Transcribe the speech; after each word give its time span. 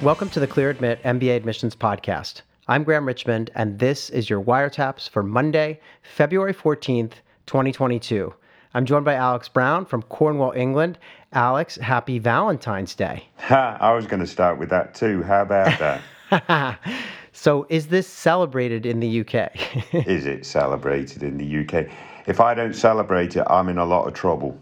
Welcome 0.00 0.30
to 0.30 0.38
the 0.38 0.46
Clear 0.46 0.70
Admit 0.70 1.02
MBA 1.02 1.34
Admissions 1.34 1.74
Podcast. 1.74 2.42
I'm 2.68 2.84
Graham 2.84 3.04
Richmond, 3.04 3.50
and 3.56 3.80
this 3.80 4.10
is 4.10 4.30
your 4.30 4.40
wiretaps 4.40 5.10
for 5.10 5.24
Monday, 5.24 5.80
February 6.02 6.54
14th, 6.54 7.14
2022. 7.46 8.32
I'm 8.74 8.86
joined 8.86 9.04
by 9.04 9.14
Alex 9.14 9.48
Brown 9.48 9.84
from 9.84 10.02
Cornwall, 10.02 10.52
England. 10.52 11.00
Alex, 11.32 11.74
happy 11.78 12.20
Valentine's 12.20 12.94
Day. 12.94 13.24
Ha, 13.38 13.76
I 13.80 13.92
was 13.92 14.06
going 14.06 14.20
to 14.20 14.26
start 14.26 14.56
with 14.56 14.70
that 14.70 14.94
too. 14.94 15.24
How 15.24 15.42
about 15.42 16.00
that? 16.30 16.78
so, 17.32 17.66
is 17.68 17.88
this 17.88 18.06
celebrated 18.06 18.86
in 18.86 19.00
the 19.00 19.22
UK? 19.22 19.50
is 20.06 20.26
it 20.26 20.46
celebrated 20.46 21.24
in 21.24 21.38
the 21.38 21.64
UK? 21.64 21.88
If 22.28 22.40
I 22.40 22.52
don't 22.52 22.74
celebrate 22.74 23.36
it, 23.36 23.44
I'm 23.48 23.70
in 23.70 23.78
a 23.78 23.86
lot 23.86 24.06
of 24.06 24.12
trouble. 24.12 24.58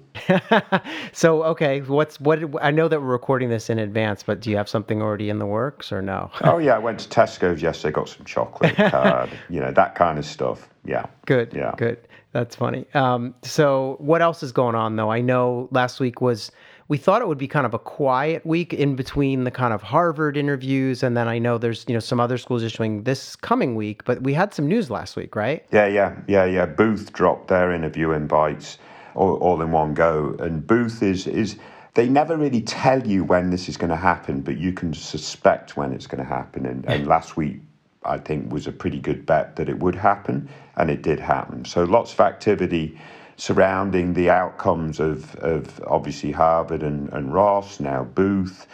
so 1.12 1.42
okay, 1.42 1.80
what's 1.80 2.20
what? 2.20 2.38
I 2.62 2.70
know 2.70 2.86
that 2.86 3.00
we're 3.00 3.08
recording 3.08 3.50
this 3.50 3.68
in 3.68 3.80
advance, 3.80 4.22
but 4.22 4.40
do 4.40 4.50
you 4.50 4.56
have 4.56 4.68
something 4.68 5.02
already 5.02 5.30
in 5.30 5.40
the 5.40 5.46
works 5.46 5.90
or 5.90 6.00
no? 6.00 6.30
oh 6.44 6.58
yeah, 6.58 6.76
I 6.76 6.78
went 6.78 7.00
to 7.00 7.08
Tesco's 7.08 7.60
yesterday, 7.60 7.92
got 7.92 8.08
some 8.08 8.24
chocolate 8.24 8.76
card, 8.76 9.30
you 9.50 9.58
know 9.60 9.72
that 9.72 9.96
kind 9.96 10.16
of 10.16 10.24
stuff. 10.24 10.68
Yeah. 10.84 11.06
Good. 11.26 11.52
Yeah. 11.54 11.74
Good. 11.76 11.98
That's 12.32 12.54
funny. 12.54 12.86
Um, 12.94 13.34
so 13.42 13.96
what 13.98 14.22
else 14.22 14.44
is 14.44 14.52
going 14.52 14.76
on 14.76 14.94
though? 14.94 15.10
I 15.10 15.20
know 15.20 15.68
last 15.72 15.98
week 15.98 16.20
was 16.20 16.52
we 16.88 16.96
thought 16.96 17.20
it 17.20 17.28
would 17.28 17.38
be 17.38 17.48
kind 17.48 17.66
of 17.66 17.74
a 17.74 17.78
quiet 17.78 18.46
week 18.46 18.72
in 18.72 18.94
between 18.94 19.44
the 19.44 19.50
kind 19.50 19.74
of 19.74 19.82
Harvard 19.82 20.36
interviews, 20.36 21.02
and 21.02 21.16
then 21.16 21.26
I 21.28 21.38
know 21.38 21.58
there's 21.58 21.84
you 21.88 21.94
know 21.94 22.00
some 22.00 22.20
other 22.20 22.38
schools 22.38 22.62
issuing 22.62 23.02
this 23.02 23.34
coming 23.36 23.74
week, 23.74 24.04
but 24.04 24.22
we 24.22 24.34
had 24.34 24.54
some 24.54 24.66
news 24.68 24.90
last 24.90 25.16
week, 25.16 25.34
right? 25.34 25.64
Yeah, 25.72 25.86
yeah, 25.86 26.16
yeah, 26.28 26.44
yeah. 26.44 26.66
Booth 26.66 27.12
dropped 27.12 27.48
their 27.48 27.72
interview 27.72 28.12
invites 28.12 28.78
all, 29.14 29.36
all 29.36 29.60
in 29.62 29.72
one 29.72 29.94
go, 29.94 30.36
and 30.38 30.66
Booth 30.66 31.02
is 31.02 31.26
is 31.26 31.56
they 31.94 32.08
never 32.08 32.36
really 32.36 32.60
tell 32.60 33.04
you 33.06 33.24
when 33.24 33.50
this 33.50 33.68
is 33.68 33.76
going 33.76 33.90
to 33.90 33.96
happen, 33.96 34.42
but 34.42 34.58
you 34.58 34.72
can 34.72 34.92
suspect 34.92 35.76
when 35.78 35.92
it's 35.92 36.06
going 36.06 36.22
to 36.22 36.28
happen. 36.28 36.66
And, 36.66 36.84
and 36.84 37.06
last 37.06 37.38
week, 37.38 37.58
I 38.04 38.18
think, 38.18 38.52
was 38.52 38.66
a 38.66 38.72
pretty 38.72 39.00
good 39.00 39.24
bet 39.24 39.56
that 39.56 39.70
it 39.70 39.78
would 39.78 39.94
happen, 39.94 40.48
and 40.76 40.90
it 40.90 41.00
did 41.00 41.18
happen. 41.18 41.64
So 41.64 41.84
lots 41.84 42.12
of 42.12 42.20
activity 42.20 42.98
surrounding 43.36 44.14
the 44.14 44.30
outcomes 44.30 45.00
of, 45.00 45.34
of 45.36 45.80
obviously 45.86 46.32
Harvard 46.32 46.82
and, 46.82 47.12
and 47.12 47.32
Ross, 47.32 47.80
now 47.80 48.04
Booth. 48.04 48.66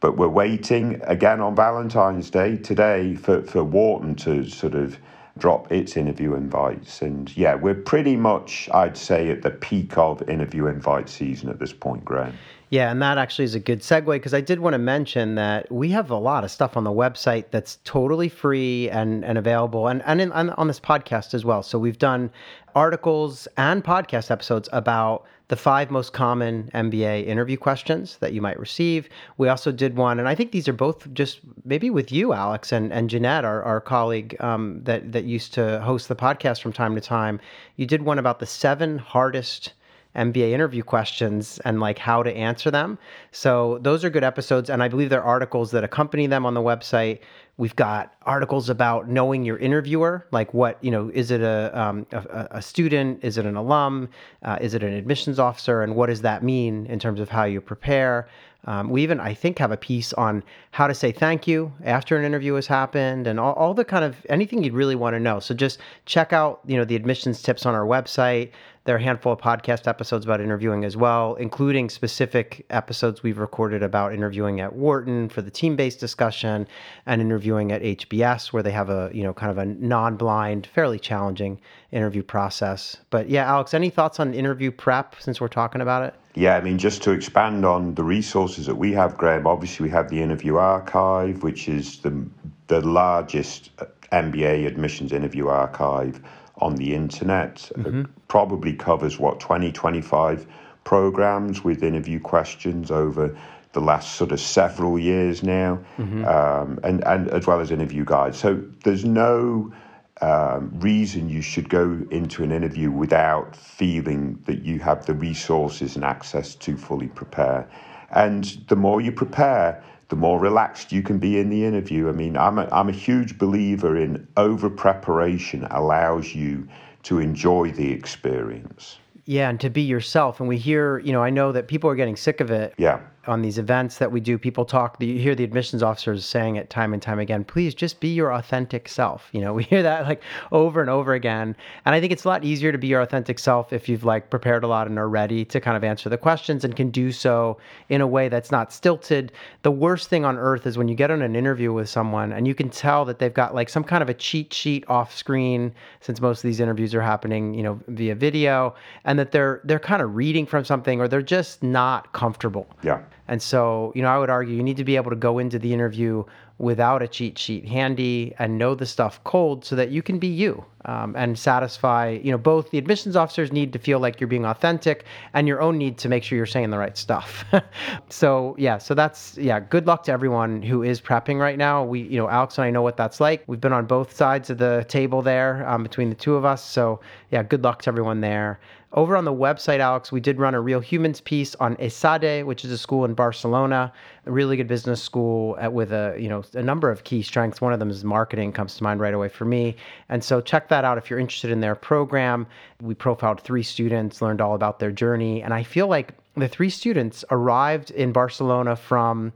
But 0.00 0.16
we're 0.16 0.28
waiting 0.28 1.00
again 1.04 1.40
on 1.40 1.54
Valentine's 1.54 2.30
Day 2.30 2.56
today 2.56 3.14
for, 3.14 3.42
for 3.42 3.62
Wharton 3.62 4.14
to 4.16 4.48
sort 4.48 4.74
of 4.74 4.98
drop 5.38 5.70
its 5.72 5.96
interview 5.96 6.34
invites. 6.34 7.02
And 7.02 7.34
yeah, 7.36 7.54
we're 7.54 7.74
pretty 7.74 8.16
much, 8.16 8.68
I'd 8.72 8.96
say, 8.96 9.30
at 9.30 9.42
the 9.42 9.50
peak 9.50 9.96
of 9.96 10.26
interview 10.28 10.66
invite 10.66 11.08
season 11.08 11.48
at 11.48 11.58
this 11.58 11.72
point, 11.72 12.04
Graham. 12.04 12.34
Yeah, 12.70 12.92
and 12.92 13.02
that 13.02 13.18
actually 13.18 13.46
is 13.46 13.56
a 13.56 13.60
good 13.60 13.80
segue 13.80 14.06
because 14.06 14.32
I 14.32 14.40
did 14.40 14.60
want 14.60 14.74
to 14.74 14.78
mention 14.78 15.34
that 15.34 15.70
we 15.72 15.88
have 15.88 16.08
a 16.08 16.16
lot 16.16 16.44
of 16.44 16.52
stuff 16.52 16.76
on 16.76 16.84
the 16.84 16.92
website 16.92 17.46
that's 17.50 17.80
totally 17.82 18.28
free 18.28 18.88
and, 18.90 19.24
and 19.24 19.36
available 19.36 19.88
and, 19.88 20.04
and, 20.06 20.20
in, 20.20 20.30
and 20.30 20.52
on 20.52 20.68
this 20.68 20.78
podcast 20.78 21.34
as 21.34 21.44
well. 21.44 21.64
So 21.64 21.80
we've 21.80 21.98
done 21.98 22.30
articles 22.76 23.48
and 23.56 23.82
podcast 23.82 24.30
episodes 24.30 24.68
about 24.72 25.26
the 25.48 25.56
five 25.56 25.90
most 25.90 26.12
common 26.12 26.70
MBA 26.72 27.26
interview 27.26 27.56
questions 27.56 28.18
that 28.18 28.32
you 28.32 28.40
might 28.40 28.60
receive. 28.60 29.08
We 29.36 29.48
also 29.48 29.72
did 29.72 29.96
one, 29.96 30.20
and 30.20 30.28
I 30.28 30.36
think 30.36 30.52
these 30.52 30.68
are 30.68 30.72
both 30.72 31.12
just 31.12 31.40
maybe 31.64 31.90
with 31.90 32.12
you, 32.12 32.32
Alex, 32.32 32.70
and, 32.70 32.92
and 32.92 33.10
Jeanette, 33.10 33.44
our, 33.44 33.64
our 33.64 33.80
colleague 33.80 34.36
um, 34.38 34.80
that, 34.84 35.10
that 35.10 35.24
used 35.24 35.52
to 35.54 35.80
host 35.80 36.06
the 36.06 36.14
podcast 36.14 36.62
from 36.62 36.72
time 36.72 36.94
to 36.94 37.00
time. 37.00 37.40
You 37.74 37.86
did 37.86 38.02
one 38.02 38.20
about 38.20 38.38
the 38.38 38.46
seven 38.46 38.98
hardest 38.98 39.72
MBA 40.16 40.50
interview 40.50 40.82
questions 40.82 41.60
and 41.64 41.80
like 41.80 41.98
how 41.98 42.22
to 42.22 42.32
answer 42.34 42.70
them. 42.70 42.98
So 43.30 43.78
those 43.82 44.04
are 44.04 44.10
good 44.10 44.24
episodes, 44.24 44.68
and 44.68 44.82
I 44.82 44.88
believe 44.88 45.08
there 45.10 45.22
are 45.22 45.26
articles 45.26 45.70
that 45.70 45.84
accompany 45.84 46.26
them 46.26 46.44
on 46.44 46.54
the 46.54 46.60
website. 46.60 47.20
We've 47.58 47.76
got 47.76 48.14
articles 48.22 48.68
about 48.70 49.08
knowing 49.08 49.44
your 49.44 49.58
interviewer, 49.58 50.26
like 50.32 50.52
what 50.52 50.82
you 50.82 50.90
know, 50.90 51.10
is 51.14 51.30
it 51.30 51.42
a 51.42 51.70
um, 51.80 52.06
a, 52.12 52.48
a, 52.52 52.62
student, 52.62 53.22
is 53.22 53.38
it 53.38 53.46
an 53.46 53.54
alum, 53.54 54.08
uh, 54.42 54.58
is 54.60 54.74
it 54.74 54.82
an 54.82 54.94
admissions 54.94 55.38
officer, 55.38 55.82
and 55.82 55.94
what 55.94 56.06
does 56.06 56.22
that 56.22 56.42
mean 56.42 56.86
in 56.86 56.98
terms 56.98 57.20
of 57.20 57.28
how 57.28 57.44
you 57.44 57.60
prepare. 57.60 58.28
Um, 58.66 58.90
we 58.90 59.02
even, 59.02 59.20
I 59.20 59.34
think, 59.34 59.58
have 59.58 59.72
a 59.72 59.76
piece 59.76 60.12
on 60.14 60.42
how 60.72 60.86
to 60.86 60.94
say 60.94 61.12
thank 61.12 61.46
you 61.46 61.72
after 61.84 62.16
an 62.16 62.24
interview 62.24 62.54
has 62.54 62.66
happened, 62.66 63.26
and 63.26 63.40
all, 63.40 63.54
all 63.54 63.74
the 63.74 63.84
kind 63.84 64.04
of 64.04 64.16
anything 64.28 64.62
you'd 64.62 64.74
really 64.74 64.96
want 64.96 65.14
to 65.14 65.20
know. 65.20 65.40
So 65.40 65.54
just 65.54 65.78
check 66.04 66.32
out, 66.32 66.60
you 66.66 66.76
know, 66.76 66.84
the 66.84 66.96
admissions 66.96 67.42
tips 67.42 67.64
on 67.64 67.74
our 67.74 67.86
website. 67.86 68.50
There 68.84 68.94
are 68.94 68.98
a 68.98 69.02
handful 69.02 69.32
of 69.32 69.38
podcast 69.38 69.86
episodes 69.86 70.24
about 70.24 70.40
interviewing 70.40 70.84
as 70.84 70.96
well, 70.96 71.34
including 71.34 71.90
specific 71.90 72.64
episodes 72.70 73.22
we've 73.22 73.38
recorded 73.38 73.82
about 73.82 74.14
interviewing 74.14 74.60
at 74.60 74.74
Wharton 74.74 75.28
for 75.28 75.42
the 75.42 75.50
team-based 75.50 76.00
discussion, 76.00 76.66
and 77.06 77.20
interviewing 77.20 77.72
at 77.72 77.82
HBS 77.82 78.52
where 78.52 78.62
they 78.62 78.72
have 78.72 78.90
a, 78.90 79.10
you 79.12 79.22
know, 79.22 79.32
kind 79.32 79.50
of 79.50 79.58
a 79.58 79.66
non-blind, 79.66 80.66
fairly 80.66 80.98
challenging 80.98 81.60
interview 81.92 82.22
process. 82.22 82.96
But 83.10 83.28
yeah, 83.28 83.46
Alex, 83.46 83.74
any 83.74 83.90
thoughts 83.90 84.20
on 84.20 84.34
interview 84.34 84.70
prep 84.70 85.16
since 85.18 85.40
we're 85.40 85.48
talking 85.48 85.80
about 85.80 86.02
it? 86.04 86.14
Yeah, 86.34 86.56
I 86.56 86.60
mean, 86.60 86.78
just 86.78 87.02
to 87.02 87.10
expand 87.10 87.64
on 87.64 87.94
the 87.94 88.04
resources 88.04 88.66
that 88.66 88.76
we 88.76 88.92
have, 88.92 89.16
Graham, 89.16 89.46
obviously 89.46 89.84
we 89.84 89.90
have 89.90 90.08
the 90.10 90.22
interview 90.22 90.56
archive, 90.56 91.42
which 91.42 91.68
is 91.68 91.98
the, 91.98 92.24
the 92.68 92.80
largest 92.82 93.70
MBA 94.12 94.66
admissions 94.66 95.12
interview 95.12 95.48
archive 95.48 96.20
on 96.58 96.76
the 96.76 96.94
internet. 96.94 97.70
Mm-hmm. 97.76 98.02
probably 98.28 98.74
covers 98.74 99.18
what, 99.18 99.40
20, 99.40 99.72
25 99.72 100.46
programs 100.84 101.64
with 101.64 101.82
interview 101.82 102.20
questions 102.20 102.90
over 102.90 103.36
the 103.72 103.80
last 103.80 104.16
sort 104.16 104.32
of 104.32 104.40
several 104.40 104.98
years 104.98 105.42
now, 105.42 105.78
mm-hmm. 105.96 106.24
um, 106.24 106.78
and, 106.82 107.04
and 107.04 107.28
as 107.28 107.46
well 107.46 107.60
as 107.60 107.70
interview 107.70 108.04
guides. 108.04 108.38
So 108.38 108.62
there's 108.84 109.04
no 109.04 109.72
um, 110.20 110.70
reason 110.80 111.28
you 111.28 111.40
should 111.40 111.68
go 111.68 112.00
into 112.10 112.42
an 112.42 112.52
interview 112.52 112.90
without 112.90 113.56
feeling 113.56 114.42
that 114.46 114.62
you 114.62 114.78
have 114.78 115.06
the 115.06 115.14
resources 115.14 115.96
and 115.96 116.04
access 116.04 116.54
to 116.56 116.76
fully 116.76 117.08
prepare. 117.08 117.68
And 118.10 118.44
the 118.68 118.76
more 118.76 119.00
you 119.00 119.12
prepare, 119.12 119.82
the 120.08 120.16
more 120.16 120.38
relaxed 120.38 120.92
you 120.92 121.02
can 121.02 121.18
be 121.18 121.38
in 121.38 121.48
the 121.48 121.64
interview. 121.64 122.08
I 122.08 122.12
mean, 122.12 122.36
I'm 122.36 122.58
a, 122.58 122.68
I'm 122.70 122.88
a 122.88 122.92
huge 122.92 123.38
believer 123.38 123.96
in 123.96 124.26
over 124.36 124.68
preparation 124.68 125.64
allows 125.70 126.34
you 126.34 126.68
to 127.04 127.18
enjoy 127.18 127.70
the 127.70 127.90
experience. 127.90 128.98
Yeah, 129.24 129.48
and 129.48 129.60
to 129.60 129.70
be 129.70 129.82
yourself. 129.82 130.40
And 130.40 130.48
we 130.48 130.58
hear, 130.58 130.98
you 130.98 131.12
know, 131.12 131.22
I 131.22 131.30
know 131.30 131.52
that 131.52 131.68
people 131.68 131.88
are 131.88 131.94
getting 131.94 132.16
sick 132.16 132.40
of 132.40 132.50
it. 132.50 132.74
Yeah 132.76 133.00
on 133.26 133.42
these 133.42 133.58
events 133.58 133.98
that 133.98 134.10
we 134.10 134.20
do, 134.20 134.38
people 134.38 134.64
talk. 134.64 134.96
You 135.00 135.18
hear 135.18 135.34
the 135.34 135.44
admissions 135.44 135.82
officers 135.82 136.24
saying 136.24 136.56
it 136.56 136.70
time 136.70 136.92
and 136.94 137.02
time 137.02 137.18
again. 137.18 137.44
Please 137.44 137.74
just 137.74 138.00
be 138.00 138.08
your 138.08 138.32
authentic 138.32 138.88
self. 138.88 139.28
You 139.32 139.40
know, 139.42 139.52
we 139.60 139.64
hear 139.64 139.82
that 139.82 140.06
like 140.06 140.22
over 140.52 140.80
and 140.80 140.88
over 140.88 141.12
again. 141.12 141.54
And 141.84 141.94
I 141.94 142.00
think 142.00 142.12
it's 142.12 142.24
a 142.24 142.28
lot 142.28 142.44
easier 142.44 142.72
to 142.72 142.78
be 142.78 142.86
your 142.86 143.02
authentic 143.02 143.38
self 143.38 143.72
if 143.72 143.88
you've 143.88 144.04
like 144.04 144.30
prepared 144.30 144.64
a 144.64 144.68
lot 144.68 144.86
and 144.86 144.98
are 144.98 145.08
ready 145.08 145.44
to 145.46 145.60
kind 145.60 145.76
of 145.76 145.84
answer 145.84 146.08
the 146.08 146.16
questions 146.16 146.64
and 146.64 146.74
can 146.74 146.90
do 146.90 147.12
so 147.12 147.58
in 147.88 148.00
a 148.00 148.06
way 148.06 148.28
that's 148.28 148.50
not 148.50 148.72
stilted. 148.72 149.32
The 149.62 149.70
worst 149.70 150.08
thing 150.08 150.24
on 150.24 150.38
earth 150.38 150.66
is 150.66 150.78
when 150.78 150.88
you 150.88 150.94
get 150.94 151.10
on 151.10 151.22
an 151.22 151.36
interview 151.36 151.72
with 151.72 151.88
someone 151.88 152.32
and 152.32 152.48
you 152.48 152.54
can 152.54 152.70
tell 152.70 153.04
that 153.04 153.18
they've 153.18 153.32
got 153.32 153.54
like 153.54 153.68
some 153.68 153.84
kind 153.84 154.02
of 154.02 154.08
a 154.08 154.14
cheat 154.14 154.52
sheet 154.52 154.84
off 154.88 155.14
screen, 155.14 155.72
since 156.00 156.20
most 156.20 156.38
of 156.38 156.42
these 156.48 156.60
interviews 156.60 156.94
are 156.94 157.02
happening, 157.02 157.54
you 157.54 157.62
know, 157.62 157.78
via 157.88 158.14
video, 158.14 158.74
and 159.04 159.18
that 159.18 159.32
they're 159.32 159.60
they're 159.64 159.78
kind 159.78 160.00
of 160.02 160.14
reading 160.16 160.46
from 160.46 160.64
something 160.64 161.00
or 161.00 161.08
they're 161.08 161.22
just 161.22 161.62
not 161.62 162.12
comfortable. 162.12 162.66
Yeah. 162.82 163.02
And 163.30 163.40
so, 163.40 163.92
you 163.94 164.02
know, 164.02 164.08
I 164.08 164.18
would 164.18 164.28
argue 164.28 164.56
you 164.56 164.62
need 164.64 164.76
to 164.78 164.84
be 164.84 164.96
able 164.96 165.10
to 165.10 165.16
go 165.16 165.38
into 165.38 165.56
the 165.56 165.72
interview 165.72 166.24
without 166.58 167.00
a 167.00 167.06
cheat 167.06 167.38
sheet 167.38 167.64
handy 167.66 168.34
and 168.40 168.58
know 168.58 168.74
the 168.74 168.84
stuff 168.84 169.22
cold 169.22 169.64
so 169.64 169.76
that 169.76 169.90
you 169.90 170.02
can 170.02 170.18
be 170.18 170.26
you 170.26 170.62
um, 170.84 171.14
and 171.16 171.38
satisfy, 171.38 172.18
you 172.24 172.32
know, 172.32 172.36
both 172.36 172.72
the 172.72 172.76
admissions 172.76 173.14
officers 173.14 173.52
need 173.52 173.72
to 173.72 173.78
feel 173.78 174.00
like 174.00 174.20
you're 174.20 174.26
being 174.26 174.44
authentic 174.44 175.04
and 175.32 175.46
your 175.46 175.62
own 175.62 175.78
need 175.78 175.96
to 175.96 176.08
make 176.08 176.24
sure 176.24 176.36
you're 176.36 176.44
saying 176.44 176.70
the 176.70 176.76
right 176.76 176.98
stuff. 176.98 177.44
so, 178.08 178.56
yeah, 178.58 178.78
so 178.78 178.94
that's, 178.94 179.38
yeah, 179.38 179.60
good 179.60 179.86
luck 179.86 180.02
to 180.02 180.12
everyone 180.12 180.60
who 180.60 180.82
is 180.82 181.00
prepping 181.00 181.38
right 181.38 181.56
now. 181.56 181.84
We, 181.84 182.00
you 182.00 182.18
know, 182.18 182.28
Alex 182.28 182.58
and 182.58 182.64
I 182.64 182.70
know 182.70 182.82
what 182.82 182.96
that's 182.96 183.20
like. 183.20 183.44
We've 183.46 183.60
been 183.60 183.72
on 183.72 183.86
both 183.86 184.14
sides 184.14 184.50
of 184.50 184.58
the 184.58 184.84
table 184.88 185.22
there 185.22 185.66
um, 185.68 185.84
between 185.84 186.10
the 186.10 186.16
two 186.16 186.34
of 186.34 186.44
us. 186.44 186.64
So, 186.64 187.00
yeah, 187.30 187.44
good 187.44 187.62
luck 187.62 187.82
to 187.82 187.90
everyone 187.90 188.20
there. 188.22 188.58
Over 188.92 189.16
on 189.16 189.24
the 189.24 189.32
website, 189.32 189.78
Alex, 189.78 190.10
we 190.10 190.18
did 190.18 190.40
run 190.40 190.52
a 190.52 190.60
Real 190.60 190.80
Humans 190.80 191.20
piece 191.20 191.54
on 191.56 191.76
ESADE, 191.76 192.44
which 192.44 192.64
is 192.64 192.72
a 192.72 192.78
school 192.78 193.04
in 193.04 193.14
Barcelona, 193.14 193.92
a 194.26 194.32
really 194.32 194.56
good 194.56 194.66
business 194.66 195.00
school 195.00 195.56
at, 195.60 195.72
with 195.72 195.92
a 195.92 196.16
you 196.18 196.28
know 196.28 196.42
a 196.54 196.62
number 196.62 196.90
of 196.90 197.04
key 197.04 197.22
strengths. 197.22 197.60
One 197.60 197.72
of 197.72 197.78
them 197.78 197.88
is 197.88 198.02
marketing, 198.02 198.50
comes 198.52 198.74
to 198.74 198.82
mind 198.82 198.98
right 198.98 199.14
away 199.14 199.28
for 199.28 199.44
me. 199.44 199.76
And 200.08 200.24
so 200.24 200.40
check 200.40 200.68
that 200.70 200.84
out 200.84 200.98
if 200.98 201.08
you're 201.08 201.20
interested 201.20 201.52
in 201.52 201.60
their 201.60 201.76
program. 201.76 202.48
We 202.82 202.96
profiled 202.96 203.40
three 203.40 203.62
students, 203.62 204.20
learned 204.20 204.40
all 204.40 204.56
about 204.56 204.80
their 204.80 204.90
journey, 204.90 205.40
and 205.40 205.54
I 205.54 205.62
feel 205.62 205.86
like 205.86 206.14
the 206.36 206.48
three 206.48 206.70
students 206.70 207.24
arrived 207.30 207.92
in 207.92 208.10
Barcelona 208.10 208.74
from, 208.74 209.32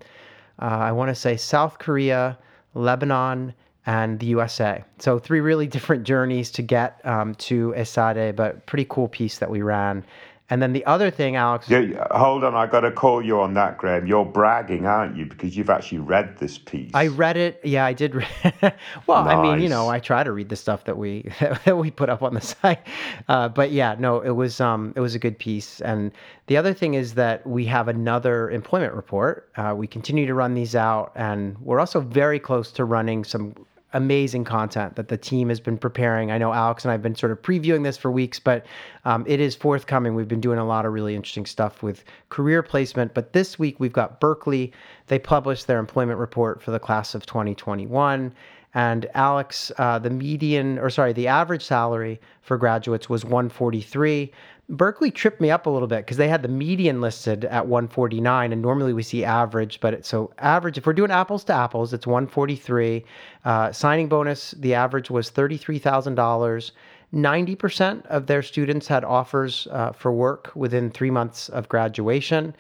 uh, 0.60 0.64
I 0.64 0.90
want 0.90 1.10
to 1.10 1.14
say 1.14 1.36
South 1.36 1.78
Korea, 1.78 2.36
Lebanon, 2.74 3.54
and 3.86 4.18
the 4.18 4.26
USA. 4.26 4.84
So 4.98 5.18
three 5.18 5.40
really 5.40 5.66
different 5.66 6.04
journeys 6.04 6.50
to 6.52 6.62
get 6.62 7.00
um, 7.04 7.34
to 7.36 7.74
ESADE, 7.76 8.36
but 8.36 8.66
pretty 8.66 8.86
cool 8.88 9.08
piece 9.08 9.38
that 9.38 9.50
we 9.50 9.62
ran. 9.62 10.04
And 10.50 10.60
then 10.60 10.74
the 10.74 10.84
other 10.84 11.10
thing, 11.10 11.36
Alex. 11.36 11.70
Yeah, 11.70 12.06
hold 12.10 12.44
on, 12.44 12.54
I 12.54 12.66
got 12.66 12.80
to 12.80 12.92
call 12.92 13.24
you 13.24 13.40
on 13.40 13.54
that, 13.54 13.78
Graham. 13.78 14.06
You're 14.06 14.26
bragging, 14.26 14.84
aren't 14.84 15.16
you? 15.16 15.24
Because 15.24 15.56
you've 15.56 15.70
actually 15.70 15.98
read 15.98 16.36
this 16.36 16.58
piece. 16.58 16.90
I 16.92 17.06
read 17.06 17.38
it. 17.38 17.60
Yeah, 17.64 17.86
I 17.86 17.94
did. 17.94 18.14
well, 19.06 19.24
nice. 19.24 19.36
I 19.36 19.42
mean, 19.42 19.62
you 19.62 19.70
know, 19.70 19.88
I 19.88 20.00
try 20.00 20.22
to 20.22 20.32
read 20.32 20.50
the 20.50 20.56
stuff 20.56 20.84
that 20.84 20.98
we 20.98 21.30
that 21.64 21.78
we 21.78 21.90
put 21.90 22.10
up 22.10 22.22
on 22.22 22.34
the 22.34 22.40
site. 22.42 22.86
Uh, 23.26 23.48
but 23.48 23.72
yeah, 23.72 23.96
no, 23.98 24.20
it 24.20 24.32
was 24.32 24.60
um, 24.60 24.92
it 24.96 25.00
was 25.00 25.14
a 25.14 25.18
good 25.18 25.38
piece. 25.38 25.80
And 25.80 26.12
the 26.46 26.58
other 26.58 26.74
thing 26.74 26.92
is 26.92 27.14
that 27.14 27.46
we 27.46 27.64
have 27.64 27.88
another 27.88 28.50
employment 28.50 28.92
report. 28.92 29.50
Uh, 29.56 29.74
we 29.74 29.86
continue 29.86 30.26
to 30.26 30.34
run 30.34 30.52
these 30.52 30.76
out, 30.76 31.10
and 31.14 31.58
we're 31.58 31.80
also 31.80 32.00
very 32.00 32.38
close 32.38 32.70
to 32.72 32.84
running 32.84 33.24
some 33.24 33.54
amazing 33.94 34.44
content 34.44 34.96
that 34.96 35.08
the 35.08 35.16
team 35.16 35.48
has 35.48 35.60
been 35.60 35.78
preparing. 35.78 36.30
I 36.30 36.38
know 36.38 36.52
Alex 36.52 36.84
and 36.84 36.90
I 36.90 36.94
have 36.94 37.02
been 37.02 37.14
sort 37.14 37.32
of 37.32 37.40
previewing 37.40 37.84
this 37.84 37.96
for 37.96 38.10
weeks, 38.10 38.38
but 38.38 38.66
um, 39.04 39.24
it 39.26 39.40
is 39.40 39.54
forthcoming. 39.54 40.14
We've 40.14 40.28
been 40.28 40.40
doing 40.40 40.58
a 40.58 40.66
lot 40.66 40.84
of 40.84 40.92
really 40.92 41.14
interesting 41.14 41.46
stuff 41.46 41.82
with 41.82 42.04
career 42.28 42.62
placement. 42.62 43.14
But 43.14 43.32
this 43.32 43.58
week 43.58 43.80
we've 43.80 43.92
got 43.92 44.20
Berkeley. 44.20 44.72
They 45.06 45.18
published 45.18 45.66
their 45.66 45.78
employment 45.78 46.18
report 46.18 46.62
for 46.62 46.72
the 46.72 46.80
class 46.80 47.14
of 47.14 47.24
2021. 47.24 48.34
And 48.74 49.06
Alex, 49.14 49.70
uh, 49.78 50.00
the 50.00 50.10
median, 50.10 50.80
or 50.80 50.90
sorry, 50.90 51.12
the 51.12 51.28
average 51.28 51.62
salary 51.62 52.20
for 52.42 52.58
graduates 52.58 53.08
was 53.08 53.24
143. 53.24 54.32
Berkeley 54.68 55.10
tripped 55.10 55.40
me 55.42 55.50
up 55.50 55.66
a 55.66 55.70
little 55.70 55.88
bit 55.88 55.98
because 55.98 56.16
they 56.16 56.28
had 56.28 56.42
the 56.42 56.48
median 56.48 57.00
listed 57.00 57.44
at 57.44 57.66
149, 57.66 58.52
and 58.52 58.62
normally 58.62 58.94
we 58.94 59.02
see 59.02 59.22
average, 59.22 59.78
but 59.80 59.92
it, 59.92 60.06
so 60.06 60.32
average, 60.38 60.78
if 60.78 60.86
we're 60.86 60.94
doing 60.94 61.10
apples 61.10 61.44
to 61.44 61.52
apples, 61.52 61.92
it's 61.92 62.06
143. 62.06 63.04
Uh, 63.44 63.72
signing 63.72 64.08
bonus, 64.08 64.52
the 64.52 64.74
average 64.74 65.10
was 65.10 65.30
$33,000. 65.30 66.70
90% 67.14 68.06
of 68.06 68.26
their 68.26 68.42
students 68.42 68.88
had 68.88 69.04
offers 69.04 69.68
uh, 69.70 69.92
for 69.92 70.12
work 70.12 70.50
within 70.54 70.90
three 70.90 71.10
months 71.10 71.48
of 71.50 71.68
graduation. 71.68 72.56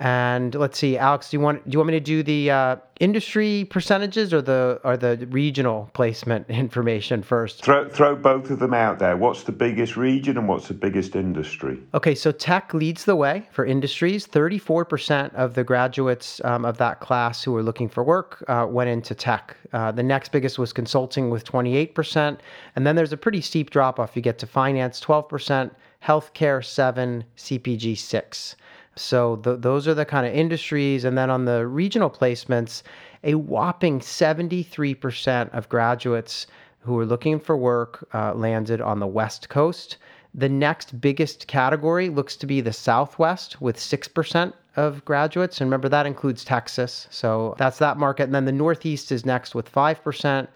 And 0.00 0.54
let's 0.54 0.78
see, 0.78 0.96
Alex, 0.96 1.28
do 1.28 1.36
you 1.36 1.42
want 1.42 1.62
do 1.64 1.72
you 1.72 1.78
want 1.78 1.88
me 1.88 1.92
to 1.92 2.00
do 2.00 2.22
the 2.22 2.50
uh, 2.50 2.76
industry 3.00 3.66
percentages 3.68 4.32
or 4.32 4.40
the 4.40 4.80
or 4.82 4.96
the 4.96 5.28
regional 5.30 5.90
placement 5.92 6.48
information 6.48 7.22
first? 7.22 7.62
Throw 7.62 7.86
throw 7.86 8.16
both 8.16 8.48
of 8.48 8.60
them 8.60 8.72
out 8.72 8.98
there. 8.98 9.18
What's 9.18 9.42
the 9.42 9.52
biggest 9.52 9.98
region 9.98 10.38
and 10.38 10.48
what's 10.48 10.68
the 10.68 10.74
biggest 10.74 11.16
industry? 11.16 11.78
Okay, 11.92 12.14
so 12.14 12.32
tech 12.32 12.72
leads 12.72 13.04
the 13.04 13.14
way 13.14 13.46
for 13.52 13.66
industries. 13.66 14.24
Thirty 14.24 14.58
four 14.58 14.86
percent 14.86 15.34
of 15.34 15.52
the 15.52 15.64
graduates 15.64 16.40
um, 16.44 16.64
of 16.64 16.78
that 16.78 17.00
class 17.00 17.44
who 17.44 17.52
were 17.52 17.62
looking 17.62 17.90
for 17.90 18.02
work 18.02 18.42
uh, 18.48 18.66
went 18.66 18.88
into 18.88 19.14
tech. 19.14 19.54
Uh, 19.74 19.92
the 19.92 20.02
next 20.02 20.32
biggest 20.32 20.58
was 20.58 20.72
consulting 20.72 21.28
with 21.28 21.44
twenty 21.44 21.76
eight 21.76 21.94
percent, 21.94 22.40
and 22.74 22.86
then 22.86 22.96
there's 22.96 23.12
a 23.12 23.18
pretty 23.18 23.42
steep 23.42 23.68
drop 23.68 24.00
off. 24.00 24.16
You 24.16 24.22
get 24.22 24.38
to 24.38 24.46
finance 24.46 24.98
twelve 24.98 25.28
percent, 25.28 25.74
healthcare 26.02 26.64
seven, 26.64 27.22
CPG 27.36 27.98
six. 27.98 28.56
So 29.00 29.36
the, 29.36 29.56
those 29.56 29.88
are 29.88 29.94
the 29.94 30.04
kind 30.04 30.26
of 30.26 30.34
industries. 30.34 31.04
And 31.04 31.16
then 31.16 31.30
on 31.30 31.44
the 31.44 31.66
regional 31.66 32.10
placements, 32.10 32.82
a 33.24 33.34
whopping 33.34 34.00
73% 34.00 35.50
of 35.54 35.68
graduates 35.68 36.46
who 36.80 36.98
are 36.98 37.06
looking 37.06 37.38
for 37.38 37.56
work 37.56 38.06
uh, 38.14 38.34
landed 38.34 38.80
on 38.80 39.00
the 39.00 39.06
West 39.06 39.48
Coast. 39.48 39.96
The 40.34 40.48
next 40.48 41.00
biggest 41.00 41.46
category 41.46 42.08
looks 42.08 42.36
to 42.36 42.46
be 42.46 42.60
the 42.60 42.72
Southwest 42.72 43.60
with 43.60 43.76
6% 43.76 44.52
of 44.76 45.04
graduates. 45.04 45.60
And 45.60 45.68
remember, 45.68 45.88
that 45.88 46.06
includes 46.06 46.44
Texas. 46.44 47.06
So 47.10 47.54
that's 47.58 47.78
that 47.78 47.98
market. 47.98 48.24
And 48.24 48.34
then 48.34 48.44
the 48.44 48.52
Northeast 48.52 49.12
is 49.12 49.26
next 49.26 49.54
with 49.54 49.70
5%. 49.70 50.48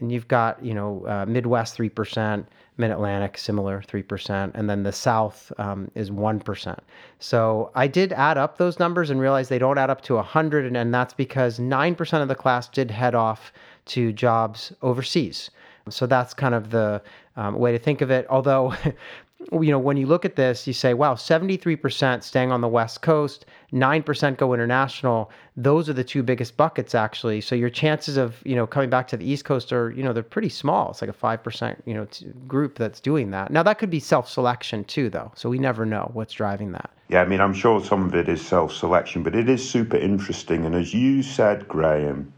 And 0.00 0.12
you've 0.12 0.28
got, 0.28 0.62
you 0.64 0.74
know, 0.74 1.04
uh, 1.06 1.24
Midwest 1.26 1.76
3%, 1.78 2.44
Mid 2.76 2.90
Atlantic, 2.90 3.38
similar, 3.38 3.82
3%. 3.82 4.50
And 4.54 4.68
then 4.68 4.82
the 4.82 4.92
South 4.92 5.52
um, 5.58 5.90
is 5.94 6.10
1%. 6.10 6.78
So 7.20 7.70
I 7.74 7.86
did 7.86 8.12
add 8.12 8.36
up 8.36 8.58
those 8.58 8.80
numbers 8.80 9.10
and 9.10 9.20
realized 9.20 9.48
they 9.48 9.58
don't 9.58 9.78
add 9.78 9.90
up 9.90 10.00
to 10.02 10.14
100. 10.14 10.66
And, 10.66 10.76
and 10.76 10.92
that's 10.92 11.14
because 11.14 11.58
9% 11.58 12.22
of 12.22 12.28
the 12.28 12.34
class 12.34 12.68
did 12.68 12.90
head 12.90 13.14
off 13.14 13.52
to 13.86 14.12
jobs 14.12 14.72
overseas. 14.82 15.50
So 15.88 16.06
that's 16.06 16.34
kind 16.34 16.54
of 16.54 16.70
the 16.70 17.02
um, 17.36 17.58
way 17.58 17.72
to 17.72 17.78
think 17.78 18.00
of 18.00 18.10
it. 18.10 18.26
Although 18.28 18.74
you 19.52 19.70
know, 19.70 19.78
when 19.78 19.96
you 19.96 20.06
look 20.06 20.24
at 20.24 20.36
this, 20.36 20.66
you 20.66 20.72
say, 20.72 20.94
wow, 20.94 21.14
73% 21.14 22.22
staying 22.22 22.52
on 22.52 22.60
the 22.60 22.68
West 22.68 23.02
Coast, 23.02 23.46
9% 23.72 24.36
go 24.36 24.54
international. 24.54 25.30
Those 25.56 25.88
are 25.88 25.92
the 25.92 26.04
two 26.04 26.22
biggest 26.22 26.56
buckets, 26.56 26.94
actually. 26.94 27.40
So 27.40 27.54
your 27.54 27.70
chances 27.70 28.16
of, 28.16 28.40
you 28.44 28.56
know, 28.56 28.66
coming 28.66 28.90
back 28.90 29.08
to 29.08 29.16
the 29.16 29.28
East 29.28 29.44
Coast 29.44 29.72
are, 29.72 29.90
you 29.90 30.02
know, 30.02 30.12
they're 30.12 30.22
pretty 30.22 30.48
small. 30.48 30.90
It's 30.90 31.02
like 31.02 31.10
a 31.10 31.14
5%, 31.14 31.76
you 31.84 31.94
know, 31.94 32.06
t- 32.06 32.26
group 32.48 32.76
that's 32.76 33.00
doing 33.00 33.30
that. 33.32 33.50
Now, 33.50 33.62
that 33.62 33.78
could 33.78 33.90
be 33.90 34.00
self 34.00 34.28
selection 34.28 34.84
too, 34.84 35.10
though. 35.10 35.32
So 35.34 35.48
we 35.48 35.58
never 35.58 35.84
know 35.84 36.10
what's 36.14 36.32
driving 36.32 36.72
that. 36.72 36.90
Yeah, 37.08 37.22
I 37.22 37.26
mean, 37.26 37.40
I'm 37.40 37.54
sure 37.54 37.84
some 37.84 38.06
of 38.06 38.14
it 38.14 38.28
is 38.28 38.44
self 38.44 38.72
selection, 38.72 39.22
but 39.22 39.34
it 39.34 39.48
is 39.48 39.68
super 39.68 39.96
interesting. 39.96 40.64
And 40.64 40.74
as 40.74 40.94
you 40.94 41.22
said, 41.22 41.68
Graham, 41.68 42.32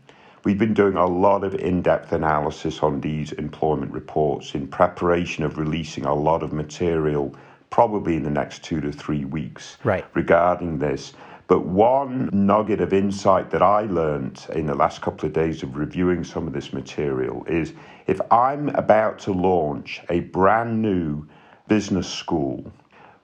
We've 0.46 0.56
been 0.56 0.74
doing 0.74 0.94
a 0.94 1.04
lot 1.04 1.42
of 1.42 1.56
in 1.56 1.82
depth 1.82 2.12
analysis 2.12 2.80
on 2.80 3.00
these 3.00 3.32
employment 3.32 3.90
reports 3.90 4.54
in 4.54 4.68
preparation 4.68 5.42
of 5.42 5.58
releasing 5.58 6.04
a 6.04 6.14
lot 6.14 6.44
of 6.44 6.52
material, 6.52 7.34
probably 7.70 8.14
in 8.14 8.22
the 8.22 8.30
next 8.30 8.62
two 8.62 8.80
to 8.82 8.92
three 8.92 9.24
weeks, 9.24 9.76
right. 9.82 10.04
regarding 10.14 10.78
this. 10.78 11.14
But 11.48 11.66
one 11.66 12.30
nugget 12.32 12.80
of 12.80 12.92
insight 12.92 13.50
that 13.50 13.60
I 13.60 13.86
learned 13.86 14.46
in 14.54 14.66
the 14.66 14.76
last 14.76 15.02
couple 15.02 15.26
of 15.26 15.32
days 15.32 15.64
of 15.64 15.74
reviewing 15.76 16.22
some 16.22 16.46
of 16.46 16.52
this 16.52 16.72
material 16.72 17.44
is 17.48 17.72
if 18.06 18.20
I'm 18.30 18.68
about 18.76 19.18
to 19.22 19.32
launch 19.32 20.00
a 20.10 20.20
brand 20.20 20.80
new 20.80 21.26
business 21.66 22.08
school, 22.08 22.72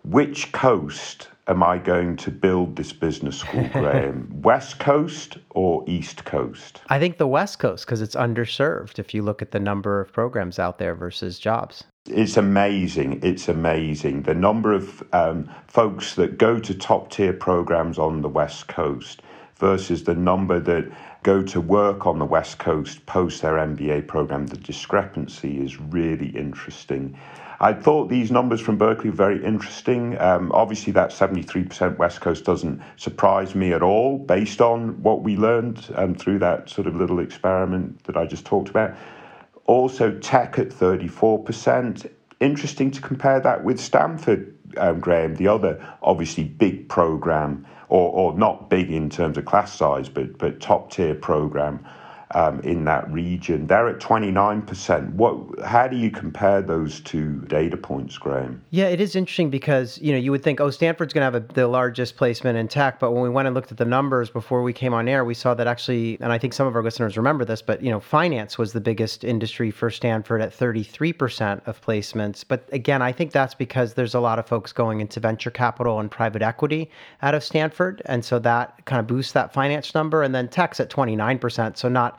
which 0.02 0.50
coast 0.50 1.28
am 1.48 1.62
I 1.62 1.78
going 1.78 2.16
to 2.16 2.30
build 2.30 2.76
this 2.76 2.92
business 2.92 3.38
school, 3.38 3.68
Graham? 3.72 4.28
West 4.42 4.78
Coast 4.78 5.38
or 5.50 5.84
East 5.86 6.24
Coast? 6.24 6.80
I 6.88 6.98
think 6.98 7.18
the 7.18 7.26
West 7.26 7.58
Coast 7.58 7.86
because 7.86 8.00
it's 8.00 8.14
underserved 8.14 8.98
if 8.98 9.14
you 9.14 9.22
look 9.22 9.42
at 9.42 9.50
the 9.50 9.60
number 9.60 10.00
of 10.00 10.12
programs 10.12 10.58
out 10.58 10.78
there 10.78 10.94
versus 10.94 11.38
jobs. 11.38 11.84
It's 12.06 12.36
amazing. 12.36 13.20
It's 13.22 13.48
amazing. 13.48 14.22
The 14.22 14.34
number 14.34 14.72
of 14.72 15.04
um, 15.12 15.48
folks 15.68 16.14
that 16.16 16.36
go 16.36 16.58
to 16.58 16.74
top 16.74 17.10
tier 17.10 17.32
programs 17.32 17.98
on 17.98 18.22
the 18.22 18.28
West 18.28 18.66
Coast 18.66 19.22
versus 19.56 20.02
the 20.02 20.14
number 20.14 20.58
that 20.58 20.90
go 21.22 21.40
to 21.44 21.60
work 21.60 22.04
on 22.04 22.18
the 22.18 22.24
West 22.24 22.58
Coast 22.58 23.06
post 23.06 23.42
their 23.42 23.54
MBA 23.54 24.08
program. 24.08 24.46
The 24.46 24.56
discrepancy 24.56 25.60
is 25.60 25.80
really 25.80 26.30
interesting. 26.30 27.16
I 27.62 27.72
thought 27.72 28.08
these 28.08 28.32
numbers 28.32 28.60
from 28.60 28.76
Berkeley 28.76 29.10
were 29.10 29.16
very 29.16 29.42
interesting. 29.44 30.20
Um, 30.20 30.50
obviously, 30.52 30.92
that 30.94 31.10
73% 31.10 31.96
West 31.96 32.20
Coast 32.20 32.44
doesn't 32.44 32.82
surprise 32.96 33.54
me 33.54 33.72
at 33.72 33.84
all 33.84 34.18
based 34.18 34.60
on 34.60 35.00
what 35.00 35.22
we 35.22 35.36
learned 35.36 35.88
um, 35.94 36.16
through 36.16 36.40
that 36.40 36.68
sort 36.68 36.88
of 36.88 36.96
little 36.96 37.20
experiment 37.20 38.02
that 38.02 38.16
I 38.16 38.26
just 38.26 38.44
talked 38.44 38.68
about. 38.68 38.96
Also, 39.66 40.18
tech 40.18 40.58
at 40.58 40.70
34%. 40.70 42.10
Interesting 42.40 42.90
to 42.90 43.00
compare 43.00 43.38
that 43.38 43.62
with 43.62 43.78
Stanford, 43.78 44.58
um, 44.76 44.98
Graham, 44.98 45.36
the 45.36 45.46
other 45.46 45.80
obviously 46.02 46.42
big 46.42 46.88
program, 46.88 47.64
or, 47.88 48.10
or 48.10 48.36
not 48.36 48.70
big 48.70 48.90
in 48.90 49.08
terms 49.08 49.38
of 49.38 49.44
class 49.44 49.72
size, 49.72 50.08
but, 50.08 50.36
but 50.36 50.60
top 50.60 50.90
tier 50.90 51.14
program 51.14 51.86
um, 52.34 52.60
in 52.60 52.84
that 52.84 53.10
region. 53.10 53.66
They're 53.66 53.88
at 53.88 53.98
29%. 53.98 55.14
What, 55.14 55.60
how 55.64 55.88
do 55.88 55.96
you 55.96 56.10
compare 56.10 56.62
those 56.62 57.00
two 57.00 57.40
data 57.42 57.76
points, 57.76 58.18
Graham? 58.18 58.62
Yeah, 58.70 58.86
it 58.86 59.00
is 59.00 59.16
interesting 59.16 59.50
because, 59.50 59.98
you 60.00 60.12
know, 60.12 60.18
you 60.18 60.30
would 60.30 60.42
think, 60.42 60.60
oh, 60.60 60.70
Stanford's 60.70 61.12
going 61.12 61.20
to 61.20 61.24
have 61.24 61.34
a, 61.34 61.52
the 61.52 61.68
largest 61.68 62.16
placement 62.16 62.58
in 62.58 62.68
tech. 62.68 62.98
But 62.98 63.12
when 63.12 63.22
we 63.22 63.28
went 63.28 63.46
and 63.46 63.54
looked 63.54 63.72
at 63.72 63.78
the 63.78 63.84
numbers 63.84 64.30
before 64.30 64.62
we 64.62 64.72
came 64.72 64.94
on 64.94 65.08
air, 65.08 65.24
we 65.24 65.34
saw 65.34 65.54
that 65.54 65.66
actually, 65.66 66.18
and 66.20 66.32
I 66.32 66.38
think 66.38 66.52
some 66.52 66.66
of 66.66 66.74
our 66.74 66.82
listeners 66.82 67.16
remember 67.16 67.44
this, 67.44 67.62
but, 67.62 67.82
you 67.82 67.90
know, 67.90 68.00
finance 68.00 68.58
was 68.58 68.72
the 68.72 68.80
biggest 68.80 69.24
industry 69.24 69.70
for 69.70 69.90
Stanford 69.90 70.40
at 70.40 70.56
33% 70.56 71.66
of 71.66 71.80
placements. 71.80 72.44
But 72.46 72.68
again, 72.72 73.02
I 73.02 73.12
think 73.12 73.32
that's 73.32 73.54
because 73.54 73.94
there's 73.94 74.14
a 74.14 74.20
lot 74.20 74.38
of 74.38 74.46
folks 74.46 74.72
going 74.72 75.00
into 75.00 75.20
venture 75.20 75.50
capital 75.50 76.00
and 76.00 76.10
private 76.10 76.42
equity 76.42 76.90
out 77.22 77.34
of 77.34 77.44
Stanford. 77.44 78.02
And 78.06 78.24
so 78.24 78.38
that 78.40 78.84
kind 78.84 79.00
of 79.00 79.06
boosts 79.06 79.32
that 79.32 79.52
finance 79.52 79.94
number. 79.94 80.22
And 80.22 80.34
then 80.34 80.48
tech's 80.48 80.80
at 80.80 80.90
29%. 80.90 81.76
So 81.76 81.88
not 81.88 82.18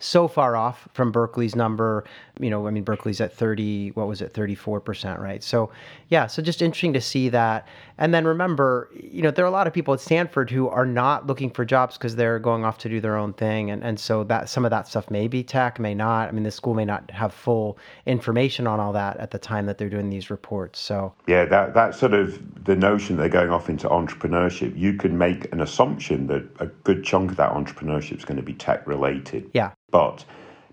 so 0.00 0.26
far 0.26 0.56
off 0.56 0.88
from 0.94 1.12
Berkeley's 1.12 1.54
number. 1.54 2.04
You 2.40 2.50
know, 2.50 2.66
I 2.66 2.70
mean, 2.70 2.82
Berkeley's 2.84 3.20
at 3.20 3.32
30, 3.32 3.90
what 3.90 4.08
was 4.08 4.22
it, 4.22 4.32
34%, 4.32 5.20
right? 5.20 5.42
So, 5.44 5.70
yeah, 6.08 6.26
so 6.26 6.42
just 6.42 6.62
interesting 6.62 6.94
to 6.94 7.00
see 7.00 7.28
that. 7.28 7.68
And 7.98 8.14
then 8.14 8.24
remember, 8.24 8.90
you 8.98 9.20
know, 9.20 9.30
there 9.30 9.44
are 9.44 9.48
a 9.48 9.52
lot 9.52 9.66
of 9.66 9.74
people 9.74 9.92
at 9.92 10.00
Stanford 10.00 10.50
who 10.50 10.68
are 10.68 10.86
not 10.86 11.26
looking 11.26 11.50
for 11.50 11.66
jobs 11.66 11.98
because 11.98 12.16
they're 12.16 12.38
going 12.38 12.64
off 12.64 12.78
to 12.78 12.88
do 12.88 12.98
their 12.98 13.16
own 13.16 13.34
thing. 13.34 13.70
And, 13.70 13.84
and 13.84 14.00
so 14.00 14.24
that 14.24 14.48
some 14.48 14.64
of 14.64 14.70
that 14.70 14.88
stuff 14.88 15.10
may 15.10 15.28
be 15.28 15.42
tech, 15.42 15.78
may 15.78 15.94
not. 15.94 16.28
I 16.28 16.32
mean, 16.32 16.44
the 16.44 16.50
school 16.50 16.72
may 16.72 16.86
not 16.86 17.10
have 17.10 17.34
full 17.34 17.76
information 18.06 18.66
on 18.66 18.80
all 18.80 18.94
that 18.94 19.18
at 19.18 19.30
the 19.30 19.38
time 19.38 19.66
that 19.66 19.76
they're 19.76 19.90
doing 19.90 20.08
these 20.08 20.30
reports. 20.30 20.80
So, 20.80 21.12
yeah, 21.26 21.44
that, 21.44 21.74
that 21.74 21.94
sort 21.94 22.14
of 22.14 22.64
the 22.64 22.74
notion 22.74 23.18
they're 23.18 23.28
going 23.28 23.50
off 23.50 23.68
into 23.68 23.86
entrepreneurship, 23.86 24.76
you 24.78 24.94
can 24.94 25.18
make 25.18 25.52
an 25.52 25.60
assumption 25.60 26.26
that 26.28 26.48
a 26.58 26.66
good 26.66 27.04
chunk 27.04 27.32
of 27.32 27.36
that 27.36 27.52
entrepreneurship 27.52 28.16
is 28.16 28.24
going 28.24 28.38
to 28.38 28.42
be 28.42 28.54
tech 28.54 28.86
related. 28.86 29.50
Yeah 29.52 29.72
but 29.90 30.24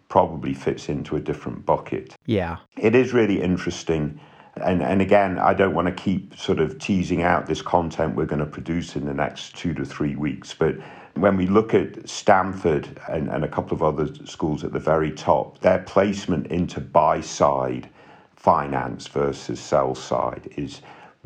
probably 0.10 0.54
fits 0.54 0.90
into 0.90 1.16
a 1.16 1.20
different 1.20 1.66
bucket. 1.66 2.16
Yeah. 2.26 2.58
It 2.78 2.96
is 2.96 3.14
really 3.14 3.42
interesting. 3.42 4.20
And, 4.64 4.82
and 4.82 5.02
again, 5.02 5.38
I 5.38 5.54
don't 5.54 5.74
want 5.74 5.88
to 5.88 5.94
keep 5.94 6.36
sort 6.36 6.60
of 6.60 6.80
teasing 6.80 7.24
out 7.24 7.46
this 7.46 7.62
content 7.62 8.16
we're 8.16 8.26
going 8.26 8.40
to 8.40 8.46
produce 8.46 8.96
in 8.96 9.06
the 9.06 9.14
next 9.14 9.56
two 9.56 9.74
to 9.76 9.86
three 9.86 10.16
weeks, 10.16 10.54
but 10.54 10.76
when 11.16 11.36
we 11.36 11.48
look 11.48 11.74
at 11.74 12.08
Stanford 12.08 13.00
and, 13.10 13.28
and 13.30 13.44
a 13.44 13.48
couple 13.48 13.76
of 13.76 13.84
other 13.84 14.14
schools 14.26 14.64
at 14.64 14.72
the 14.72 14.80
very 14.80 15.12
top, 15.12 15.60
their 15.60 15.80
placement 15.80 16.48
into 16.48 16.80
buy 16.80 17.22
side 17.22 17.90
finance 18.36 19.08
versus 19.08 19.60
sell 19.60 19.96
side 19.96 20.48
is 20.58 20.82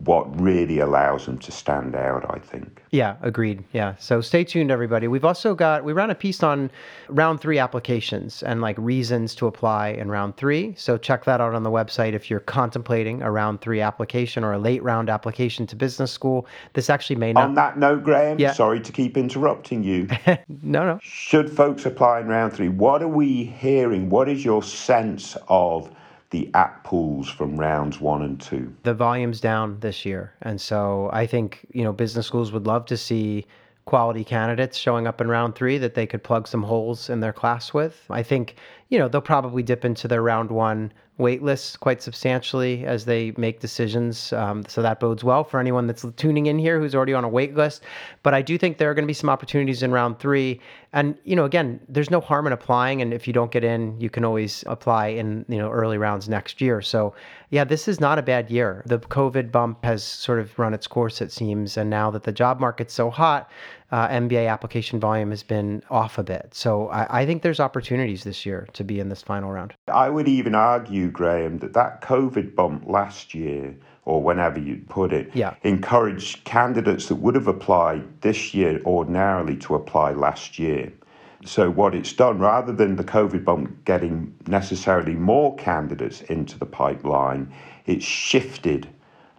what 0.06 0.42
really 0.42 0.80
allows 0.80 1.26
them 1.26 1.38
to 1.38 1.52
stand 1.52 1.96
out, 1.96 2.26
I 2.30 2.40
think. 2.40 2.84
Yeah, 2.92 3.18
agreed. 3.22 3.64
Yeah. 3.72 3.96
So 3.98 4.20
stay 4.20 4.44
tuned, 4.44 4.72
everybody. 4.72 5.08
We've 5.08 5.26
also 5.26 5.54
got, 5.54 5.84
we 5.84 5.94
ran 5.94 6.10
a 6.10 6.16
piece 6.16 6.42
on 6.42 6.72
round 7.10 7.40
three 7.40 7.60
applications 7.60 8.42
and 8.42 8.62
like 8.62 8.78
reasons 8.80 9.36
to 9.36 9.48
apply 9.48 9.90
in 9.90 10.10
round 10.10 10.38
three. 10.38 10.74
So 10.76 10.98
check 10.98 11.26
that 11.26 11.40
out 11.40 11.54
on 11.54 11.64
the 11.64 11.70
website 11.70 12.14
if 12.14 12.30
you're 12.30 12.40
contemplating 12.40 13.22
a 13.22 13.32
round 13.32 13.62
three 13.62 13.80
application 13.80 14.44
or 14.44 14.54
a 14.54 14.60
late 14.60 14.82
round 14.82 15.10
application 15.10 15.68
to 15.68 15.76
business 15.76 16.12
school. 16.12 16.48
This 16.74 16.90
actually 16.90 17.18
may 17.18 17.34
not. 17.34 17.44
On 17.44 17.54
that 17.56 17.78
note, 17.78 18.04
Graham, 18.04 18.40
yeah. 18.40 18.54
sorry 18.54 18.80
to 18.82 18.92
keep 18.92 19.18
interrupting 19.18 19.84
you. 19.84 20.08
no, 20.64 20.86
no. 20.86 21.00
Should 21.04 21.52
folks 21.52 21.86
apply 21.86 22.22
in 22.22 22.28
round 22.28 22.54
three, 22.54 22.70
what 22.70 23.04
are 23.04 23.08
we 23.08 23.44
hearing? 23.44 24.10
What 24.10 24.28
is 24.30 24.44
your 24.44 24.64
sense 24.64 25.38
of? 25.48 25.92
The 26.32 26.50
app 26.54 26.84
pools 26.84 27.30
from 27.30 27.58
rounds 27.58 28.02
one 28.02 28.24
and 28.24 28.42
two? 28.42 28.74
The 28.84 28.94
volume's 28.94 29.40
down 29.40 29.80
this 29.80 30.06
year. 30.06 30.34
And 30.42 30.60
so 30.60 31.10
I 31.14 31.28
think, 31.28 31.68
you 31.72 31.84
know, 31.84 31.94
business 31.94 32.26
schools 32.26 32.52
would 32.52 32.66
love 32.66 32.86
to 32.88 32.98
see 32.98 33.46
quality 33.86 34.24
candidates 34.24 34.78
showing 34.78 35.08
up 35.08 35.22
in 35.22 35.28
round 35.28 35.56
three 35.56 35.78
that 35.78 35.96
they 35.96 36.08
could 36.08 36.24
plug 36.24 36.48
some 36.48 36.64
holes 36.64 37.10
in 37.10 37.20
their 37.20 37.34
class 37.34 37.74
with. 37.74 38.06
I 38.10 38.24
think, 38.24 38.56
you 38.92 39.00
know, 39.00 39.08
they'll 39.08 39.22
probably 39.22 39.64
dip 39.64 39.86
into 39.86 40.08
their 40.08 40.22
round 40.22 40.52
one 40.52 40.92
wait 41.18 41.42
lists 41.42 41.78
quite 41.78 42.02
substantially 42.02 42.84
as 42.86 43.06
they 43.06 43.32
make 43.38 43.60
decisions. 43.60 44.34
Um, 44.34 44.66
so 44.68 44.82
that 44.82 45.00
bodes 45.00 45.24
well 45.24 45.44
for 45.44 45.60
anyone 45.60 45.88
that's 45.88 46.06
tuning 46.18 46.48
in 46.48 46.60
here 46.60 46.80
who's 46.80 46.94
already 46.96 47.14
on 47.14 47.24
a 47.24 47.30
wait 47.30 47.56
list. 47.56 47.84
But 48.24 48.34
I 48.34 48.42
do 48.42 48.58
think 48.58 48.80
there 48.80 48.90
are 48.90 48.94
going 48.94 49.04
to 49.04 49.08
be 49.08 49.14
some 49.14 49.30
opportunities 49.30 49.82
in 49.82 49.92
round 49.92 50.20
three. 50.20 50.60
And, 50.94 51.18
you 51.24 51.36
know, 51.36 51.46
again, 51.46 51.80
there's 51.88 52.10
no 52.10 52.20
harm 52.20 52.48
in 52.48 52.54
applying. 52.54 53.02
And 53.02 53.14
if 53.14 53.28
you 53.28 53.34
don't 53.34 53.52
get 53.52 53.64
in, 53.64 54.00
you 54.02 54.10
can 54.10 54.26
always 54.26 54.64
apply 54.68 55.08
in, 55.08 55.46
you 55.48 55.58
know, 55.58 55.70
early 55.70 55.98
rounds 55.98 56.28
next 56.28 56.60
year. 56.60 56.82
So, 56.82 57.14
yeah, 57.50 57.64
this 57.64 57.88
is 57.88 58.02
not 58.02 58.20
a 58.20 58.24
bad 58.24 58.50
year. 58.50 58.84
The 58.86 59.00
COVID 59.00 59.52
bump 59.52 59.86
has 59.86 60.04
sort 60.04 60.40
of 60.40 60.58
run 60.60 60.74
its 60.74 60.88
course, 60.88 61.22
it 61.22 61.32
seems. 61.32 61.78
And 61.78 61.90
now 61.90 62.12
that 62.12 62.24
the 62.24 62.34
job 62.34 62.60
market's 62.60 62.94
so 62.94 63.10
hot, 63.10 63.50
uh, 63.92 64.08
MBA 64.08 64.50
application 64.50 65.00
volume 65.00 65.32
has 65.32 65.44
been 65.44 65.84
off 65.90 66.18
a 66.18 66.24
bit. 66.24 66.54
So 66.54 66.88
I, 66.90 67.22
I, 67.22 67.26
think 67.26 67.42
there's 67.42 67.60
opportunities 67.60 68.24
this 68.24 68.46
year 68.46 68.68
to 68.74 68.84
be 68.84 69.00
in 69.00 69.10
this 69.10 69.22
final 69.22 69.52
round. 69.52 69.74
I 69.88 70.10
would 70.10 70.28
even 70.28 70.56
argue, 70.56 71.12
Graham, 71.12 71.60
that 71.60 71.74
that 71.74 72.02
COVID 72.02 72.56
bump 72.56 72.84
last 72.88 73.34
year, 73.34 73.76
or 74.06 74.24
whenever 74.24 74.60
you 74.60 74.82
put 74.88 75.12
it, 75.12 75.30
yeah. 75.34 75.56
encouraged 75.64 76.44
candidates 76.46 77.08
that 77.08 77.16
would 77.16 77.36
have 77.36 77.48
applied 77.48 78.22
this 78.22 78.54
year 78.54 78.82
ordinarily 78.86 79.58
to 79.58 79.76
apply 79.76 80.12
last 80.12 80.58
year. 80.58 80.92
So 81.44 81.70
what 81.70 81.96
it's 81.96 82.14
done, 82.14 82.40
rather 82.40 82.72
than 82.72 82.96
the 82.96 83.04
COVID 83.04 83.44
bump 83.44 83.84
getting 83.84 84.34
necessarily 84.48 85.16
more 85.16 85.56
candidates 85.56 86.22
into 86.22 86.58
the 86.58 86.66
pipeline, 86.66 87.52
it's 87.86 88.06
shifted 88.06 88.88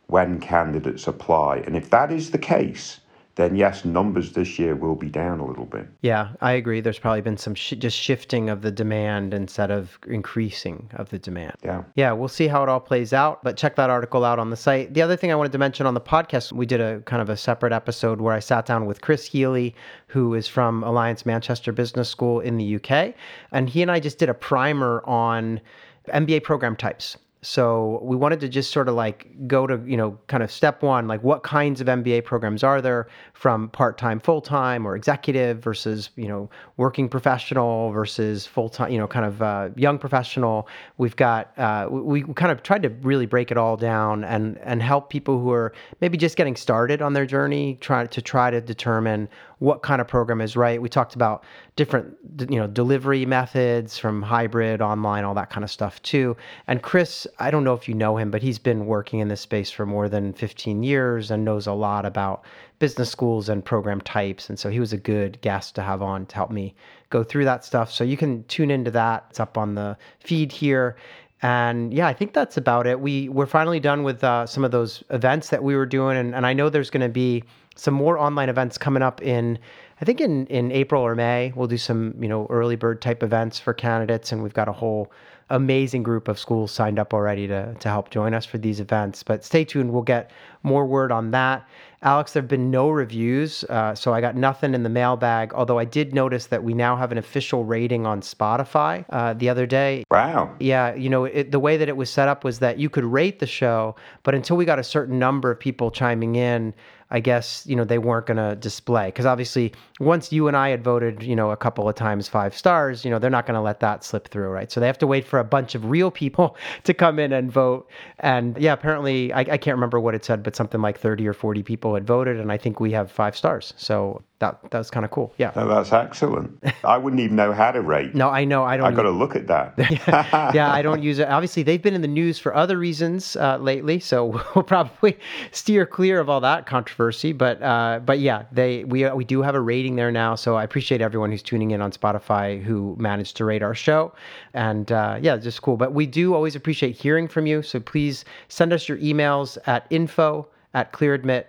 when 0.09 0.40
candidates 0.40 1.06
apply. 1.06 1.59
And 1.59 1.76
if 1.76 1.90
that 1.90 2.11
is 2.12 2.32
the 2.32 2.38
case, 2.38 3.00
then 3.35 3.57
yes, 3.57 3.85
numbers 3.85 4.33
this 4.33 4.59
year 4.59 4.75
will 4.75 4.95
be 4.95 5.09
down 5.09 5.41
a 5.41 5.47
little 5.47 5.65
bit. 5.65 5.89
Yeah, 6.03 6.33
I 6.41 6.53
agree. 6.53 6.81
There's 6.81 6.99
probably 6.99 7.23
been 7.23 7.39
some 7.39 7.55
sh- 7.55 7.75
just 7.79 7.97
shifting 7.97 8.51
of 8.51 8.61
the 8.61 8.71
demand 8.71 9.33
instead 9.33 9.71
of 9.71 9.99
increasing 10.07 10.91
of 10.95 11.09
the 11.09 11.19
demand. 11.19 11.55
Yeah. 11.65 11.85
Yeah, 11.95 12.12
we'll 12.12 12.29
see 12.29 12.47
how 12.47 12.62
it 12.62 12.69
all 12.69 12.81
plays 12.81 13.12
out, 13.12 13.43
but 13.43 13.57
check 13.57 13.77
that 13.77 13.89
article 13.89 14.25
out 14.25 14.39
on 14.39 14.51
the 14.51 14.57
site. 14.57 14.93
The 14.93 15.01
other 15.01 15.17
thing 15.17 15.33
I 15.33 15.35
wanted 15.35 15.53
to 15.53 15.59
mention 15.59 15.87
on 15.87 15.95
the 15.95 16.01
podcast, 16.01 16.53
we 16.53 16.67
did 16.67 16.81
a 16.81 17.01
kind 17.01 17.23
of 17.23 17.31
a 17.31 17.37
separate 17.37 17.73
episode 17.73 18.21
where 18.21 18.35
I 18.35 18.41
sat 18.41 18.67
down 18.67 18.85
with 18.85 19.01
Chris 19.01 19.27
Healy, 19.27 19.75
who 20.09 20.35
is 20.35 20.47
from 20.47 20.85
Alliance 20.85 21.25
Manchester 21.25 21.73
Business 21.73 22.11
School 22.11 22.41
in 22.41 22.59
the 22.59 22.77
UK, 22.77 23.15
and 23.51 23.69
he 23.69 23.81
and 23.81 23.91
I 23.91 23.99
just 23.99 24.19
did 24.19 24.29
a 24.29 24.35
primer 24.35 25.03
on 25.07 25.61
MBA 26.09 26.43
program 26.43 26.77
types. 26.77 27.17
So 27.44 27.99
we 28.04 28.16
wanted 28.16 28.38
to 28.40 28.49
just 28.49 28.70
sort 28.70 28.88
of 28.88 28.94
like 28.94 29.49
go 29.49 29.66
to, 29.66 29.80
you 29.84 29.96
know, 29.96 30.16
kind 30.28 30.44
of 30.44 30.50
step 30.52 30.80
one, 30.80 31.08
like 31.08 31.25
what 31.25 31.42
kinds 31.42 31.80
of 31.80 31.88
MBA 31.88 32.25
programs 32.25 32.62
are 32.62 32.80
there 32.80 33.08
from 33.32 33.68
part-time, 33.70 34.20
full-time 34.20 34.87
or 34.87 34.94
executive 34.94 35.58
versus, 35.58 36.11
you 36.14 36.28
know, 36.28 36.49
working 36.76 37.08
professional 37.08 37.90
versus 37.90 38.46
full-time, 38.46 38.92
you 38.92 38.99
know, 38.99 39.08
kind 39.08 39.26
of 39.26 39.42
uh, 39.42 39.70
young 39.75 39.99
professional. 39.99 40.68
We've 40.99 41.16
got, 41.16 41.52
uh, 41.58 41.88
we, 41.90 42.22
we 42.22 42.32
kind 42.34 42.52
of 42.52 42.62
tried 42.62 42.82
to 42.84 42.90
really 42.90 43.26
break 43.26 43.50
it 43.50 43.56
all 43.56 43.76
down 43.76 44.22
and, 44.22 44.56
and 44.58 44.80
help 44.80 45.11
people 45.11 45.40
who 45.40 45.50
are 45.50 45.72
maybe 46.00 46.16
just 46.16 46.37
getting 46.37 46.54
started 46.54 47.02
on 47.02 47.12
their 47.12 47.26
journey, 47.26 47.76
try 47.80 48.06
to 48.06 48.22
try 48.22 48.52
to 48.52 48.61
determine 48.61 49.28
what 49.62 49.83
kind 49.83 50.00
of 50.00 50.09
program 50.09 50.40
is 50.40 50.57
right. 50.57 50.83
We 50.83 50.88
talked 50.88 51.14
about 51.14 51.45
different, 51.76 52.16
you 52.50 52.59
know, 52.59 52.66
delivery 52.66 53.25
methods 53.25 53.97
from 53.97 54.21
hybrid, 54.21 54.83
online, 54.83 55.23
all 55.23 55.35
that 55.35 55.50
kind 55.50 55.62
of 55.62 55.71
stuff 55.71 56.02
too. 56.02 56.37
And 56.66 56.83
Chris, 56.83 57.28
I 57.38 57.52
don't 57.52 57.62
know 57.62 57.73
if 57.73 57.88
you 57.88 57.95
know 57.95 58.16
him, 58.16 58.33
but 58.33 58.42
he's 58.42 58.59
been 58.59 58.87
working 58.87 59.21
in 59.21 59.28
this 59.28 59.40
space 59.40 59.71
for 59.71 59.87
more 59.87 60.09
than 60.09 60.33
15 60.33 60.83
years 60.83 61.31
and 61.31 61.45
knows 61.45 61.69
a 61.69 61.73
lot 61.73 62.04
about 62.04 62.45
business 62.81 63.09
schools 63.09 63.49
and 63.49 63.64
program 63.64 64.00
types. 64.00 64.49
And 64.49 64.59
so 64.59 64.69
he 64.69 64.81
was 64.81 64.92
a 64.92 64.97
good 64.99 65.40
guest 65.42 65.76
to 65.76 65.83
have 65.83 66.02
on 66.02 66.26
to 66.26 66.35
help 66.35 66.50
me 66.50 66.75
go 67.11 67.23
through 67.23 67.45
that 67.45 67.64
stuff. 67.64 67.92
So 67.92 68.02
you 68.02 68.16
can 68.16 68.42
tune 68.49 68.73
into 68.73 68.90
that. 68.90 69.26
It's 69.31 69.38
up 69.38 69.57
on 69.57 69.76
the 69.76 69.97
feed 70.19 70.50
here. 70.50 70.97
And 71.40 71.95
yeah, 71.95 72.09
I 72.09 72.14
think 72.14 72.33
that's 72.33 72.57
about 72.57 72.88
it. 72.88 72.99
We 72.99 73.28
we're 73.28 73.47
finally 73.47 73.78
done 73.78 74.02
with 74.02 74.25
uh, 74.25 74.45
some 74.45 74.64
of 74.64 74.73
those 74.73 75.04
events 75.11 75.50
that 75.50 75.62
we 75.62 75.75
were 75.75 75.87
doing, 75.87 76.16
and, 76.16 76.37
and 76.37 76.47
I 76.47 76.52
know 76.52 76.69
there's 76.69 76.90
going 76.90 77.02
to 77.02 77.09
be 77.09 77.42
some 77.76 77.95
more 77.95 78.19
online 78.19 78.49
events 78.49 78.79
coming 78.79 79.02
up 79.02 79.23
in 79.23 79.59
I 80.00 80.05
think 80.05 80.21
in 80.21 80.47
in 80.47 80.73
April 80.73 81.02
or 81.02 81.14
May 81.14 81.52
we'll 81.55 81.69
do 81.69 81.79
some 81.79 82.14
you 82.21 82.29
know 82.29 82.47
early 82.50 82.76
bird 82.76 83.00
type 83.00 83.23
events 83.23 83.59
for 83.59 83.73
candidates 83.73 84.33
and 84.33 84.43
we've 84.43 84.55
got 84.55 84.69
a 84.69 84.73
whole 84.73 85.12
amazing 85.50 86.02
group 86.02 86.29
of 86.29 86.38
schools 86.38 86.73
signed 86.73 86.99
up 86.99 87.12
already 87.12 87.47
to 87.47 87.75
to 87.75 87.88
help 87.88 88.11
join 88.11 88.35
us 88.35 88.45
for 88.45 88.59
these 88.59 88.81
events 88.81 89.23
but 89.23 89.45
stay 89.45 89.64
tuned 89.64 89.93
we'll 89.93 90.02
get 90.02 90.31
more 90.62 90.87
word 90.87 91.12
on 91.12 91.31
that 91.31 91.67
Alex, 92.05 92.33
there 92.33 92.43
have 92.43 92.49
been 92.49 92.69
no 92.69 92.91
reviews, 92.91 93.62
uh, 93.64 93.95
so 93.95 94.12
I 94.12 94.21
got 94.21 94.35
nothing 94.35 94.75
in 94.75 94.83
the 94.83 94.88
mailbag. 94.88 95.55
Although 95.55 95.79
I 95.79 95.85
did 95.85 96.12
notice 96.12 96.47
that 96.47 96.64
we 96.64 96.75
now 96.75 96.97
have 96.97 97.12
an 97.12 97.19
official 97.19 97.64
rating 97.64 98.07
on 98.07 98.23
Spotify 98.23 99.05
uh, 99.11 99.35
the 99.35 99.49
other 99.49 99.67
day. 99.67 100.02
Wow. 100.11 100.52
Yeah, 100.59 100.95
you 100.97 101.09
know, 101.09 101.26
it, 101.26 101.52
the 101.52 101.61
way 101.61 101.76
that 101.76 101.88
it 101.88 101.97
was 101.97 102.11
set 102.11 102.26
up 102.26 102.43
was 102.43 102.59
that 102.59 102.76
you 102.76 102.91
could 102.91 103.05
rate 103.05 103.38
the 103.38 103.47
show, 103.47 103.95
but 104.25 104.35
until 104.35 104.57
we 104.57 104.64
got 104.64 104.81
a 104.81 104.85
certain 104.85 105.21
number 105.21 105.52
of 105.52 105.61
people 105.61 105.93
chiming 105.93 106.35
in, 106.35 106.75
I 107.12 107.21
guess, 107.21 107.64
you 107.66 107.76
know, 107.76 107.85
they 107.85 107.99
weren't 107.99 108.25
going 108.25 108.38
to 108.38 108.57
display. 108.57 109.09
Because 109.09 109.26
obviously, 109.26 109.73
once 110.00 110.33
you 110.33 110.49
and 110.49 110.57
I 110.57 110.71
had 110.71 110.83
voted, 110.83 111.23
you 111.23 111.37
know, 111.37 111.50
a 111.50 111.57
couple 111.59 111.87
of 111.87 111.95
times 111.95 112.26
five 112.26 112.57
stars, 112.57 113.04
you 113.04 113.11
know, 113.11 113.19
they're 113.19 113.31
not 113.31 113.45
going 113.45 113.54
to 113.54 113.61
let 113.61 113.81
that 113.81 114.02
slip 114.02 114.28
through, 114.28 114.49
right? 114.49 114.73
So 114.73 114.81
they 114.81 114.87
have 114.87 114.99
to 114.99 115.07
wait 115.07 115.26
for 115.26 115.38
a 115.38 115.45
bunch 115.45 115.75
of 115.75 115.85
real 115.85 116.11
people 116.11 116.57
to 116.85 116.95
come 116.95 117.19
in 117.19 117.33
and 117.33 117.52
vote. 117.52 117.88
And 118.21 118.57
yeah, 118.57 118.73
apparently, 118.73 119.31
I, 119.33 119.40
I 119.40 119.59
can't 119.59 119.76
remember 119.76 120.00
what 120.00 120.14
it 120.14 120.25
said, 120.25 120.42
but 120.42 120.57
something 120.57 120.81
like 120.81 120.99
30 120.99 121.28
or 121.28 121.35
40 121.35 121.62
people 121.62 121.95
had 121.95 122.07
voted. 122.07 122.40
And 122.40 122.50
I 122.50 122.57
think 122.57 122.81
we 122.81 122.92
have 122.92 123.12
five 123.12 123.37
stars. 123.37 123.75
So 123.76 124.23
that 124.42 124.58
that 124.72 124.78
was 124.78 124.90
kind 124.90 125.04
of 125.04 125.12
cool. 125.12 125.32
Yeah. 125.38 125.52
Oh, 125.54 125.68
that's 125.68 125.92
excellent. 125.92 126.62
I 126.84 126.99
wouldn't 126.99 127.20
even 127.20 127.37
know 127.37 127.52
how 127.52 127.70
to 127.70 127.80
rate. 127.80 128.12
No, 128.14 128.28
I 128.28 128.44
know. 128.44 128.64
I 128.64 128.76
don't. 128.76 128.87
I 128.87 128.90
got 128.90 129.02
to 129.04 129.11
look 129.11 129.37
at 129.37 129.46
that. 129.46 129.75
yeah, 130.52 130.72
I 130.72 130.82
don't 130.82 131.00
use 131.00 131.20
it. 131.20 131.28
Obviously, 131.28 131.62
they've 131.62 131.80
been 131.80 131.94
in 131.94 132.02
the 132.02 132.08
news 132.08 132.40
for 132.40 132.52
other 132.54 132.76
reasons 132.76 133.37
uh, 133.37 133.56
lately, 133.58 134.00
so 134.00 134.42
we'll 134.54 134.64
probably 134.64 135.16
steer 135.52 135.87
clear 135.87 136.18
of 136.18 136.28
all 136.28 136.40
that 136.40 136.66
controversy. 136.66 137.32
But 137.32 137.62
uh, 137.62 138.00
but 138.04 138.18
yeah, 138.18 138.44
they 138.50 138.82
we 138.84 139.08
we 139.11 139.25
do 139.25 139.42
have 139.42 139.54
a 139.54 139.61
rating 139.61 139.94
there 139.94 140.11
now. 140.11 140.34
So 140.34 140.56
I 140.56 140.64
appreciate 140.64 141.00
everyone 141.00 141.30
who's 141.30 141.42
tuning 141.42 141.70
in 141.70 141.80
on 141.80 141.92
Spotify 141.92 142.61
who 142.61 142.96
managed 142.99 143.37
to 143.37 143.44
rate 143.44 143.62
our 143.62 143.76
show, 143.76 144.12
and 144.54 144.90
uh, 144.90 145.18
yeah, 145.22 145.37
just 145.37 145.62
cool. 145.62 145.76
But 145.76 145.94
we 145.94 146.04
do 146.04 146.34
always 146.34 146.56
appreciate 146.56 146.96
hearing 146.96 147.28
from 147.28 147.46
you. 147.46 147.62
So 147.62 147.78
please 147.78 148.25
send 148.49 148.72
us 148.72 148.88
your 148.88 148.99
emails 148.99 149.56
at 149.66 149.87
info 149.90 150.49
at 150.75 150.92
clearadmit 150.92 151.44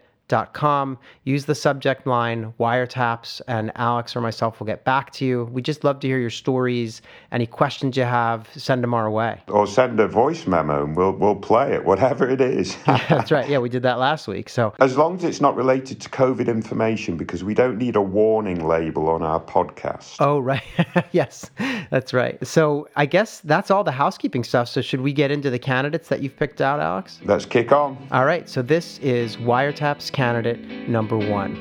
com. 0.53 0.98
Use 1.24 1.46
the 1.46 1.56
subject 1.56 2.08
line 2.08 2.53
wiretaps, 2.60 3.42
and 3.48 3.72
Alex 3.75 4.15
or 4.15 4.22
myself 4.22 4.60
will 4.60 4.68
get 4.68 4.84
back 4.84 5.12
to 5.13 5.25
you. 5.25 5.46
We 5.51 5.62
just 5.62 5.84
love 5.84 6.00
to 6.01 6.08
hear 6.08 6.20
your 6.20 6.30
stories. 6.30 7.01
Any 7.32 7.46
questions 7.46 7.98
you 7.98 8.03
have, 8.03 8.50
send 8.56 8.84
them 8.84 8.94
our 8.94 9.10
way. 9.10 9.42
Or 9.48 9.68
send 9.68 10.00
a 10.00 10.08
voice 10.08 10.48
memo, 10.48 10.84
and 10.84 10.96
we'll 10.96 11.12
we'll 11.12 11.36
play 11.36 11.74
it, 11.74 11.86
whatever 11.86 12.30
it 12.30 12.42
is. 12.42 12.77
yeah, 12.88 13.06
that's 13.10 13.32
right. 13.32 13.48
Yeah, 13.48 13.60
we 13.60 13.70
did 13.70 13.84
that 13.84 14.00
last 14.00 14.27
week. 14.27 14.50
So 14.50 14.74
as 14.80 14.98
long 14.98 15.15
as 15.18 15.24
it's 15.24 15.42
not 15.42 15.56
related 15.56 16.01
to 16.01 16.10
COVID 16.10 16.48
information, 16.48 17.18
because 17.18 17.44
we 17.44 17.53
don't 17.53 17.77
need 17.77 17.96
a 17.96 18.01
warning 18.01 18.68
label 18.68 19.10
on 19.10 19.22
our 19.22 19.39
podcast. 19.39 20.15
Oh 20.20 20.39
right, 20.39 20.63
yes, 21.12 21.51
that's 21.89 22.13
right. 22.13 22.46
So 22.46 22.88
I 22.96 23.06
guess 23.06 23.39
that's 23.42 23.72
all 23.72 23.84
the 23.84 23.92
housekeeping 23.92 24.44
stuff. 24.44 24.70
So 24.70 24.82
should 24.82 25.01
we 25.01 25.13
get 25.13 25.32
into 25.32 25.50
the 25.50 25.60
candidates 25.60 26.08
that 26.10 26.22
you've 26.22 26.36
picked 26.36 26.62
out, 26.62 26.80
Alex? 26.80 27.20
Let's 27.24 27.46
kick 27.46 27.72
on. 27.72 27.98
All 28.12 28.25
right. 28.25 28.50
So 28.50 28.62
this 28.62 29.00
is 29.00 29.38
wiretaps 29.38 30.12
candidate 30.24 30.88
number 30.88 31.18
one. 31.18 31.51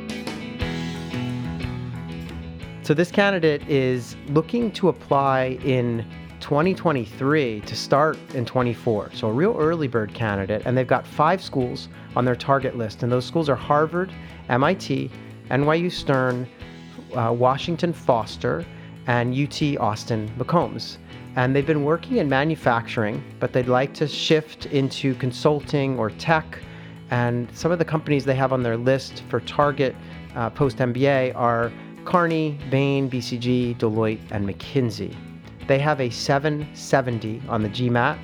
So, 2.84 2.94
this 2.94 3.10
candidate 3.10 3.68
is 3.68 4.14
looking 4.28 4.70
to 4.72 4.88
apply 4.88 5.58
in 5.64 6.06
2023 6.38 7.60
to 7.62 7.74
start 7.74 8.16
in 8.34 8.44
24. 8.44 9.10
So 9.14 9.26
a 9.26 9.32
real 9.32 9.56
early 9.58 9.88
bird 9.88 10.14
candidate. 10.14 10.62
And 10.64 10.78
they've 10.78 10.86
got 10.86 11.04
five 11.04 11.42
schools 11.42 11.88
on 12.14 12.24
their 12.24 12.36
target 12.36 12.76
list. 12.76 13.02
And 13.02 13.10
those 13.10 13.24
schools 13.24 13.48
are 13.48 13.56
Harvard, 13.56 14.12
MIT, 14.48 15.10
NYU 15.50 15.90
Stern, 15.90 16.46
uh, 17.16 17.34
Washington 17.36 17.92
Foster, 17.92 18.64
and 19.08 19.34
UT 19.34 19.60
Austin 19.80 20.30
McCombs. 20.38 20.98
And 21.34 21.56
they've 21.56 21.66
been 21.66 21.82
working 21.82 22.18
in 22.18 22.28
manufacturing, 22.28 23.24
but 23.40 23.52
they'd 23.52 23.66
like 23.66 23.92
to 23.94 24.06
shift 24.06 24.66
into 24.66 25.16
consulting 25.16 25.98
or 25.98 26.10
tech. 26.10 26.60
And 27.12 27.46
some 27.54 27.70
of 27.70 27.78
the 27.78 27.84
companies 27.84 28.24
they 28.24 28.34
have 28.36 28.54
on 28.54 28.62
their 28.62 28.78
list 28.78 29.22
for 29.28 29.40
target 29.40 29.94
uh, 30.34 30.48
post 30.48 30.78
MBA 30.78 31.36
are 31.36 31.70
Kearney, 32.06 32.58
Bain, 32.70 33.10
BCG, 33.10 33.76
Deloitte, 33.76 34.18
and 34.30 34.48
McKinsey. 34.48 35.14
They 35.68 35.78
have 35.78 36.00
a 36.00 36.08
770 36.08 37.42
on 37.50 37.62
the 37.62 37.68
GMAT. 37.68 38.18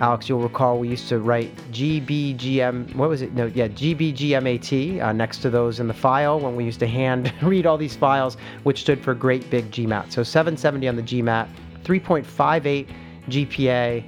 Alex, 0.00 0.26
you'll 0.26 0.40
recall 0.40 0.78
we 0.78 0.88
used 0.88 1.06
to 1.10 1.18
write 1.18 1.54
GBGM, 1.70 2.94
what 2.94 3.10
was 3.10 3.20
it? 3.20 3.34
No, 3.34 3.44
yeah, 3.44 3.68
GBGMAT 3.68 5.02
uh, 5.02 5.12
next 5.12 5.38
to 5.42 5.50
those 5.50 5.78
in 5.78 5.86
the 5.86 5.92
file 5.92 6.40
when 6.40 6.56
we 6.56 6.64
used 6.64 6.80
to 6.80 6.86
hand 6.86 7.30
read 7.42 7.66
all 7.66 7.76
these 7.76 7.94
files, 7.94 8.38
which 8.62 8.80
stood 8.80 9.04
for 9.04 9.12
Great 9.12 9.50
Big 9.50 9.70
GMAT. 9.70 10.10
So 10.12 10.22
770 10.22 10.88
on 10.88 10.96
the 10.96 11.02
GMAT, 11.02 11.46
3.58 11.84 12.88
GPA, 13.28 14.02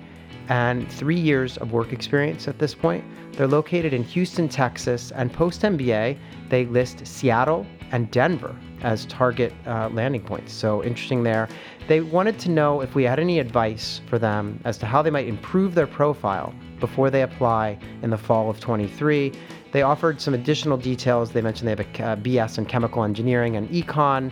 and 0.52 0.92
three 0.92 1.18
years 1.18 1.56
of 1.56 1.72
work 1.72 1.94
experience 1.94 2.46
at 2.46 2.58
this 2.58 2.74
point. 2.74 3.02
They're 3.32 3.48
located 3.48 3.94
in 3.94 4.04
Houston, 4.04 4.50
Texas, 4.50 5.10
and 5.12 5.32
post 5.32 5.62
MBA, 5.62 6.18
they 6.50 6.66
list 6.66 7.06
Seattle 7.06 7.66
and 7.90 8.10
Denver 8.10 8.54
as 8.82 9.06
target 9.06 9.54
uh, 9.66 9.88
landing 9.94 10.20
points. 10.20 10.52
So 10.52 10.84
interesting 10.84 11.22
there. 11.22 11.48
They 11.88 12.02
wanted 12.02 12.38
to 12.40 12.50
know 12.50 12.82
if 12.82 12.94
we 12.94 13.04
had 13.04 13.18
any 13.18 13.38
advice 13.38 14.02
for 14.06 14.18
them 14.18 14.60
as 14.66 14.76
to 14.78 14.84
how 14.86 15.00
they 15.00 15.08
might 15.08 15.26
improve 15.26 15.74
their 15.74 15.86
profile 15.86 16.52
before 16.80 17.08
they 17.08 17.22
apply 17.22 17.78
in 18.02 18.10
the 18.10 18.18
fall 18.18 18.50
of 18.50 18.60
23. 18.60 19.32
They 19.72 19.80
offered 19.80 20.20
some 20.20 20.34
additional 20.34 20.76
details. 20.76 21.32
They 21.32 21.40
mentioned 21.40 21.66
they 21.66 21.82
have 21.82 22.18
a 22.20 22.22
BS 22.22 22.58
in 22.58 22.66
chemical 22.66 23.04
engineering 23.04 23.56
and 23.56 23.70
econ. 23.70 24.30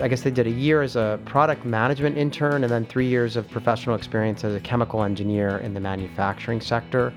I 0.00 0.08
guess 0.08 0.22
they 0.22 0.30
did 0.30 0.46
a 0.46 0.50
year 0.50 0.82
as 0.82 0.96
a 0.96 1.18
product 1.24 1.64
management 1.64 2.16
intern 2.16 2.64
and 2.64 2.72
then 2.72 2.86
three 2.86 3.06
years 3.06 3.36
of 3.36 3.50
professional 3.50 3.96
experience 3.96 4.44
as 4.44 4.54
a 4.54 4.60
chemical 4.60 5.02
engineer 5.02 5.58
in 5.58 5.74
the 5.74 5.80
manufacturing 5.80 6.60
sector. 6.60 7.12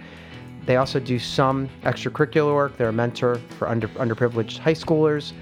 They 0.65 0.77
also 0.77 0.99
do 0.99 1.19
some 1.19 1.69
extracurricular 1.83 2.53
work. 2.53 2.77
They're 2.77 2.89
a 2.89 2.93
mentor 2.93 3.39
for 3.57 3.67
under, 3.69 3.87
underprivileged 3.89 4.57
high 4.57 4.73
schoolers 4.73 5.33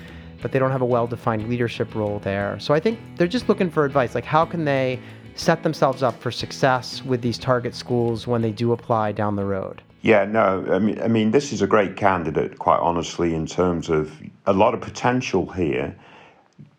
but 0.41 0.51
they 0.51 0.59
don't 0.59 0.71
have 0.71 0.81
a 0.81 0.85
well 0.85 1.07
defined 1.07 1.47
leadership 1.47 1.93
role 1.95 2.19
there. 2.19 2.59
So 2.59 2.73
I 2.73 2.79
think 2.79 2.99
they're 3.15 3.27
just 3.27 3.47
looking 3.47 3.69
for 3.69 3.85
advice 3.85 4.15
like, 4.15 4.25
how 4.25 4.45
can 4.45 4.65
they 4.65 4.99
set 5.35 5.63
themselves 5.63 6.03
up 6.03 6.19
for 6.19 6.31
success 6.31 7.03
with 7.03 7.21
these 7.21 7.37
target 7.37 7.75
schools 7.75 8.27
when 8.27 8.41
they 8.41 8.51
do 8.51 8.73
apply 8.73 9.13
down 9.13 9.35
the 9.35 9.45
road? 9.45 9.81
Yeah, 10.01 10.25
no, 10.25 10.65
I 10.71 10.79
mean, 10.79 10.99
I 11.01 11.07
mean, 11.07 11.29
this 11.29 11.53
is 11.53 11.61
a 11.61 11.67
great 11.67 11.95
candidate, 11.95 12.57
quite 12.57 12.79
honestly, 12.79 13.35
in 13.35 13.45
terms 13.45 13.87
of 13.87 14.11
a 14.47 14.53
lot 14.53 14.73
of 14.73 14.81
potential 14.81 15.51
here. 15.51 15.95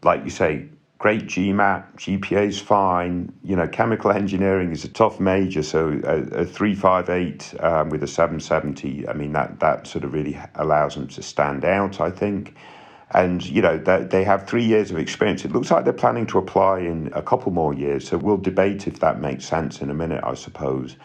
Like 0.02 0.24
you 0.24 0.30
say, 0.30 0.68
great 0.98 1.26
GMAT, 1.26 1.96
GPA's 1.96 2.60
fine. 2.60 3.32
You 3.42 3.56
know, 3.56 3.68
chemical 3.68 4.10
engineering 4.10 4.72
is 4.72 4.84
a 4.84 4.88
tough 4.88 5.20
major, 5.20 5.62
so 5.62 6.00
a, 6.04 6.42
a 6.42 6.44
358 6.44 7.54
um, 7.60 7.90
with 7.90 8.02
a 8.02 8.06
770, 8.06 9.08
I 9.08 9.12
mean, 9.12 9.32
that, 9.32 9.60
that 9.60 9.86
sort 9.86 10.04
of 10.04 10.12
really 10.12 10.38
allows 10.56 10.94
them 10.94 11.08
to 11.08 11.22
stand 11.22 11.64
out, 11.64 12.00
I 12.00 12.10
think 12.10 12.54
and 13.14 13.44
you 13.46 13.60
know 13.60 13.76
they 13.78 14.24
have 14.24 14.46
three 14.46 14.64
years 14.64 14.90
of 14.90 14.98
experience. 14.98 15.44
It 15.44 15.52
looks 15.52 15.70
like 15.70 15.84
they're 15.84 15.92
planning 15.92 16.26
to 16.28 16.38
apply 16.38 16.80
in 16.80 17.10
a 17.14 17.22
couple 17.22 17.52
more 17.52 17.74
years, 17.74 18.08
so 18.08 18.16
we'll 18.16 18.38
debate 18.38 18.86
if 18.86 19.00
that 19.00 19.20
makes 19.20 19.44
sense 19.44 19.82
in 19.82 19.90
a 19.90 19.94
minute, 19.94 20.24
I 20.24 20.34
suppose. 20.34 20.96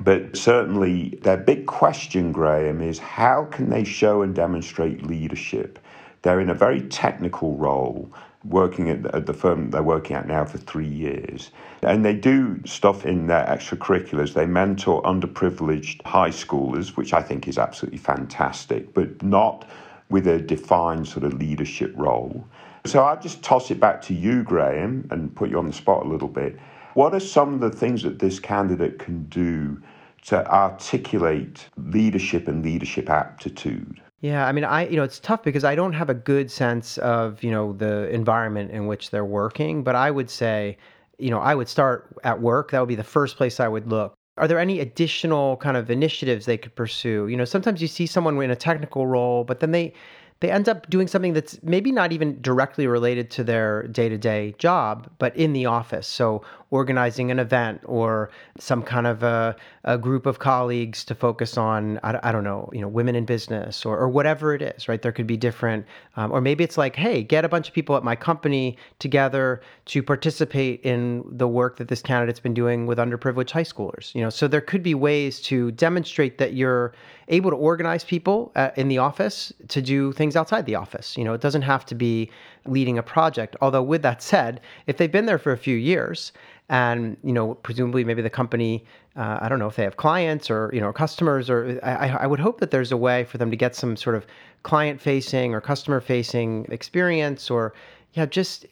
But 0.00 0.36
certainly, 0.36 1.18
their 1.22 1.36
big 1.36 1.66
question, 1.66 2.32
Graham, 2.32 2.80
is 2.80 2.98
how 2.98 3.44
can 3.46 3.70
they 3.70 3.84
show 3.84 4.22
and 4.22 4.34
demonstrate 4.34 5.04
leadership? 5.06 5.78
They're 6.22 6.40
in 6.40 6.50
a 6.50 6.54
very 6.54 6.80
technical 6.82 7.56
role, 7.56 8.12
working 8.44 8.90
at 8.90 9.02
the, 9.02 9.14
at 9.14 9.26
the 9.26 9.32
firm 9.32 9.70
they're 9.70 9.82
working 9.82 10.16
at 10.16 10.26
now 10.26 10.44
for 10.44 10.58
three 10.58 10.88
years. 10.88 11.50
And 11.82 12.04
they 12.04 12.14
do 12.14 12.60
stuff 12.66 13.06
in 13.06 13.26
their 13.26 13.44
extracurriculars. 13.44 14.34
They 14.34 14.46
mentor 14.46 15.02
underprivileged 15.02 16.04
high 16.04 16.30
schoolers, 16.30 16.96
which 16.96 17.12
I 17.12 17.22
think 17.22 17.48
is 17.48 17.58
absolutely 17.58 17.98
fantastic, 17.98 18.92
but 18.94 19.22
not 19.22 19.68
with 20.10 20.26
a 20.26 20.38
defined 20.38 21.08
sort 21.08 21.24
of 21.24 21.34
leadership 21.34 21.92
role. 21.96 22.46
So 22.86 23.02
I'll 23.02 23.20
just 23.20 23.42
toss 23.42 23.70
it 23.70 23.80
back 23.80 24.02
to 24.02 24.14
you, 24.14 24.42
Graham, 24.42 25.08
and 25.10 25.34
put 25.34 25.48
you 25.48 25.58
on 25.58 25.66
the 25.66 25.72
spot 25.72 26.04
a 26.04 26.08
little 26.08 26.28
bit. 26.28 26.58
What 26.92 27.14
are 27.14 27.20
some 27.20 27.54
of 27.54 27.60
the 27.60 27.70
things 27.70 28.02
that 28.02 28.18
this 28.18 28.38
candidate 28.38 28.98
can 28.98 29.24
do 29.24 29.82
to 30.26 30.46
articulate 30.50 31.68
leadership 31.76 32.46
and 32.46 32.62
leadership 32.62 33.08
aptitude? 33.08 34.00
Yeah, 34.24 34.46
I 34.46 34.52
mean, 34.52 34.64
I 34.64 34.88
you 34.88 34.96
know, 34.96 35.02
it's 35.02 35.20
tough 35.20 35.42
because 35.42 35.64
I 35.64 35.74
don't 35.74 35.92
have 35.92 36.08
a 36.08 36.14
good 36.14 36.50
sense 36.50 36.96
of 36.96 37.42
you 37.42 37.50
know 37.50 37.74
the 37.74 38.08
environment 38.08 38.70
in 38.70 38.86
which 38.86 39.10
they're 39.10 39.22
working. 39.22 39.84
But 39.84 39.96
I 39.96 40.10
would 40.10 40.30
say, 40.30 40.78
you 41.18 41.28
know, 41.28 41.40
I 41.40 41.54
would 41.54 41.68
start 41.68 42.16
at 42.24 42.40
work. 42.40 42.70
That 42.70 42.80
would 42.80 42.88
be 42.88 42.94
the 42.94 43.04
first 43.04 43.36
place 43.36 43.60
I 43.60 43.68
would 43.68 43.86
look. 43.86 44.14
Are 44.38 44.48
there 44.48 44.58
any 44.58 44.80
additional 44.80 45.58
kind 45.58 45.76
of 45.76 45.90
initiatives 45.90 46.46
they 46.46 46.56
could 46.56 46.74
pursue? 46.74 47.26
You 47.28 47.36
know, 47.36 47.44
sometimes 47.44 47.82
you 47.82 47.86
see 47.86 48.06
someone 48.06 48.40
in 48.42 48.50
a 48.50 48.56
technical 48.56 49.06
role, 49.06 49.44
but 49.44 49.60
then 49.60 49.72
they 49.72 49.92
they 50.40 50.50
end 50.50 50.70
up 50.70 50.88
doing 50.88 51.06
something 51.06 51.34
that's 51.34 51.62
maybe 51.62 51.92
not 51.92 52.10
even 52.10 52.40
directly 52.40 52.86
related 52.86 53.30
to 53.30 53.44
their 53.44 53.86
day-to-day 53.88 54.54
job 54.58 55.08
but 55.18 55.34
in 55.36 55.52
the 55.54 55.64
office 55.64 56.06
so 56.06 56.42
organizing 56.74 57.30
an 57.30 57.38
event 57.38 57.80
or 57.84 58.28
some 58.58 58.82
kind 58.82 59.06
of 59.06 59.22
a, 59.22 59.54
a 59.84 59.96
group 59.96 60.26
of 60.26 60.40
colleagues 60.40 61.04
to 61.04 61.14
focus 61.14 61.56
on 61.56 62.00
I, 62.02 62.18
I, 62.24 62.32
don't 62.32 62.42
know 62.42 62.68
you 62.72 62.80
know 62.80 62.88
women 62.88 63.14
in 63.14 63.24
business 63.24 63.86
or, 63.86 63.96
or 63.96 64.08
whatever 64.08 64.52
it 64.56 64.60
is 64.60 64.88
right? 64.88 65.00
There 65.00 65.12
could 65.12 65.28
be 65.28 65.36
different 65.36 65.86
um, 66.16 66.32
or 66.32 66.40
maybe 66.40 66.64
it's 66.64 66.76
like 66.76 66.96
hey 66.96 67.22
get 67.22 67.44
a 67.44 67.48
bunch 67.48 67.68
of 67.68 67.74
people 67.74 67.96
at 67.96 68.02
my 68.02 68.16
company 68.16 68.76
together 68.98 69.60
to 69.84 70.02
participate 70.02 70.80
in 70.82 71.22
the 71.30 71.46
work 71.46 71.76
that 71.76 71.86
this 71.86 72.02
candidate's 72.02 72.40
been 72.40 72.54
doing 72.54 72.86
with 72.86 72.98
underprivileged 72.98 73.52
high 73.52 73.62
schoolers 73.62 74.12
you 74.12 74.20
know? 74.20 74.30
So 74.30 74.48
there 74.48 74.60
could 74.60 74.82
be 74.82 74.96
ways 74.96 75.40
to 75.42 75.70
demonstrate 75.70 76.38
that 76.38 76.54
you're 76.54 76.92
able 77.28 77.50
to 77.50 77.56
organize 77.56 78.02
people 78.02 78.50
uh, 78.56 78.70
in 78.74 78.88
the 78.88 78.98
office 78.98 79.52
to 79.68 79.80
do 79.80 80.12
things 80.12 80.34
outside 80.34 80.66
the 80.66 80.74
office 80.74 81.16
you 81.16 81.22
know? 81.22 81.34
It 81.34 81.40
doesn't 81.40 81.62
have 81.62 81.86
to 81.86 81.94
be 81.94 82.32
leading 82.66 82.98
a 82.98 83.02
project. 83.02 83.56
Although 83.60 83.82
with 83.82 84.02
that 84.02 84.22
said 84.22 84.60
if 84.86 84.96
they've 84.96 85.12
been 85.12 85.26
there 85.26 85.38
for 85.38 85.52
a 85.52 85.58
few 85.58 85.76
years 85.76 86.32
and 86.68 87.16
you 87.22 87.32
know 87.32 87.54
presumably 87.56 88.04
maybe 88.04 88.22
the 88.22 88.30
company 88.30 88.84
uh, 89.16 89.38
i 89.42 89.48
don't 89.48 89.58
know 89.58 89.66
if 89.66 89.76
they 89.76 89.82
have 89.82 89.96
clients 89.96 90.50
or 90.50 90.70
you 90.72 90.80
know 90.80 90.92
customers 90.92 91.50
or 91.50 91.78
I, 91.82 92.08
I 92.08 92.26
would 92.26 92.40
hope 92.40 92.60
that 92.60 92.70
there's 92.70 92.90
a 92.90 92.96
way 92.96 93.24
for 93.24 93.36
them 93.38 93.50
to 93.50 93.56
get 93.56 93.74
some 93.74 93.96
sort 93.96 94.16
of 94.16 94.26
client 94.62 95.00
facing 95.00 95.54
or 95.54 95.60
customer 95.60 96.00
facing 96.00 96.64
experience 96.70 97.50
or 97.50 97.74
yeah 98.14 98.24
just 98.24 98.64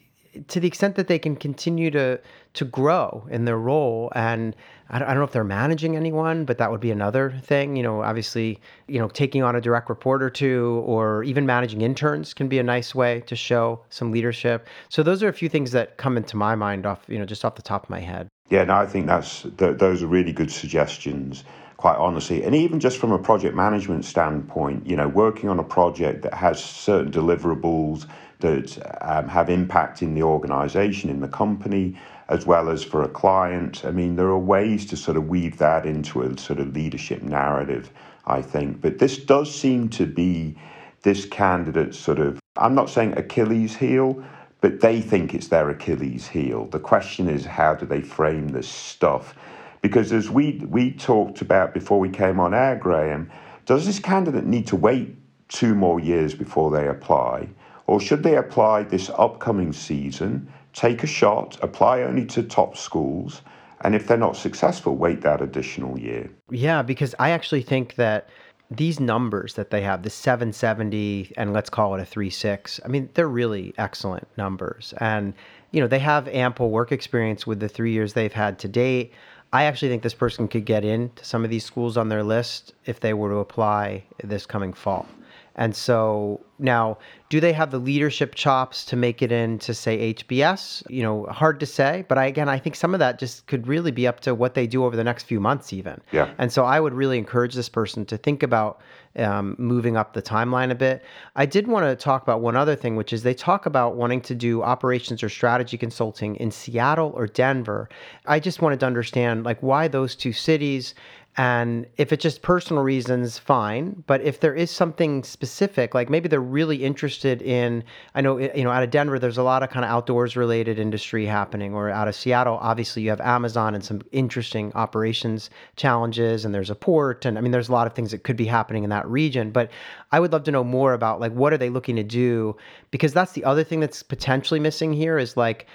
to 0.48 0.60
the 0.60 0.66
extent 0.66 0.96
that 0.96 1.08
they 1.08 1.18
can 1.18 1.36
continue 1.36 1.90
to 1.90 2.20
to 2.54 2.64
grow 2.64 3.26
in 3.30 3.44
their 3.44 3.58
role 3.58 4.12
and 4.14 4.54
I 4.90 4.98
don't, 4.98 5.14
know 5.14 5.24
if 5.24 5.32
they're 5.32 5.44
managing 5.44 5.96
anyone 5.96 6.44
but 6.44 6.58
that 6.58 6.70
would 6.70 6.80
be 6.80 6.90
another 6.90 7.34
thing 7.42 7.76
you 7.76 7.82
know 7.82 8.02
obviously 8.02 8.60
you 8.88 8.98
know 8.98 9.08
taking 9.08 9.42
on 9.42 9.56
a 9.56 9.60
direct 9.60 9.88
report 9.88 10.22
or 10.22 10.30
two 10.30 10.82
or 10.86 11.22
even 11.24 11.46
managing 11.46 11.80
interns 11.80 12.34
can 12.34 12.48
be 12.48 12.58
a 12.58 12.62
nice 12.62 12.94
way 12.94 13.20
to 13.22 13.36
show 13.36 13.80
some 13.90 14.10
leadership 14.10 14.68
so 14.88 15.02
those 15.02 15.22
are 15.22 15.28
a 15.28 15.32
few 15.32 15.48
things 15.48 15.70
that 15.72 15.96
come 15.96 16.16
into 16.16 16.36
my 16.36 16.54
mind 16.54 16.86
off 16.86 17.04
you 17.08 17.18
know 17.18 17.24
just 17.24 17.44
off 17.44 17.54
the 17.54 17.62
top 17.62 17.84
of 17.84 17.90
my 17.90 18.00
head 18.00 18.28
yeah 18.48 18.64
no 18.64 18.74
i 18.74 18.86
think 18.86 19.06
that's 19.06 19.42
th- 19.58 19.78
those 19.78 20.02
are 20.02 20.06
really 20.06 20.32
good 20.32 20.50
suggestions 20.50 21.44
quite 21.82 21.96
honestly. 21.96 22.44
And 22.44 22.54
even 22.54 22.78
just 22.78 22.98
from 22.98 23.10
a 23.10 23.18
project 23.18 23.56
management 23.56 24.04
standpoint, 24.04 24.86
you 24.86 24.94
know, 24.94 25.08
working 25.08 25.48
on 25.48 25.58
a 25.58 25.64
project 25.64 26.22
that 26.22 26.32
has 26.32 26.62
certain 26.62 27.10
deliverables 27.10 28.06
that 28.42 28.78
um, 29.00 29.28
have 29.28 29.48
impact 29.50 30.02
in 30.02 30.14
the 30.14 30.22
organization, 30.22 31.10
in 31.10 31.20
the 31.20 31.28
company, 31.28 31.98
as 32.28 32.46
well 32.46 32.68
as 32.68 32.84
for 32.84 33.02
a 33.02 33.08
client. 33.08 33.84
I 33.84 33.90
mean, 33.90 34.16
there 34.16 34.26
are 34.26 34.38
ways 34.38 34.86
to 34.86 34.96
sort 34.96 35.16
of 35.16 35.28
weave 35.28 35.58
that 35.58 35.86
into 35.86 36.22
a 36.22 36.38
sort 36.38 36.60
of 36.60 36.74
leadership 36.74 37.22
narrative, 37.22 37.90
I 38.26 38.42
think. 38.42 38.80
But 38.80 38.98
this 38.98 39.16
does 39.18 39.52
seem 39.52 39.88
to 39.90 40.06
be 40.06 40.56
this 41.02 41.26
candidate's 41.26 41.98
sort 41.98 42.18
of, 42.18 42.40
I'm 42.56 42.74
not 42.74 42.90
saying 42.90 43.18
Achilles 43.18 43.76
heel, 43.76 44.22
but 44.60 44.80
they 44.80 45.00
think 45.00 45.34
it's 45.34 45.48
their 45.48 45.68
Achilles 45.70 46.28
heel. 46.28 46.66
The 46.66 46.78
question 46.78 47.28
is, 47.28 47.44
how 47.44 47.74
do 47.74 47.84
they 47.84 48.00
frame 48.00 48.48
this 48.48 48.68
stuff? 48.68 49.34
Because 49.80 50.12
as 50.12 50.30
we, 50.30 50.64
we 50.68 50.92
talked 50.92 51.40
about 51.40 51.74
before 51.74 51.98
we 51.98 52.08
came 52.08 52.38
on 52.38 52.54
air, 52.54 52.76
Graham, 52.76 53.30
does 53.66 53.84
this 53.84 53.98
candidate 53.98 54.46
need 54.46 54.68
to 54.68 54.76
wait 54.76 55.16
two 55.48 55.74
more 55.74 55.98
years 55.98 56.34
before 56.34 56.70
they 56.70 56.86
apply? 56.86 57.48
Or 57.92 58.00
should 58.00 58.22
they 58.22 58.36
apply 58.36 58.84
this 58.84 59.10
upcoming 59.18 59.74
season, 59.74 60.50
take 60.72 61.02
a 61.02 61.06
shot, 61.06 61.58
apply 61.60 62.00
only 62.04 62.24
to 62.24 62.42
top 62.42 62.74
schools, 62.74 63.42
and 63.82 63.94
if 63.94 64.06
they're 64.06 64.16
not 64.16 64.34
successful, 64.34 64.96
wait 64.96 65.20
that 65.20 65.42
additional 65.42 65.98
year? 65.98 66.30
Yeah, 66.48 66.80
because 66.80 67.14
I 67.18 67.32
actually 67.32 67.60
think 67.60 67.96
that 67.96 68.30
these 68.70 68.98
numbers 68.98 69.52
that 69.56 69.68
they 69.68 69.82
have, 69.82 70.04
the 70.04 70.08
770 70.08 71.34
and 71.36 71.52
let's 71.52 71.68
call 71.68 71.94
it 71.94 72.00
a 72.00 72.06
36, 72.06 72.80
I 72.82 72.88
mean, 72.88 73.10
they're 73.12 73.28
really 73.28 73.74
excellent 73.76 74.26
numbers. 74.38 74.94
And 74.96 75.34
you 75.72 75.82
know, 75.82 75.86
they 75.86 75.98
have 75.98 76.28
ample 76.28 76.70
work 76.70 76.92
experience 76.92 77.46
with 77.46 77.60
the 77.60 77.68
three 77.68 77.92
years 77.92 78.14
they've 78.14 78.32
had 78.32 78.58
to 78.60 78.68
date. 78.68 79.12
I 79.52 79.64
actually 79.64 79.90
think 79.90 80.02
this 80.02 80.14
person 80.14 80.48
could 80.48 80.64
get 80.64 80.82
into 80.82 81.22
some 81.26 81.44
of 81.44 81.50
these 81.50 81.66
schools 81.66 81.98
on 81.98 82.08
their 82.08 82.22
list 82.22 82.72
if 82.86 83.00
they 83.00 83.12
were 83.12 83.28
to 83.28 83.36
apply 83.36 84.04
this 84.24 84.46
coming 84.46 84.72
fall. 84.72 85.06
And 85.54 85.76
so 85.76 86.40
now, 86.58 86.98
do 87.28 87.40
they 87.40 87.52
have 87.52 87.70
the 87.70 87.78
leadership 87.78 88.34
chops 88.34 88.84
to 88.86 88.96
make 88.96 89.20
it 89.20 89.32
into 89.32 89.74
say 89.74 90.14
HBS? 90.14 90.82
You 90.88 91.02
know, 91.02 91.26
hard 91.26 91.60
to 91.60 91.66
say, 91.66 92.04
but 92.08 92.18
I, 92.18 92.26
again, 92.26 92.48
I 92.48 92.58
think 92.58 92.76
some 92.76 92.94
of 92.94 93.00
that 93.00 93.18
just 93.18 93.46
could 93.46 93.66
really 93.66 93.90
be 93.90 94.06
up 94.06 94.20
to 94.20 94.34
what 94.34 94.54
they 94.54 94.66
do 94.66 94.84
over 94.84 94.96
the 94.96 95.04
next 95.04 95.24
few 95.24 95.40
months, 95.40 95.72
even. 95.72 96.00
Yeah. 96.12 96.30
And 96.38 96.52
so 96.52 96.64
I 96.64 96.78
would 96.78 96.94
really 96.94 97.18
encourage 97.18 97.54
this 97.54 97.68
person 97.68 98.06
to 98.06 98.16
think 98.16 98.42
about 98.42 98.80
um, 99.16 99.56
moving 99.58 99.96
up 99.96 100.14
the 100.14 100.22
timeline 100.22 100.70
a 100.70 100.74
bit. 100.74 101.02
I 101.36 101.46
did 101.46 101.66
want 101.66 101.84
to 101.84 101.96
talk 101.96 102.22
about 102.22 102.40
one 102.40 102.56
other 102.56 102.76
thing, 102.76 102.96
which 102.96 103.12
is 103.12 103.22
they 103.22 103.34
talk 103.34 103.66
about 103.66 103.96
wanting 103.96 104.20
to 104.22 104.34
do 104.34 104.62
operations 104.62 105.22
or 105.22 105.28
strategy 105.28 105.76
consulting 105.76 106.36
in 106.36 106.50
Seattle 106.50 107.12
or 107.14 107.26
Denver. 107.26 107.88
I 108.26 108.40
just 108.40 108.62
wanted 108.62 108.80
to 108.80 108.86
understand 108.86 109.44
like 109.44 109.62
why 109.62 109.88
those 109.88 110.14
two 110.16 110.32
cities 110.32 110.94
and 111.36 111.86
if 111.96 112.12
it's 112.12 112.22
just 112.22 112.42
personal 112.42 112.82
reasons, 112.82 113.38
fine. 113.38 114.04
But 114.06 114.20
if 114.20 114.40
there 114.40 114.54
is 114.54 114.70
something 114.70 115.22
specific, 115.22 115.94
like 115.94 116.10
maybe 116.10 116.28
they're 116.28 116.40
really 116.40 116.84
interested 116.84 117.40
in, 117.40 117.84
I 118.14 118.20
know, 118.20 118.36
eh, 118.36 118.50
you 118.54 118.64
know, 118.64 118.70
out 118.70 118.82
of 118.82 118.90
Denver, 118.90 119.18
there's 119.18 119.38
a 119.38 119.42
lot 119.42 119.62
of 119.62 119.70
kind 119.70 119.82
of 119.82 119.90
outdoors 119.90 120.36
related 120.36 120.78
industry 120.78 121.24
happening, 121.24 121.74
or 121.74 121.88
out 121.88 122.06
of 122.06 122.14
Seattle, 122.14 122.58
obviously 122.60 123.02
you 123.02 123.08
have 123.08 123.20
Amazon 123.22 123.74
and 123.74 123.82
some 123.82 124.02
interesting 124.12 124.72
operations 124.74 125.48
challenges, 125.76 126.44
and 126.44 126.54
there's 126.54 126.68
a 126.68 126.74
port, 126.74 127.24
and 127.24 127.38
I 127.38 127.40
mean, 127.40 127.52
there's 127.52 127.70
a 127.70 127.72
lot 127.72 127.86
of 127.86 127.94
things 127.94 128.10
that 128.10 128.24
could 128.24 128.36
be 128.36 128.46
happening 128.46 128.84
in 128.84 128.90
that 128.90 129.08
region. 129.08 129.52
But 129.52 129.70
I 130.10 130.20
would 130.20 130.32
love 130.32 130.44
to 130.44 130.50
know 130.50 130.64
more 130.64 130.92
about 130.92 131.18
like 131.18 131.32
what 131.32 131.54
are 131.54 131.58
they 131.58 131.70
looking 131.70 131.96
to 131.96 132.02
do, 132.02 132.56
because 132.90 133.14
that's 133.14 133.32
the 133.32 133.44
other 133.44 133.64
thing 133.64 133.80
that's 133.80 134.02
potentially 134.02 134.60
missing 134.60 134.92
here 134.92 135.16
is 135.16 135.34
like 135.34 135.66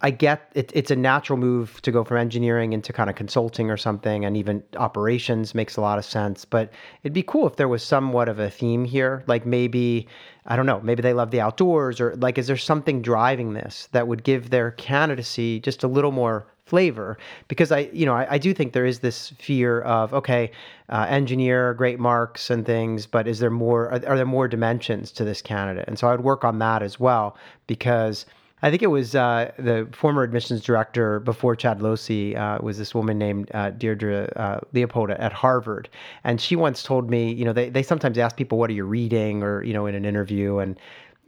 I 0.00 0.10
get 0.10 0.52
it, 0.54 0.70
it's 0.74 0.92
a 0.92 0.96
natural 0.96 1.38
move 1.38 1.82
to 1.82 1.90
go 1.90 2.04
from 2.04 2.18
engineering 2.18 2.72
into 2.72 2.92
kind 2.92 3.10
of 3.10 3.16
consulting 3.16 3.68
or 3.68 3.76
something, 3.76 4.24
and 4.24 4.36
even 4.36 4.62
operations 4.76 5.54
makes 5.54 5.76
a 5.76 5.80
lot 5.80 5.98
of 5.98 6.04
sense. 6.04 6.44
But 6.44 6.70
it'd 7.02 7.12
be 7.12 7.24
cool 7.24 7.46
if 7.48 7.56
there 7.56 7.68
was 7.68 7.82
somewhat 7.82 8.28
of 8.28 8.38
a 8.38 8.48
theme 8.48 8.84
here. 8.84 9.24
Like 9.26 9.44
maybe, 9.44 10.06
I 10.46 10.54
don't 10.54 10.66
know, 10.66 10.80
maybe 10.82 11.02
they 11.02 11.14
love 11.14 11.32
the 11.32 11.40
outdoors, 11.40 12.00
or 12.00 12.14
like, 12.16 12.38
is 12.38 12.46
there 12.46 12.56
something 12.56 13.02
driving 13.02 13.54
this 13.54 13.88
that 13.90 14.06
would 14.06 14.22
give 14.22 14.50
their 14.50 14.70
candidacy 14.72 15.58
just 15.60 15.82
a 15.82 15.88
little 15.88 16.12
more 16.12 16.46
flavor? 16.64 17.18
Because 17.48 17.72
I, 17.72 17.90
you 17.92 18.06
know, 18.06 18.14
I, 18.14 18.34
I 18.34 18.38
do 18.38 18.54
think 18.54 18.74
there 18.74 18.86
is 18.86 19.00
this 19.00 19.30
fear 19.30 19.80
of, 19.80 20.14
okay, 20.14 20.52
uh, 20.90 21.06
engineer, 21.08 21.74
great 21.74 21.98
marks 21.98 22.50
and 22.50 22.64
things, 22.64 23.06
but 23.06 23.26
is 23.26 23.40
there 23.40 23.50
more, 23.50 23.86
are, 23.86 24.06
are 24.06 24.16
there 24.16 24.26
more 24.26 24.46
dimensions 24.46 25.10
to 25.12 25.24
this 25.24 25.42
candidate? 25.42 25.86
And 25.88 25.98
so 25.98 26.08
I'd 26.08 26.20
work 26.20 26.44
on 26.44 26.60
that 26.60 26.82
as 26.84 27.00
well 27.00 27.36
because 27.66 28.26
I 28.62 28.70
think 28.70 28.82
it 28.82 28.88
was 28.88 29.14
uh, 29.14 29.52
the 29.58 29.88
former 29.92 30.22
admissions 30.22 30.62
director 30.62 31.20
before 31.20 31.54
Chad 31.54 31.80
Losse 31.80 32.10
uh, 32.10 32.58
was 32.60 32.78
this 32.78 32.94
woman 32.94 33.18
named 33.18 33.50
uh, 33.54 33.70
Deirdre 33.70 34.32
uh, 34.36 34.60
Leopold 34.72 35.10
at 35.10 35.32
Harvard, 35.32 35.88
and 36.24 36.40
she 36.40 36.56
once 36.56 36.82
told 36.82 37.08
me, 37.08 37.32
you 37.32 37.44
know, 37.44 37.52
they 37.52 37.68
they 37.68 37.82
sometimes 37.82 38.18
ask 38.18 38.36
people, 38.36 38.58
"What 38.58 38.70
are 38.70 38.74
you 38.74 38.84
reading?" 38.84 39.42
or 39.42 39.62
you 39.62 39.72
know, 39.72 39.86
in 39.86 39.94
an 39.94 40.04
interview, 40.04 40.58
and 40.58 40.78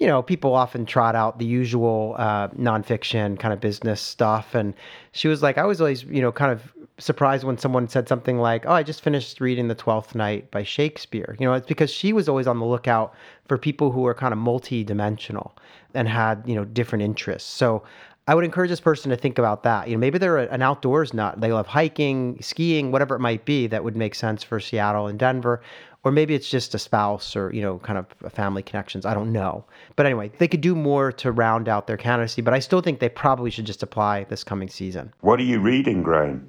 you 0.00 0.06
know, 0.06 0.22
people 0.22 0.54
often 0.54 0.86
trot 0.86 1.14
out 1.14 1.38
the 1.38 1.44
usual 1.44 2.16
uh, 2.18 2.48
nonfiction 2.48 3.38
kind 3.38 3.52
of 3.52 3.60
business 3.60 4.00
stuff, 4.00 4.54
and 4.54 4.74
she 5.12 5.28
was 5.28 5.42
like, 5.42 5.58
I 5.58 5.64
was 5.64 5.80
always, 5.80 6.04
you 6.04 6.22
know, 6.22 6.32
kind 6.32 6.50
of 6.50 6.72
surprised 7.00 7.44
when 7.44 7.58
someone 7.58 7.88
said 7.88 8.08
something 8.08 8.38
like, 8.38 8.66
"Oh, 8.66 8.72
I 8.72 8.82
just 8.82 9.02
finished 9.02 9.40
reading 9.40 9.68
The 9.68 9.74
Twelfth 9.74 10.14
Night" 10.14 10.50
by 10.50 10.62
Shakespeare. 10.62 11.36
You 11.40 11.46
know, 11.46 11.54
it's 11.54 11.66
because 11.66 11.90
she 11.90 12.12
was 12.12 12.28
always 12.28 12.46
on 12.46 12.58
the 12.58 12.64
lookout 12.66 13.14
for 13.46 13.58
people 13.58 13.90
who 13.90 14.06
are 14.06 14.14
kind 14.14 14.32
of 14.32 14.38
multi-dimensional 14.38 15.56
and 15.94 16.08
had 16.08 16.42
you 16.46 16.54
know 16.54 16.64
different 16.64 17.02
interests. 17.02 17.50
So 17.50 17.82
I 18.28 18.34
would 18.34 18.44
encourage 18.44 18.70
this 18.70 18.80
person 18.80 19.10
to 19.10 19.16
think 19.16 19.38
about 19.38 19.64
that. 19.64 19.88
You 19.88 19.94
know, 19.94 19.98
maybe 19.98 20.18
they're 20.18 20.38
an 20.38 20.62
outdoors 20.62 21.12
nut. 21.12 21.40
They 21.40 21.52
love 21.52 21.66
hiking, 21.66 22.38
skiing, 22.40 22.92
whatever 22.92 23.16
it 23.16 23.20
might 23.20 23.44
be. 23.44 23.66
That 23.66 23.82
would 23.82 23.96
make 23.96 24.14
sense 24.14 24.44
for 24.44 24.60
Seattle 24.60 25.08
and 25.08 25.18
Denver. 25.18 25.60
Or 26.02 26.10
maybe 26.10 26.34
it's 26.34 26.48
just 26.48 26.74
a 26.74 26.78
spouse 26.78 27.36
or, 27.36 27.52
you 27.52 27.60
know, 27.60 27.78
kind 27.78 27.98
of 27.98 28.32
family 28.32 28.62
connections. 28.62 29.04
I 29.04 29.12
don't 29.12 29.32
know. 29.32 29.64
But 29.96 30.06
anyway, 30.06 30.30
they 30.38 30.48
could 30.48 30.62
do 30.62 30.74
more 30.74 31.12
to 31.12 31.30
round 31.30 31.68
out 31.68 31.86
their 31.86 31.98
candidacy, 31.98 32.40
but 32.40 32.54
I 32.54 32.58
still 32.58 32.80
think 32.80 33.00
they 33.00 33.10
probably 33.10 33.50
should 33.50 33.66
just 33.66 33.82
apply 33.82 34.24
this 34.24 34.42
coming 34.42 34.70
season. 34.70 35.12
What 35.20 35.38
are 35.40 35.44
you 35.44 35.60
reading, 35.60 36.02
Graham? 36.02 36.46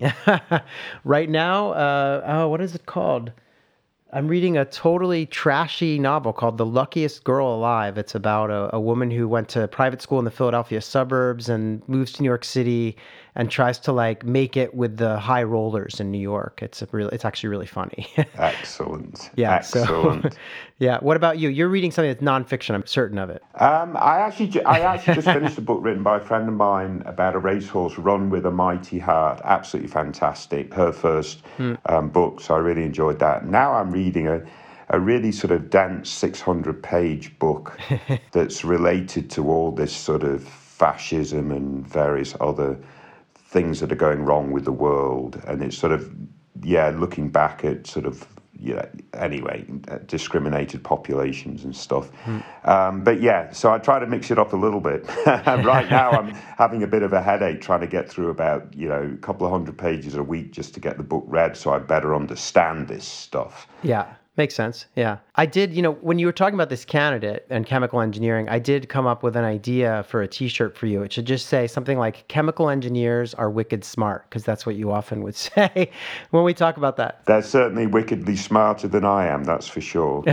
right 1.04 1.30
now, 1.30 1.72
uh, 1.72 2.24
oh, 2.26 2.48
what 2.48 2.62
is 2.62 2.76
it 2.76 2.86
called? 2.86 3.34
I'm 4.14 4.28
reading 4.28 4.58
a 4.58 4.66
totally 4.66 5.26
trashy 5.26 5.98
novel 5.98 6.34
called 6.34 6.58
The 6.58 6.66
Luckiest 6.66 7.24
Girl 7.24 7.56
Alive. 7.56 7.98
It's 7.98 8.14
about 8.14 8.50
a, 8.50 8.76
a, 8.76 8.80
woman 8.80 9.10
who 9.10 9.26
went 9.26 9.48
to 9.50 9.70
private 9.70 10.02
school 10.02 10.20
in 10.20 10.26
the 10.26 10.32
Philadelphia 10.32 10.82
suburbs 10.82 11.48
and 11.48 11.82
moves 11.88 12.12
to 12.14 12.22
New 12.22 12.28
York 12.28 12.44
City 12.44 12.98
and 13.36 13.50
tries 13.50 13.80
to 13.80 13.91
like 13.91 14.26
make 14.26 14.58
it 14.58 14.74
with 14.74 14.98
the 14.98 15.17
high 15.17 15.44
rollers 15.44 16.00
in 16.00 16.12
New 16.12 16.20
York. 16.20 16.60
It's 16.62 16.82
a 16.82 16.88
really, 16.91 17.13
it's 17.13 17.24
actually 17.24 17.50
really 17.50 17.65
funny. 17.65 18.08
Excellent. 18.38 19.30
Yeah. 19.36 19.56
Excellent. 19.56 20.34
So, 20.34 20.39
yeah. 20.80 21.00
What 21.00 21.15
about 21.15 21.39
you? 21.39 21.50
You're 21.50 21.70
reading 21.70 21.91
something 21.91 22.12
that's 22.12 22.24
nonfiction. 22.24 22.76
I'm 22.76 22.86
certain 22.86 23.17
of 23.17 23.30
it. 23.30 23.41
Um, 23.56 23.96
I 23.98 24.20
actually, 24.20 24.63
I 24.65 24.80
actually 24.80 25.15
just 25.15 25.28
finished 25.28 25.58
a 25.58 25.62
book 25.62 25.80
written 25.82 26.04
by 26.04 26.17
a 26.17 26.22
friend 26.22 26.48
of 26.50 26.56
mine 26.56 27.04
about 27.06 27.36
a 27.36 27.39
racehorse 27.39 27.98
run 27.98 28.30
with 28.30 28.46
a 28.46 28.52
mighty 28.52 29.00
heart. 29.00 29.39
Absolutely 29.44 29.89
fantastic. 29.89 30.74
Her 30.74 30.91
first 30.91 31.39
hmm. 31.58 31.76
um, 31.86 32.10
book, 32.10 32.41
so 32.41 32.56
I 32.56 32.58
really 32.58 32.84
enjoyed 32.84 33.20
that. 33.20 33.46
Now 33.46 33.74
I'm 33.74 33.91
reading 33.91 34.28
a 34.28 34.41
a 34.91 35.00
really 35.00 35.32
sort 35.32 35.52
of 35.52 35.70
dense 35.70 36.10
600 36.10 36.84
page 36.84 37.39
book 37.39 37.80
that's 38.34 38.65
related 38.65 39.30
to 39.32 39.50
all 39.50 39.72
this 39.72 39.96
sort 39.96 40.22
of 40.22 40.44
fascism 40.44 41.52
and 41.52 41.88
various 41.88 42.36
other 42.41 42.78
things 43.52 43.82
that 43.82 43.92
are 43.92 43.96
going 43.96 44.24
wrong 44.24 44.52
with 44.52 44.64
the 44.64 44.72
world. 44.72 45.42
And 45.46 45.62
it's 45.62 45.78
sort 45.78 45.92
of, 45.92 46.10
yeah, 46.64 46.90
looking 46.90 47.30
back 47.30 47.66
at 47.66 47.86
sort 47.86 48.06
of, 48.06 48.26
yeah, 48.58 48.86
anyway, 49.14 49.66
uh, 49.90 49.98
discriminated 50.06 50.86
populations 50.86 51.66
and 51.66 51.76
stuff. 51.76 52.10
Mm. 52.24 52.68
Um, 52.68 53.04
but 53.04 53.22
yeah, 53.22 53.52
so 53.52 53.74
I 53.74 53.78
try 53.78 54.00
to 54.00 54.08
mix 54.08 54.32
it 54.32 54.40
up 54.40 54.54
a 54.54 54.56
little 54.56 54.80
bit. 54.80 55.06
right 55.26 55.90
now, 55.90 56.12
I'm 56.12 56.30
having 56.58 56.82
a 56.84 56.88
bit 56.88 57.04
of 57.04 57.12
a 57.12 57.22
headache 57.22 57.60
trying 57.60 57.82
to 57.82 57.88
get 57.88 58.10
through 58.10 58.30
about, 58.30 58.74
you 58.74 58.88
know, 58.88 59.12
a 59.14 59.18
couple 59.18 59.46
of 59.46 59.52
hundred 59.52 59.78
pages 59.78 60.16
a 60.16 60.24
week 60.24 60.54
just 60.54 60.74
to 60.76 60.80
get 60.80 60.96
the 60.96 61.04
book 61.04 61.26
read 61.28 61.58
so 61.58 61.74
I 61.74 61.80
better 61.80 62.16
understand 62.16 62.88
this 62.88 63.06
stuff. 63.06 63.68
Yeah. 63.84 64.14
Makes 64.38 64.56
sense. 64.56 64.86
Yeah. 64.96 65.17
I 65.36 65.46
did, 65.46 65.74
you 65.74 65.82
know, 65.82 65.91
when 65.91 66.17
you 66.17 66.26
were 66.26 66.32
talking 66.32 66.54
about 66.54 66.70
this 66.70 66.86
candidate 66.86 67.46
and 67.50 67.65
chemical 67.65 68.00
engineering, 68.00 68.48
I 68.48 68.60
did 68.60 68.88
come 68.88 69.06
up 69.06 69.24
with 69.24 69.36
an 69.36 69.44
idea 69.44 70.06
for 70.08 70.22
a 70.22 70.28
t 70.28 70.48
shirt 70.48 70.78
for 70.78 70.86
you. 70.86 71.04
It 71.04 71.12
should 71.12 71.26
just 71.26 71.48
say 71.48 71.67
something 71.67 71.98
like 71.98 72.26
chemical 72.30 72.70
engineers 72.70 73.34
are 73.34 73.50
wicked 73.50 73.84
smart, 73.84 74.30
because 74.30 74.46
that's 74.46 74.65
what 74.65 74.76
you 74.76 74.89
often 74.89 75.22
would 75.24 75.36
say 75.50 75.91
when 76.30 76.46
we 76.46 76.54
talk 76.54 76.78
about 76.78 76.96
that. 76.96 77.26
They're 77.26 77.41
certainly 77.41 77.88
wickedly 77.88 78.38
smarter 78.38 78.88
than 78.88 79.04
I 79.04 79.28
am, 79.28 79.44
that's 79.44 79.67
for 79.67 79.82
sure. 79.82 80.24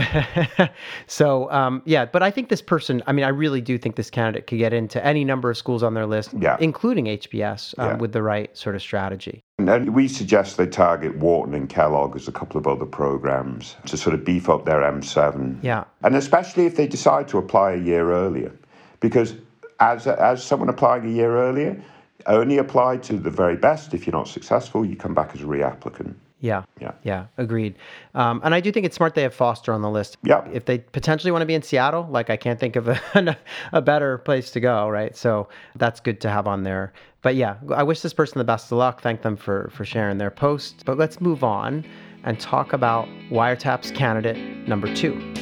so, 1.07 1.51
um, 1.51 1.81
yeah, 1.85 2.05
but 2.05 2.23
I 2.23 2.31
think 2.31 2.47
this 2.47 2.61
person, 2.61 3.03
I 3.05 3.11
mean, 3.11 3.25
I 3.25 3.29
really 3.29 3.59
do 3.59 3.77
think 3.77 3.97
this 3.97 4.09
candidate 4.09 4.47
could 4.47 4.59
get 4.59 4.71
into 4.71 5.05
any 5.05 5.25
number 5.25 5.49
of 5.49 5.57
schools 5.57 5.83
on 5.83 5.93
their 5.93 6.05
list, 6.05 6.33
yeah. 6.39 6.55
including 6.61 7.05
HBS, 7.05 7.77
um, 7.77 7.89
yeah. 7.89 7.97
with 7.97 8.13
the 8.13 8.23
right 8.23 8.55
sort 8.57 8.75
of 8.75 8.81
strategy. 8.81 9.43
And 9.67 9.93
we 9.93 10.07
suggest 10.07 10.57
they 10.57 10.67
target 10.67 11.17
Wharton 11.17 11.53
and 11.53 11.67
Kellogg 11.67 12.15
as 12.15 12.27
a 12.27 12.31
couple 12.31 12.57
of 12.57 12.67
other 12.67 12.85
programs 12.85 13.75
to 13.87 13.97
sort 13.97 14.13
of 14.13 14.23
beef 14.23 14.47
up 14.47 14.63
their 14.63 14.81
M7. 14.81 15.61
Yeah. 15.61 15.83
And 16.03 16.15
especially 16.15 16.65
if 16.65 16.77
they 16.77 16.87
decide 16.87 17.27
to 17.29 17.37
apply 17.37 17.73
a 17.73 17.77
year 17.77 18.11
earlier. 18.11 18.53
Because 19.01 19.35
as, 19.79 20.07
as 20.07 20.43
someone 20.43 20.69
applying 20.69 21.05
a 21.05 21.09
year 21.11 21.37
earlier, 21.37 21.81
only 22.25 22.57
apply 22.57 22.97
to 22.97 23.17
the 23.17 23.29
very 23.29 23.55
best. 23.55 23.93
If 23.93 24.05
you're 24.05 24.15
not 24.15 24.27
successful, 24.27 24.85
you 24.85 24.95
come 24.95 25.13
back 25.13 25.31
as 25.33 25.41
a 25.41 25.45
reapplicant. 25.45 26.13
Yeah. 26.41 26.63
Yeah. 26.79 26.93
Yeah. 27.03 27.25
Agreed. 27.37 27.75
Um, 28.15 28.39
and 28.43 28.55
I 28.55 28.61
do 28.61 28.71
think 28.71 28.85
it's 28.85 28.95
smart 28.95 29.13
they 29.13 29.23
have 29.23 29.33
Foster 29.33 29.73
on 29.73 29.81
the 29.81 29.89
list. 29.89 30.17
Yeah. 30.23 30.47
If 30.51 30.65
they 30.65 30.77
potentially 30.77 31.31
want 31.31 31.41
to 31.41 31.45
be 31.45 31.53
in 31.53 31.61
Seattle, 31.61 32.07
like 32.09 32.29
I 32.29 32.37
can't 32.37 32.59
think 32.59 32.75
of 32.75 32.87
a, 32.87 33.37
a 33.73 33.81
better 33.81 34.19
place 34.19 34.51
to 34.51 34.59
go, 34.59 34.87
right? 34.89 35.15
So 35.15 35.49
that's 35.75 35.99
good 35.99 36.21
to 36.21 36.29
have 36.29 36.47
on 36.47 36.63
there. 36.63 36.93
But 37.21 37.35
yeah, 37.35 37.57
I 37.73 37.83
wish 37.83 37.99
this 37.99 38.13
person 38.13 38.37
the 38.37 38.45
best 38.45 38.71
of 38.71 38.77
luck. 38.77 39.01
Thank 39.01 39.21
them 39.21 39.35
for 39.35 39.69
for 39.73 39.83
sharing 39.83 40.17
their 40.17 40.31
post. 40.31 40.83
But 40.85 40.97
let's 40.97 41.19
move 41.19 41.43
on 41.43 41.85
and 42.23 42.39
talk 42.39 42.71
about 42.71 43.07
Wiretap's 43.29 43.91
candidate 43.91 44.37
number 44.67 44.93
two. 44.95 45.33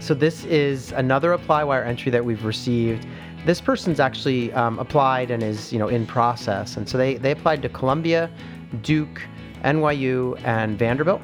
So 0.00 0.14
this 0.14 0.44
is 0.46 0.92
another 0.92 1.36
ApplyWire 1.36 1.86
entry 1.86 2.10
that 2.10 2.24
we've 2.24 2.44
received 2.44 3.06
this 3.46 3.60
person's 3.60 4.00
actually 4.00 4.52
um, 4.52 4.78
applied 4.78 5.30
and 5.30 5.42
is 5.42 5.72
you 5.72 5.78
know 5.78 5.88
in 5.88 6.06
process. 6.06 6.76
And 6.76 6.88
so 6.88 6.98
they, 6.98 7.14
they 7.16 7.30
applied 7.30 7.62
to 7.62 7.68
columbia 7.68 8.30
duke 8.82 9.22
nyu 9.64 10.40
and 10.44 10.78
vanderbilt. 10.78 11.20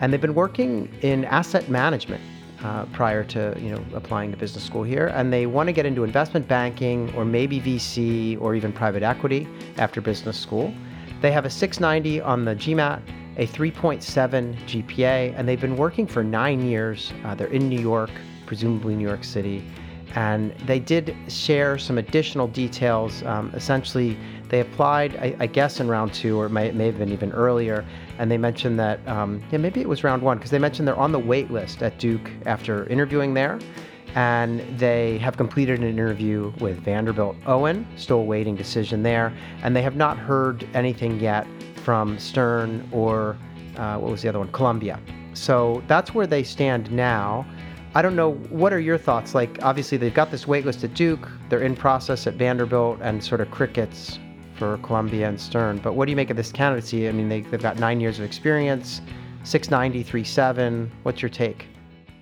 And 0.00 0.12
they've 0.12 0.20
been 0.20 0.34
working 0.34 0.92
in 1.02 1.24
asset 1.26 1.68
management 1.68 2.22
uh, 2.64 2.86
prior 2.86 3.24
to 3.24 3.54
you 3.60 3.70
know 3.70 3.84
applying 3.94 4.30
to 4.30 4.36
business 4.36 4.64
school 4.64 4.82
here. 4.82 5.08
And 5.08 5.32
they 5.32 5.46
want 5.46 5.68
to 5.68 5.72
get 5.72 5.86
into 5.86 6.04
investment 6.04 6.48
banking 6.48 7.12
or 7.14 7.24
maybe 7.24 7.60
vc 7.60 8.40
or 8.40 8.54
even 8.54 8.72
private 8.72 9.02
equity 9.02 9.46
after 9.76 10.00
business 10.00 10.38
school. 10.38 10.72
They 11.20 11.32
have 11.32 11.44
a 11.44 11.50
690 11.50 12.20
on 12.22 12.44
the 12.44 12.54
gmat 12.56 13.02
a 13.36 13.46
3.7 13.46 14.56
gpa 14.66 15.34
and 15.36 15.48
they've 15.48 15.60
been 15.60 15.76
working 15.76 16.06
for 16.06 16.24
nine 16.24 16.66
years. 16.66 17.12
Uh, 17.24 17.34
they're 17.34 17.46
in 17.48 17.68
new 17.68 17.80
york 17.80 18.10
presumably 18.46 18.96
new 18.96 19.06
york 19.06 19.22
city 19.22 19.64
and 20.14 20.52
they 20.66 20.78
did 20.78 21.14
share 21.28 21.78
some 21.78 21.98
additional 21.98 22.48
details. 22.48 23.22
Um, 23.24 23.52
essentially, 23.54 24.16
they 24.48 24.60
applied, 24.60 25.16
I, 25.16 25.36
I, 25.38 25.46
guess, 25.46 25.78
in 25.78 25.88
round 25.88 26.12
two, 26.12 26.40
or 26.40 26.48
may, 26.48 26.72
may 26.72 26.86
have 26.86 26.98
been 26.98 27.12
even 27.12 27.30
earlier, 27.32 27.84
and 28.18 28.30
they 28.30 28.38
mentioned 28.38 28.78
that, 28.80 29.06
um, 29.06 29.42
yeah, 29.52 29.58
maybe 29.58 29.80
it 29.80 29.88
was 29.88 30.02
round 30.02 30.22
one, 30.22 30.38
because 30.38 30.50
they 30.50 30.58
mentioned 30.58 30.88
they're 30.88 30.96
on 30.96 31.12
the 31.12 31.18
wait 31.18 31.50
list 31.50 31.82
at 31.82 31.98
Duke 31.98 32.28
after 32.46 32.86
interviewing 32.86 33.34
there 33.34 33.58
and 34.14 34.60
they 34.78 35.18
have 35.18 35.36
completed 35.36 35.78
an 35.80 35.86
interview 35.86 36.52
with 36.58 36.78
Vanderbilt 36.78 37.36
Owen, 37.46 37.86
still 37.96 38.18
awaiting 38.18 38.56
decision 38.56 39.02
there, 39.02 39.32
and 39.62 39.74
they 39.74 39.82
have 39.82 39.96
not 39.96 40.18
heard 40.18 40.66
anything 40.74 41.20
yet 41.20 41.46
from 41.84 42.18
Stern 42.18 42.86
or 42.92 43.36
uh, 43.76 43.98
what 43.98 44.10
was 44.10 44.22
the 44.22 44.28
other 44.28 44.38
one, 44.38 44.50
Columbia. 44.52 44.98
So 45.32 45.82
that's 45.86 46.12
where 46.12 46.26
they 46.26 46.42
stand 46.42 46.90
now. 46.90 47.46
I 47.92 48.02
don't 48.02 48.14
know. 48.14 48.34
What 48.50 48.72
are 48.72 48.78
your 48.78 48.98
thoughts? 48.98 49.34
Like, 49.34 49.58
obviously, 49.62 49.98
they've 49.98 50.14
got 50.14 50.30
this 50.30 50.44
waitlist 50.44 50.84
at 50.84 50.94
Duke, 50.94 51.28
they're 51.48 51.62
in 51.62 51.74
process 51.74 52.26
at 52.28 52.34
Vanderbilt, 52.34 53.00
and 53.02 53.22
sort 53.22 53.40
of 53.40 53.50
crickets 53.50 54.18
for 54.54 54.78
Columbia 54.78 55.28
and 55.28 55.40
Stern. 55.40 55.78
But 55.78 55.94
what 55.94 56.04
do 56.04 56.10
you 56.10 56.16
make 56.16 56.30
of 56.30 56.36
this 56.36 56.52
candidacy? 56.52 57.08
I 57.08 57.12
mean, 57.12 57.28
they, 57.28 57.40
they've 57.40 57.60
got 57.60 57.80
nine 57.80 58.00
years 58.00 58.20
of 58.20 58.24
experience, 58.24 59.00
690, 59.42 60.04
37. 60.04 60.92
What's 61.02 61.20
your 61.20 61.30
take? 61.30 61.66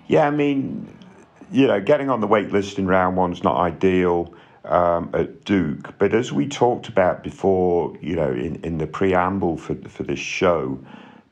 Yeah, 0.07 0.25
I 0.25 0.31
mean, 0.31 0.91
you 1.51 1.67
know, 1.67 1.79
getting 1.79 2.09
on 2.09 2.19
the 2.19 2.27
wait 2.27 2.51
list 2.51 2.79
in 2.79 2.87
round 2.87 3.15
one 3.15 3.31
is 3.31 3.43
not 3.43 3.57
ideal 3.57 4.33
um, 4.65 5.11
at 5.13 5.45
Duke. 5.45 5.93
But 5.99 6.15
as 6.15 6.31
we 6.31 6.47
talked 6.47 6.87
about 6.87 7.23
before, 7.23 7.95
you 8.01 8.15
know, 8.15 8.31
in, 8.31 8.55
in 8.63 8.79
the 8.79 8.87
preamble 8.87 9.57
for, 9.57 9.75
for 9.87 10.01
this 10.01 10.19
show, 10.19 10.79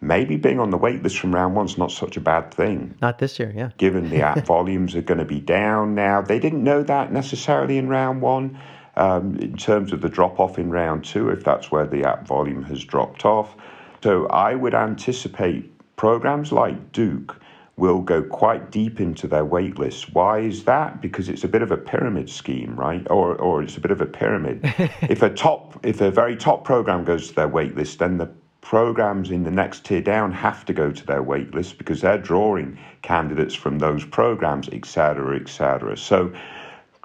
maybe 0.01 0.37
being 0.37 0.59
on 0.59 0.69
the 0.69 0.77
wait 0.77 1.01
list 1.03 1.19
from 1.19 1.33
round 1.33 1.55
one 1.55 1.65
is 1.65 1.77
not 1.77 1.91
such 1.91 2.17
a 2.17 2.21
bad 2.21 2.53
thing. 2.53 2.95
Not 3.01 3.19
this 3.19 3.39
year, 3.39 3.51
yeah. 3.55 3.71
Given 3.77 4.09
the 4.09 4.21
app 4.21 4.45
volumes 4.45 4.95
are 4.95 5.01
going 5.01 5.19
to 5.19 5.25
be 5.25 5.39
down 5.39 5.95
now. 5.95 6.21
They 6.21 6.39
didn't 6.39 6.63
know 6.63 6.83
that 6.83 7.11
necessarily 7.11 7.77
in 7.77 7.87
round 7.89 8.21
one. 8.21 8.59
Um, 8.95 9.35
in 9.37 9.55
terms 9.55 9.93
of 9.93 10.01
the 10.01 10.09
drop 10.09 10.39
off 10.39 10.57
in 10.57 10.71
round 10.71 11.05
two, 11.05 11.29
if 11.29 11.43
that's 11.43 11.71
where 11.71 11.85
the 11.85 12.03
app 12.03 12.25
volume 12.25 12.63
has 12.63 12.83
dropped 12.83 13.25
off. 13.25 13.55
So 14.03 14.25
I 14.27 14.55
would 14.55 14.73
anticipate 14.73 15.71
programs 15.97 16.51
like 16.51 16.91
Duke 16.93 17.39
will 17.77 18.01
go 18.01 18.23
quite 18.23 18.71
deep 18.71 18.99
into 18.99 19.27
their 19.27 19.45
wait 19.45 19.77
list. 19.77 20.13
Why 20.15 20.39
is 20.39 20.63
that? 20.63 20.99
Because 20.99 21.29
it's 21.29 21.43
a 21.43 21.47
bit 21.47 21.61
of 21.61 21.71
a 21.71 21.77
pyramid 21.77 22.27
scheme, 22.27 22.75
right? 22.75 23.05
Or, 23.11 23.35
or 23.35 23.61
it's 23.61 23.77
a 23.77 23.79
bit 23.79 23.91
of 23.91 24.01
a 24.01 24.05
pyramid. 24.07 24.61
if 25.03 25.21
a 25.21 25.29
top, 25.29 25.79
if 25.85 26.01
a 26.01 26.09
very 26.09 26.35
top 26.35 26.63
program 26.63 27.03
goes 27.03 27.27
to 27.27 27.35
their 27.35 27.47
wait 27.47 27.75
list, 27.75 27.99
then 27.99 28.17
the 28.17 28.31
programs 28.67 29.31
in 29.31 29.43
the 29.43 29.51
next 29.51 29.85
tier 29.85 30.01
down 30.01 30.29
have 30.29 30.65
to 30.65 30.73
go 30.73 30.91
to 30.91 31.05
their 31.05 31.23
wait 31.23 31.55
list 31.55 31.77
because 31.77 32.01
they're 32.01 32.17
drawing 32.17 32.77
candidates 33.01 33.55
from 33.55 33.79
those 33.79 34.03
programs, 34.03 34.67
etc., 34.73 35.39
etc. 35.39 35.95
So, 35.95 36.33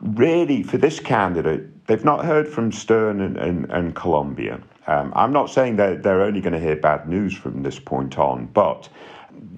really, 0.02 0.64
for 0.64 0.76
this 0.76 0.98
candidate, 0.98 1.86
they've 1.86 2.04
not 2.04 2.24
heard 2.24 2.48
from 2.48 2.72
Stern 2.72 3.20
and, 3.20 3.36
and, 3.36 3.70
and 3.70 3.94
Columbia. 3.94 4.60
Um, 4.88 5.12
I'm 5.14 5.32
not 5.32 5.50
saying 5.50 5.76
that 5.76 6.02
they're 6.02 6.22
only 6.22 6.40
going 6.40 6.52
to 6.52 6.58
hear 6.58 6.74
bad 6.74 7.08
news 7.08 7.32
from 7.32 7.62
this 7.62 7.78
point 7.78 8.18
on, 8.18 8.46
but 8.46 8.88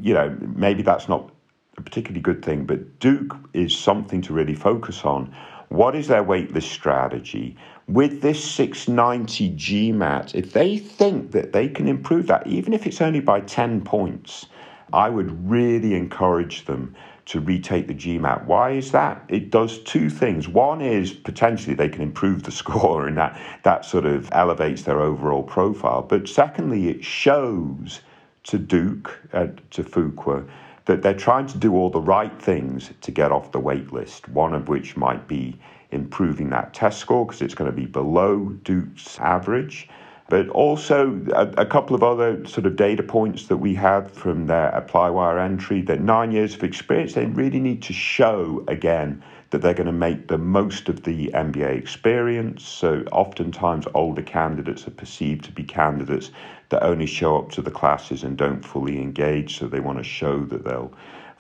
you 0.03 0.12
know, 0.12 0.37
maybe 0.55 0.83
that's 0.83 1.09
not 1.09 1.33
a 1.79 1.81
particularly 1.81 2.21
good 2.21 2.45
thing, 2.45 2.67
but 2.67 2.99
Duke 2.99 3.35
is 3.55 3.75
something 3.75 4.21
to 4.21 4.35
really 4.35 4.55
focus 4.55 5.07
on. 5.07 5.35
What 5.71 5.97
is 5.97 6.09
their 6.09 6.23
waitlist 6.23 6.71
strategy? 6.71 7.57
With 7.87 8.23
this 8.23 8.42
690 8.42 9.51
GMAT, 9.57 10.35
if 10.35 10.55
they 10.55 10.79
think 10.79 11.33
that 11.33 11.53
they 11.53 11.68
can 11.68 11.87
improve 11.87 12.29
that, 12.29 12.47
even 12.47 12.73
if 12.73 12.87
it's 12.87 13.03
only 13.03 13.20
by 13.20 13.40
10 13.40 13.83
points, 13.83 14.47
I 14.92 15.11
would 15.11 15.51
really 15.51 15.94
encourage 15.94 16.64
them 16.64 16.94
to 17.27 17.40
retake 17.40 17.87
the 17.87 17.94
GMAT. 17.94 18.47
Why 18.47 18.70
is 18.70 18.92
that? 18.92 19.23
It 19.29 19.51
does 19.51 19.81
two 19.81 20.09
things. 20.09 20.49
One 20.49 20.81
is 20.81 21.12
potentially 21.12 21.75
they 21.75 21.90
can 21.90 22.01
improve 22.01 22.44
the 22.44 22.51
score, 22.62 23.07
and 23.07 23.18
that, 23.18 23.38
that 23.64 23.85
sort 23.85 24.07
of 24.07 24.31
elevates 24.33 24.83
their 24.83 25.01
overall 25.01 25.42
profile. 25.42 26.01
But 26.01 26.27
secondly, 26.27 26.88
it 26.88 27.05
shows 27.05 28.01
to 28.44 28.59
Duke, 28.59 29.20
uh, 29.35 29.49
to 29.73 29.85
Fuqua, 29.85 30.49
that 30.87 31.03
they're 31.03 31.14
trying 31.14 31.47
to 31.49 31.59
do 31.59 31.75
all 31.75 31.90
the 31.90 32.01
right 32.01 32.40
things 32.40 32.90
to 33.03 33.11
get 33.11 33.31
off 33.33 33.53
the 33.53 33.61
wait 33.61 33.92
list, 33.92 34.29
one 34.29 34.55
of 34.55 34.68
which 34.68 34.97
might 34.97 35.29
be 35.29 35.59
improving 35.95 36.51
that 36.51 36.75
test 36.75 36.99
score 36.99 37.27
because 37.27 37.43
it's 37.43 37.55
going 37.55 37.71
to 37.71 37.77
be 37.77 37.87
below 37.87 38.51
Duke's 38.65 39.19
average. 39.21 39.89
But 40.29 40.49
also 40.49 41.21
a, 41.35 41.63
a, 41.63 41.67
couple 41.67 41.95
of 41.95 42.03
other 42.03 42.47
sort 42.47 42.65
of 42.65 42.77
data 42.77 43.03
points 43.03 43.47
that 43.49 43.59
we 43.59 43.75
had 43.75 44.11
from 44.11 44.47
their 44.47 44.71
ApplyWire 44.73 45.39
entry 45.39 45.83
that 45.83 46.01
nine 46.01 46.33
years 46.33 46.55
of 46.55 46.65
experience, 46.65 47.13
they 47.13 47.27
really 47.27 47.61
need 47.61 47.83
to 47.83 47.93
show 47.93 48.65
again 48.67 49.23
that 49.51 49.61
they're 49.61 49.75
going 49.75 49.87
to 49.87 49.93
make 49.93 50.29
the 50.29 50.39
most 50.39 50.89
of 50.89 51.05
the 51.05 51.31
MBA 51.35 51.79
experience. 51.79 52.65
So 52.65 53.05
oftentimes 53.13 53.87
older 53.95 54.23
candidates 54.23 54.89
are 54.89 54.93
perceived 54.93 55.45
to 55.45 55.53
be 55.53 55.63
candidates 55.63 56.31
that 56.71 56.83
only 56.83 57.07
show 57.07 57.39
up 57.39 57.51
to 57.53 57.63
the 57.63 57.71
classes 57.71 58.25
and 58.25 58.37
don't 58.37 58.65
fully 58.65 59.01
engage. 59.01 59.59
So 59.59 59.69
they 59.69 59.81
want 59.81 59.99
to 59.99 60.05
show 60.05 60.45
that 60.47 60.65
they'll 60.65 60.93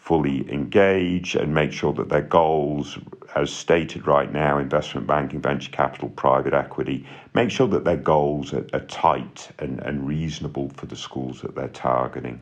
fully 0.04 0.46
engage 0.52 1.34
and 1.34 1.54
make 1.54 1.72
sure 1.72 1.94
that 1.94 2.10
their 2.10 2.20
goals, 2.20 2.98
as 3.36 3.50
stated 3.50 4.06
right 4.06 4.30
now, 4.30 4.58
investment 4.58 5.06
banking, 5.06 5.40
venture 5.40 5.70
capital, 5.70 6.10
private 6.10 6.52
equity, 6.52 7.06
make 7.32 7.50
sure 7.50 7.66
that 7.66 7.84
their 7.84 7.96
goals 7.96 8.52
are, 8.52 8.66
are 8.74 8.84
tight 8.84 9.48
and, 9.60 9.80
and 9.80 10.06
reasonable 10.06 10.68
for 10.76 10.84
the 10.84 10.94
schools 10.94 11.40
that 11.40 11.54
they're 11.54 11.68
targeting. 11.68 12.38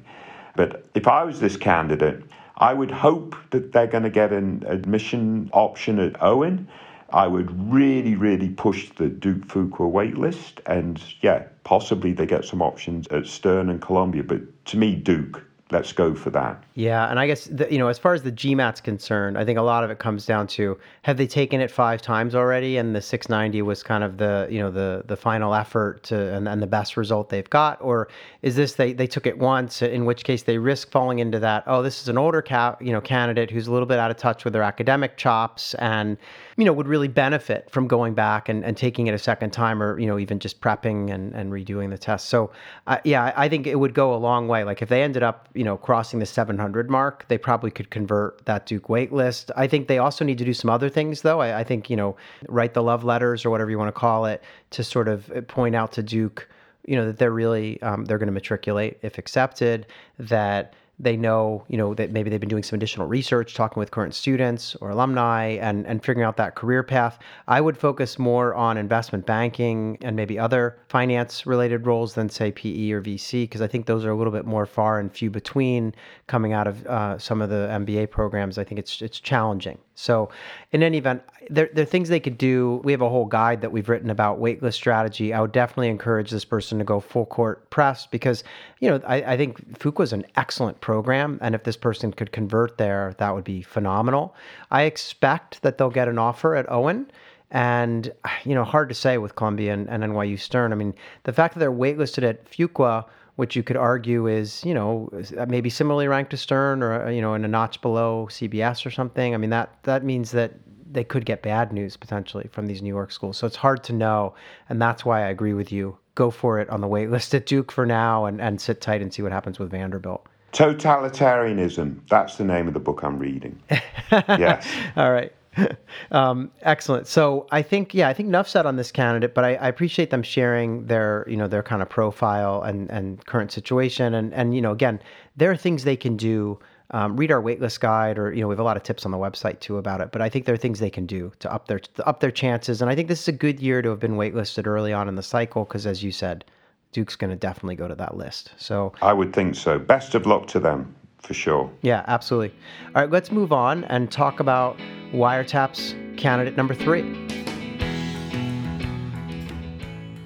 But 0.56 0.84
if 0.94 1.06
I 1.06 1.22
was 1.22 1.38
this 1.38 1.56
candidate, 1.56 2.24
I 2.56 2.74
would 2.74 2.90
hope 2.90 3.36
that 3.50 3.70
they're 3.70 3.86
going 3.86 4.02
to 4.02 4.10
get 4.10 4.32
an 4.32 4.64
admission 4.66 5.48
option 5.52 6.00
at 6.00 6.20
Owen. 6.20 6.66
I 7.10 7.28
would 7.28 7.72
really, 7.72 8.16
really 8.16 8.48
push 8.48 8.90
the 8.90 9.06
Duke 9.06 9.46
Fuqua 9.46 9.88
waitlist, 9.88 10.58
and 10.66 11.00
yeah, 11.20 11.44
possibly 11.62 12.12
they 12.12 12.26
get 12.26 12.44
some 12.44 12.60
options 12.60 13.06
at 13.12 13.28
Stern 13.28 13.70
and 13.70 13.80
Columbia. 13.80 14.24
But 14.24 14.64
to 14.66 14.76
me, 14.76 14.96
Duke 14.96 15.44
let's 15.72 15.92
go 15.92 16.14
for 16.14 16.30
that. 16.30 16.62
Yeah, 16.74 17.10
and 17.10 17.20
I 17.20 17.26
guess 17.26 17.44
the, 17.44 17.70
you 17.70 17.78
know, 17.78 17.88
as 17.88 17.98
far 17.98 18.14
as 18.14 18.22
the 18.22 18.32
GMAT's 18.32 18.80
concerned, 18.80 19.36
I 19.36 19.44
think 19.44 19.58
a 19.58 19.62
lot 19.62 19.84
of 19.84 19.90
it 19.90 19.98
comes 19.98 20.24
down 20.24 20.46
to 20.48 20.78
have 21.02 21.18
they 21.18 21.26
taken 21.26 21.60
it 21.60 21.70
five 21.70 22.00
times 22.00 22.34
already, 22.34 22.78
and 22.78 22.96
the 22.96 23.02
690 23.02 23.60
was 23.62 23.82
kind 23.82 24.02
of 24.02 24.16
the 24.16 24.48
you 24.50 24.58
know 24.58 24.70
the 24.70 25.04
the 25.06 25.16
final 25.16 25.54
effort 25.54 26.02
to 26.04 26.34
and, 26.34 26.48
and 26.48 26.62
the 26.62 26.66
best 26.66 26.96
result 26.96 27.28
they've 27.28 27.50
got, 27.50 27.78
or 27.82 28.08
is 28.40 28.56
this 28.56 28.74
they 28.74 28.94
they 28.94 29.06
took 29.06 29.26
it 29.26 29.38
once, 29.38 29.82
in 29.82 30.06
which 30.06 30.24
case 30.24 30.44
they 30.44 30.56
risk 30.56 30.90
falling 30.90 31.18
into 31.18 31.38
that 31.38 31.62
oh 31.66 31.82
this 31.82 32.00
is 32.00 32.08
an 32.08 32.16
older 32.16 32.40
cap 32.40 32.80
you 32.82 32.92
know 32.92 33.00
candidate 33.00 33.50
who's 33.50 33.66
a 33.66 33.72
little 33.72 33.86
bit 33.86 33.98
out 33.98 34.10
of 34.10 34.16
touch 34.16 34.44
with 34.44 34.52
their 34.52 34.62
academic 34.62 35.16
chops 35.16 35.74
and 35.74 36.16
you 36.56 36.64
know 36.64 36.72
would 36.72 36.88
really 36.88 37.08
benefit 37.08 37.70
from 37.70 37.86
going 37.86 38.14
back 38.14 38.48
and, 38.48 38.64
and 38.64 38.76
taking 38.76 39.06
it 39.06 39.14
a 39.14 39.18
second 39.18 39.50
time 39.50 39.82
or 39.82 39.98
you 39.98 40.06
know 40.06 40.18
even 40.18 40.38
just 40.38 40.60
prepping 40.60 41.12
and, 41.12 41.34
and 41.34 41.52
redoing 41.52 41.90
the 41.90 41.98
test. 41.98 42.28
So 42.30 42.50
uh, 42.86 42.98
yeah, 43.04 43.32
I 43.36 43.48
think 43.48 43.66
it 43.66 43.78
would 43.78 43.94
go 43.94 44.14
a 44.14 44.16
long 44.16 44.48
way. 44.48 44.64
Like 44.64 44.80
if 44.80 44.88
they 44.88 45.02
ended 45.02 45.22
up 45.22 45.42
you 45.54 45.64
know, 45.64 45.76
crossing 45.76 46.18
the 46.18 46.26
700 46.26 46.61
mark, 46.88 47.26
they 47.28 47.38
probably 47.38 47.70
could 47.70 47.90
convert 47.90 48.44
that 48.46 48.66
Duke 48.66 48.88
wait 48.88 49.12
list. 49.12 49.50
I 49.56 49.66
think 49.66 49.88
they 49.88 49.98
also 49.98 50.24
need 50.24 50.38
to 50.38 50.44
do 50.44 50.54
some 50.54 50.70
other 50.70 50.88
things, 50.88 51.22
though. 51.22 51.40
I, 51.40 51.60
I 51.60 51.64
think, 51.64 51.90
you 51.90 51.96
know, 51.96 52.16
write 52.48 52.74
the 52.74 52.82
love 52.82 53.04
letters 53.04 53.44
or 53.44 53.50
whatever 53.50 53.70
you 53.70 53.78
want 53.78 53.88
to 53.88 53.98
call 53.98 54.26
it 54.26 54.42
to 54.70 54.84
sort 54.84 55.08
of 55.08 55.30
point 55.48 55.74
out 55.74 55.92
to 55.92 56.02
Duke, 56.02 56.48
you 56.86 56.96
know, 56.96 57.06
that 57.06 57.18
they're 57.18 57.32
really, 57.32 57.80
um, 57.82 58.04
they're 58.04 58.18
going 58.18 58.26
to 58.26 58.32
matriculate 58.32 58.98
if 59.02 59.18
accepted, 59.18 59.86
that 60.18 60.74
they 61.02 61.16
know, 61.16 61.64
you 61.68 61.76
know, 61.76 61.94
that 61.94 62.12
maybe 62.12 62.30
they've 62.30 62.40
been 62.40 62.48
doing 62.48 62.62
some 62.62 62.76
additional 62.76 63.08
research, 63.08 63.54
talking 63.54 63.80
with 63.80 63.90
current 63.90 64.14
students 64.14 64.76
or 64.76 64.90
alumni 64.90 65.48
and, 65.60 65.84
and 65.86 66.02
figuring 66.02 66.24
out 66.24 66.36
that 66.36 66.54
career 66.54 66.84
path. 66.84 67.18
I 67.48 67.60
would 67.60 67.76
focus 67.76 68.20
more 68.20 68.54
on 68.54 68.78
investment 68.78 69.26
banking 69.26 69.98
and 70.00 70.14
maybe 70.14 70.38
other 70.38 70.78
finance 70.88 71.44
related 71.44 71.86
roles 71.86 72.14
than 72.14 72.28
say 72.28 72.52
PE 72.52 72.92
or 72.92 73.02
VC, 73.02 73.42
because 73.42 73.60
I 73.60 73.66
think 73.66 73.86
those 73.86 74.04
are 74.04 74.10
a 74.10 74.16
little 74.16 74.32
bit 74.32 74.46
more 74.46 74.64
far 74.64 75.00
and 75.00 75.12
few 75.12 75.28
between 75.28 75.92
coming 76.28 76.52
out 76.52 76.68
of 76.68 76.86
uh, 76.86 77.18
some 77.18 77.42
of 77.42 77.50
the 77.50 77.68
MBA 77.72 78.10
programs. 78.10 78.56
I 78.56 78.64
think 78.64 78.78
it's, 78.78 79.02
it's 79.02 79.18
challenging. 79.18 79.78
So, 79.94 80.30
in 80.72 80.82
any 80.82 80.96
event, 80.98 81.22
there, 81.50 81.68
there 81.74 81.82
are 81.82 81.86
things 81.86 82.08
they 82.08 82.20
could 82.20 82.38
do. 82.38 82.80
We 82.82 82.92
have 82.92 83.02
a 83.02 83.08
whole 83.08 83.26
guide 83.26 83.60
that 83.60 83.72
we've 83.72 83.88
written 83.88 84.08
about 84.08 84.40
waitlist 84.40 84.74
strategy. 84.74 85.34
I 85.34 85.40
would 85.40 85.52
definitely 85.52 85.88
encourage 85.88 86.30
this 86.30 86.46
person 86.46 86.78
to 86.78 86.84
go 86.84 86.98
full 86.98 87.26
court 87.26 87.68
press 87.68 88.06
because, 88.06 88.42
you 88.80 88.88
know, 88.88 89.00
I, 89.06 89.16
I 89.34 89.36
think 89.36 89.78
Fuqua 89.78 90.04
is 90.04 90.12
an 90.14 90.24
excellent 90.36 90.80
program. 90.80 91.38
And 91.42 91.54
if 91.54 91.64
this 91.64 91.76
person 91.76 92.12
could 92.12 92.32
convert 92.32 92.78
there, 92.78 93.14
that 93.18 93.34
would 93.34 93.44
be 93.44 93.60
phenomenal. 93.60 94.34
I 94.70 94.82
expect 94.82 95.60
that 95.62 95.76
they'll 95.76 95.90
get 95.90 96.08
an 96.08 96.18
offer 96.18 96.54
at 96.54 96.70
Owen. 96.70 97.10
And, 97.50 98.10
you 98.44 98.54
know, 98.54 98.64
hard 98.64 98.88
to 98.88 98.94
say 98.94 99.18
with 99.18 99.36
Columbia 99.36 99.74
and, 99.74 99.88
and 99.90 100.02
NYU 100.02 100.40
Stern. 100.40 100.72
I 100.72 100.76
mean, 100.76 100.94
the 101.24 101.34
fact 101.34 101.52
that 101.52 101.60
they're 101.60 101.70
waitlisted 101.70 102.26
at 102.26 102.50
Fuqua 102.50 103.04
which 103.36 103.56
you 103.56 103.62
could 103.62 103.76
argue 103.76 104.26
is, 104.26 104.64
you 104.64 104.74
know, 104.74 105.08
uh, 105.38 105.46
maybe 105.46 105.70
similarly 105.70 106.08
ranked 106.08 106.30
to 106.30 106.36
Stern 106.36 106.82
or, 106.82 107.06
uh, 107.06 107.10
you 107.10 107.20
know, 107.20 107.34
in 107.34 107.44
a 107.44 107.48
notch 107.48 107.80
below 107.80 108.26
CBS 108.30 108.84
or 108.84 108.90
something. 108.90 109.34
I 109.34 109.38
mean, 109.38 109.50
that, 109.50 109.82
that 109.84 110.04
means 110.04 110.32
that 110.32 110.52
they 110.90 111.04
could 111.04 111.24
get 111.24 111.42
bad 111.42 111.72
news 111.72 111.96
potentially 111.96 112.48
from 112.52 112.66
these 112.66 112.82
New 112.82 112.88
York 112.88 113.10
schools. 113.10 113.38
So 113.38 113.46
it's 113.46 113.56
hard 113.56 113.82
to 113.84 113.92
know. 113.92 114.34
And 114.68 114.80
that's 114.80 115.04
why 115.04 115.24
I 115.24 115.28
agree 115.28 115.54
with 115.54 115.72
you. 115.72 115.96
Go 116.14 116.30
for 116.30 116.60
it 116.60 116.68
on 116.68 116.82
the 116.82 116.86
wait 116.86 117.10
list 117.10 117.34
at 117.34 117.46
Duke 117.46 117.72
for 117.72 117.86
now 117.86 118.26
and, 118.26 118.40
and 118.40 118.60
sit 118.60 118.82
tight 118.82 119.00
and 119.00 119.12
see 119.12 119.22
what 119.22 119.32
happens 119.32 119.58
with 119.58 119.70
Vanderbilt. 119.70 120.26
Totalitarianism. 120.52 122.00
That's 122.10 122.36
the 122.36 122.44
name 122.44 122.68
of 122.68 122.74
the 122.74 122.80
book 122.80 123.02
I'm 123.02 123.18
reading. 123.18 123.58
yes. 124.10 124.68
All 124.96 125.10
right. 125.10 125.32
um, 126.12 126.50
excellent. 126.62 127.06
So 127.06 127.46
I 127.50 127.62
think, 127.62 127.94
yeah, 127.94 128.08
I 128.08 128.14
think 128.14 128.28
enough 128.28 128.48
said 128.48 128.66
on 128.66 128.76
this 128.76 128.90
candidate, 128.90 129.34
but 129.34 129.44
I, 129.44 129.54
I, 129.56 129.68
appreciate 129.68 130.10
them 130.10 130.22
sharing 130.22 130.86
their, 130.86 131.26
you 131.28 131.36
know, 131.36 131.48
their 131.48 131.62
kind 131.62 131.82
of 131.82 131.88
profile 131.88 132.62
and, 132.62 132.90
and 132.90 133.24
current 133.26 133.52
situation. 133.52 134.14
And, 134.14 134.32
and, 134.32 134.54
you 134.54 134.62
know, 134.62 134.72
again, 134.72 135.00
there 135.36 135.50
are 135.50 135.56
things 135.56 135.84
they 135.84 135.96
can 135.96 136.16
do. 136.16 136.58
Um, 136.94 137.16
read 137.16 137.32
our 137.32 137.40
waitlist 137.40 137.80
guide, 137.80 138.18
or 138.18 138.34
you 138.34 138.42
know, 138.42 138.48
we 138.48 138.52
have 138.52 138.60
a 138.60 138.64
lot 138.64 138.76
of 138.76 138.82
tips 138.82 139.06
on 139.06 139.12
the 139.12 139.16
website 139.16 139.60
too 139.60 139.78
about 139.78 140.02
it. 140.02 140.12
But 140.12 140.20
I 140.20 140.28
think 140.28 140.44
there 140.44 140.54
are 140.54 140.58
things 140.58 140.78
they 140.78 140.90
can 140.90 141.06
do 141.06 141.32
to 141.38 141.50
up 141.50 141.66
their 141.66 141.78
to 141.78 142.06
up 142.06 142.20
their 142.20 142.30
chances. 142.30 142.82
And 142.82 142.90
I 142.90 142.94
think 142.94 143.08
this 143.08 143.22
is 143.22 143.28
a 143.28 143.32
good 143.32 143.60
year 143.60 143.80
to 143.80 143.88
have 143.88 143.98
been 143.98 144.16
waitlisted 144.16 144.66
early 144.66 144.92
on 144.92 145.08
in 145.08 145.14
the 145.14 145.22
cycle 145.22 145.64
because, 145.64 145.86
as 145.86 146.02
you 146.02 146.12
said, 146.12 146.44
Duke's 146.92 147.16
going 147.16 147.30
to 147.30 147.36
definitely 147.36 147.76
go 147.76 147.88
to 147.88 147.94
that 147.94 148.18
list. 148.18 148.52
So 148.58 148.92
I 149.00 149.14
would 149.14 149.32
think 149.32 149.54
so. 149.54 149.78
Best 149.78 150.14
of 150.14 150.26
luck 150.26 150.46
to 150.48 150.60
them 150.60 150.94
for 151.16 151.32
sure. 151.32 151.70
Yeah, 151.80 152.04
absolutely. 152.08 152.54
All 152.94 153.02
right, 153.02 153.10
let's 153.10 153.32
move 153.32 153.52
on 153.52 153.84
and 153.84 154.10
talk 154.10 154.40
about 154.40 154.78
wiretaps 155.12 156.16
candidate 156.16 156.56
number 156.56 156.74
three. 156.74 157.02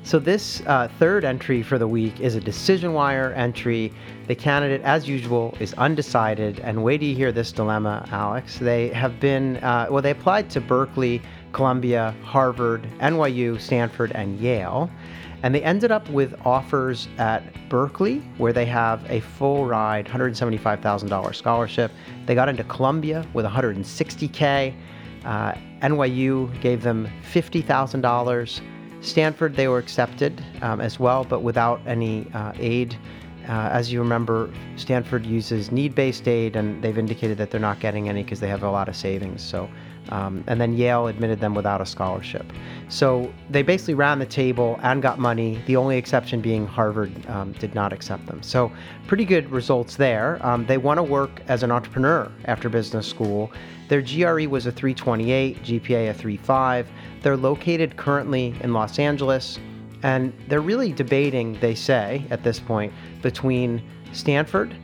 So, 0.07 0.20
this 0.20 0.62
uh, 0.66 0.87
third 1.01 1.25
entry 1.25 1.64
for 1.64 1.79
the 1.79 1.88
week 1.88 2.20
is 2.20 2.37
a 2.37 2.40
decision 2.40 2.92
wire 2.92 3.33
entry. 3.33 3.92
The 4.29 4.37
candidate, 4.37 4.83
as 4.83 5.09
usual, 5.09 5.57
is 5.59 5.75
undecided. 5.75 6.61
And 6.61 6.85
wait 6.85 6.99
till 6.99 7.09
you 7.09 7.16
hear 7.16 7.33
this 7.33 7.51
dilemma, 7.51 8.09
Alex. 8.12 8.59
They 8.61 8.90
have 8.90 9.18
been, 9.18 9.57
uh, 9.64 9.88
well, 9.90 10.03
they 10.03 10.12
applied 10.12 10.49
to 10.51 10.61
Berkeley, 10.61 11.20
Columbia, 11.51 12.14
Harvard, 12.22 12.87
NYU, 13.01 13.61
Stanford, 13.61 14.12
and 14.12 14.38
Yale. 14.38 14.88
And 15.46 15.54
they 15.54 15.62
ended 15.62 15.92
up 15.92 16.11
with 16.11 16.35
offers 16.44 17.06
at 17.18 17.68
Berkeley, 17.68 18.18
where 18.37 18.52
they 18.52 18.64
have 18.64 19.09
a 19.09 19.20
full 19.20 19.64
ride, 19.64 20.06
$175,000 20.06 21.35
scholarship. 21.37 21.92
They 22.26 22.35
got 22.35 22.48
into 22.48 22.64
Columbia 22.64 23.24
with 23.32 23.46
160K. 23.46 24.74
Uh, 25.24 25.52
NYU 25.82 26.61
gave 26.61 26.82
them 26.82 27.09
$50,000. 27.32 28.61
Stanford, 29.00 29.54
they 29.54 29.68
were 29.68 29.78
accepted 29.78 30.42
um, 30.62 30.80
as 30.80 30.98
well, 30.98 31.22
but 31.22 31.44
without 31.44 31.80
any 31.87 32.26
uh, 32.35 32.50
aid. 32.59 32.98
Uh, 33.48 33.68
as 33.70 33.92
you 33.92 34.00
remember, 34.00 34.52
Stanford 34.74 35.24
uses 35.24 35.70
need 35.70 35.94
based 35.94 36.26
aid, 36.26 36.56
and 36.56 36.82
they've 36.82 36.98
indicated 36.98 37.38
that 37.38 37.52
they're 37.52 37.61
not 37.61 37.78
getting 37.78 38.09
any 38.09 38.24
because 38.24 38.40
they 38.40 38.48
have 38.48 38.64
a 38.64 38.70
lot 38.70 38.88
of 38.88 38.96
savings. 38.96 39.42
So 39.42 39.70
um, 40.10 40.44
and 40.46 40.60
then 40.60 40.76
Yale 40.76 41.06
admitted 41.08 41.40
them 41.40 41.54
without 41.54 41.80
a 41.80 41.86
scholarship. 41.86 42.52
So 42.88 43.32
they 43.50 43.62
basically 43.62 43.94
ran 43.94 44.18
the 44.18 44.26
table 44.26 44.78
and 44.82 45.02
got 45.02 45.18
money, 45.18 45.60
the 45.66 45.76
only 45.76 45.96
exception 45.96 46.40
being 46.40 46.66
Harvard 46.66 47.12
um, 47.28 47.52
did 47.52 47.74
not 47.74 47.92
accept 47.92 48.26
them. 48.26 48.42
So, 48.42 48.72
pretty 49.06 49.24
good 49.24 49.50
results 49.50 49.96
there. 49.96 50.38
Um, 50.46 50.66
they 50.66 50.78
want 50.78 50.98
to 50.98 51.02
work 51.02 51.42
as 51.48 51.62
an 51.62 51.70
entrepreneur 51.70 52.30
after 52.44 52.68
business 52.68 53.06
school. 53.06 53.50
Their 53.88 54.02
GRE 54.02 54.48
was 54.48 54.66
a 54.66 54.72
328, 54.72 55.62
GPA 55.62 56.10
a 56.10 56.14
3.5. 56.14 56.86
They're 57.22 57.36
located 57.36 57.96
currently 57.96 58.54
in 58.60 58.72
Los 58.72 58.98
Angeles, 58.98 59.58
and 60.02 60.32
they're 60.48 60.60
really 60.60 60.92
debating, 60.92 61.58
they 61.60 61.74
say, 61.74 62.24
at 62.30 62.42
this 62.42 62.60
point, 62.60 62.92
between 63.22 63.82
Stanford 64.12 64.74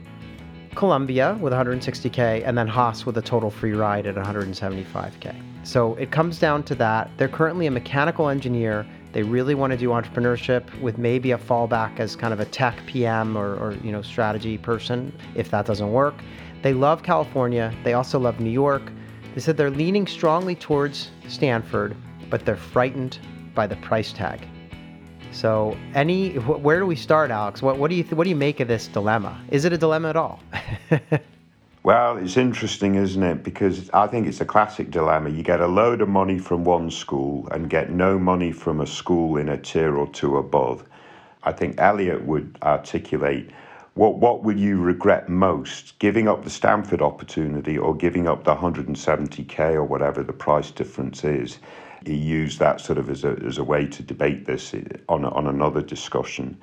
Columbia 0.75 1.37
with 1.39 1.53
160K, 1.53 2.43
and 2.45 2.57
then 2.57 2.67
Haas 2.67 3.05
with 3.05 3.17
a 3.17 3.21
total 3.21 3.49
free 3.49 3.73
ride 3.73 4.05
at 4.05 4.15
175K. 4.15 5.35
So 5.63 5.95
it 5.95 6.11
comes 6.11 6.39
down 6.39 6.63
to 6.63 6.75
that. 6.75 7.09
They're 7.17 7.29
currently 7.29 7.67
a 7.67 7.71
mechanical 7.71 8.29
engineer. 8.29 8.85
They 9.13 9.23
really 9.23 9.55
want 9.55 9.71
to 9.71 9.77
do 9.77 9.89
entrepreneurship 9.89 10.63
with 10.81 10.97
maybe 10.97 11.31
a 11.31 11.37
fallback 11.37 11.99
as 11.99 12.15
kind 12.15 12.33
of 12.33 12.39
a 12.39 12.45
tech 12.45 12.77
PM 12.85 13.37
or, 13.37 13.55
or 13.55 13.73
you 13.83 13.91
know 13.91 14.01
strategy 14.01 14.57
person 14.57 15.17
if 15.35 15.49
that 15.51 15.65
doesn't 15.65 15.91
work. 15.91 16.15
They 16.63 16.73
love 16.73 17.03
California. 17.03 17.73
They 17.83 17.93
also 17.93 18.19
love 18.19 18.39
New 18.39 18.49
York. 18.49 18.83
They 19.35 19.41
said 19.41 19.57
they're 19.57 19.69
leaning 19.69 20.07
strongly 20.07 20.55
towards 20.55 21.11
Stanford, 21.27 21.95
but 22.29 22.45
they're 22.45 22.55
frightened 22.55 23.19
by 23.55 23.67
the 23.67 23.75
price 23.77 24.11
tag. 24.11 24.47
So, 25.33 25.75
any 25.95 26.35
where 26.35 26.79
do 26.79 26.85
we 26.85 26.95
start, 26.95 27.31
Alex? 27.31 27.61
What 27.61 27.77
what 27.77 27.89
do 27.89 27.95
you 27.95 28.03
what 28.03 28.23
do 28.23 28.29
you 28.29 28.35
make 28.35 28.59
of 28.59 28.67
this 28.67 28.87
dilemma? 28.87 29.41
Is 29.49 29.65
it 29.65 29.73
a 29.73 29.77
dilemma 29.77 30.09
at 30.09 30.15
all? 30.15 30.39
well, 31.83 32.17
it's 32.17 32.37
interesting, 32.37 32.95
isn't 32.95 33.23
it? 33.23 33.43
Because 33.43 33.89
I 33.89 34.05
think 34.05 34.27
it's 34.27 34.41
a 34.41 34.45
classic 34.45 34.91
dilemma. 34.91 35.31
You 35.31 35.41
get 35.41 35.59
a 35.59 35.67
load 35.67 36.01
of 36.01 36.07
money 36.07 36.37
from 36.37 36.63
one 36.63 36.91
school 36.91 37.47
and 37.49 37.67
get 37.67 37.89
no 37.89 38.19
money 38.19 38.51
from 38.51 38.79
a 38.79 38.87
school 38.87 39.37
in 39.37 39.49
a 39.49 39.57
tier 39.57 39.97
or 39.97 40.07
two 40.07 40.37
above. 40.37 40.83
I 41.41 41.51
think 41.51 41.79
Elliot 41.79 42.23
would 42.25 42.57
articulate 42.61 43.49
what 43.95 44.17
what 44.17 44.43
would 44.43 44.59
you 44.59 44.81
regret 44.81 45.29
most, 45.29 45.97
giving 45.99 46.27
up 46.27 46.43
the 46.43 46.49
Stanford 46.49 47.01
opportunity 47.01 47.77
or 47.77 47.95
giving 47.95 48.27
up 48.27 48.43
the 48.43 48.55
170k 48.55 49.73
or 49.73 49.83
whatever 49.83 50.23
the 50.23 50.33
price 50.33 50.71
difference 50.71 51.23
is? 51.23 51.59
He 52.05 52.15
used 52.15 52.59
that 52.59 52.81
sort 52.81 52.97
of 52.97 53.09
as 53.09 53.23
a, 53.23 53.37
as 53.45 53.57
a 53.57 53.63
way 53.63 53.85
to 53.87 54.03
debate 54.03 54.45
this 54.45 54.73
on, 55.09 55.25
on 55.25 55.47
another 55.47 55.81
discussion. 55.81 56.57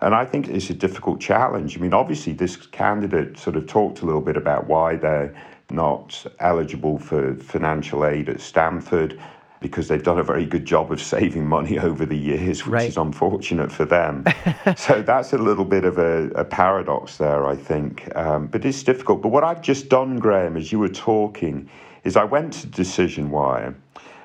And 0.00 0.14
I 0.14 0.24
think 0.24 0.48
it's 0.48 0.68
a 0.68 0.74
difficult 0.74 1.20
challenge. 1.20 1.78
I 1.78 1.80
mean, 1.80 1.94
obviously, 1.94 2.32
this 2.32 2.56
candidate 2.56 3.38
sort 3.38 3.54
of 3.54 3.68
talked 3.68 4.00
a 4.00 4.06
little 4.06 4.20
bit 4.20 4.36
about 4.36 4.66
why 4.66 4.96
they're 4.96 5.32
not 5.70 6.26
eligible 6.40 6.98
for 6.98 7.36
financial 7.36 8.04
aid 8.04 8.28
at 8.28 8.40
Stanford 8.40 9.20
because 9.60 9.86
they've 9.86 10.02
done 10.02 10.18
a 10.18 10.24
very 10.24 10.44
good 10.44 10.64
job 10.64 10.90
of 10.90 11.00
saving 11.14 11.46
money 11.46 11.78
over 11.78 12.04
the 12.04 12.16
years, 12.16 12.66
which 12.66 12.72
right. 12.72 12.88
is 12.88 12.96
unfortunate 12.96 13.70
for 13.70 13.84
them. 13.84 14.24
so 14.76 15.02
that's 15.02 15.32
a 15.32 15.38
little 15.38 15.64
bit 15.64 15.84
of 15.84 15.98
a, 15.98 16.30
a 16.30 16.44
paradox 16.44 17.16
there, 17.16 17.46
I 17.46 17.54
think. 17.54 18.14
Um, 18.16 18.48
but 18.48 18.64
it's 18.64 18.82
difficult. 18.82 19.22
But 19.22 19.28
what 19.28 19.44
I've 19.44 19.62
just 19.62 19.88
done, 19.88 20.18
Graham, 20.18 20.56
as 20.56 20.72
you 20.72 20.80
were 20.80 20.88
talking, 20.88 21.70
is 22.02 22.16
I 22.16 22.24
went 22.24 22.54
to 22.54 22.66
Decision 22.66 23.30
Wire 23.30 23.76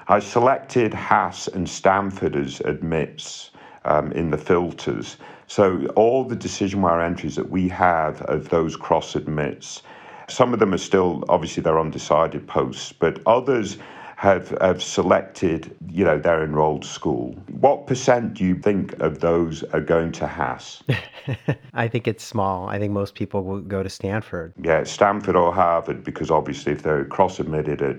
I 0.10 0.20
selected 0.20 0.93
Haas 0.93 1.50
and 1.50 1.70
Stanford 1.70 2.38
as 2.38 2.62
admits 2.62 3.52
um, 3.84 4.13
in 4.13 4.32
the 4.32 4.38
filters. 4.38 5.17
So 5.48 5.86
all 5.96 6.24
the 6.24 6.36
decision 6.36 6.82
wire 6.82 7.02
entries 7.02 7.36
that 7.36 7.50
we 7.50 7.67
have 7.70 8.22
of 8.24 8.48
those 8.48 8.78
cross 8.78 9.15
admits, 9.15 9.82
some 10.30 10.54
of 10.54 10.60
them 10.60 10.74
are 10.74 10.78
still 10.78 11.26
obviously 11.28 11.62
they're 11.62 11.80
undecided 11.80 12.48
posts, 12.48 12.93
but 12.93 13.22
others 13.26 13.78
have 14.15 14.50
have 14.62 14.82
selected 14.82 15.76
you 15.91 16.04
know 16.04 16.17
their 16.17 16.43
enrolled 16.43 16.86
school. 16.86 17.36
What 17.60 17.86
percent 17.86 18.34
do 18.34 18.46
you 18.46 18.56
think 18.56 19.00
of 19.00 19.20
those 19.20 19.63
are 19.74 19.82
going 19.82 20.12
to 20.13 20.28
Haas? 20.28 20.84
I 21.74 21.88
think 21.88 22.08
it's 22.08 22.24
small. 22.24 22.67
I 22.67 22.80
think 22.80 22.93
most 22.93 23.13
people 23.13 23.43
will 23.43 23.62
go 23.62 23.84
to 23.84 23.89
Stanford. 23.89 24.54
Yeah, 24.62 24.84
Stanford 24.86 25.36
or 25.36 25.54
Harvard 25.54 26.04
because 26.04 26.32
obviously 26.32 26.72
if 26.72 26.82
they're 26.82 27.06
cross 27.06 27.39
admitted 27.39 27.82
at 27.82 27.98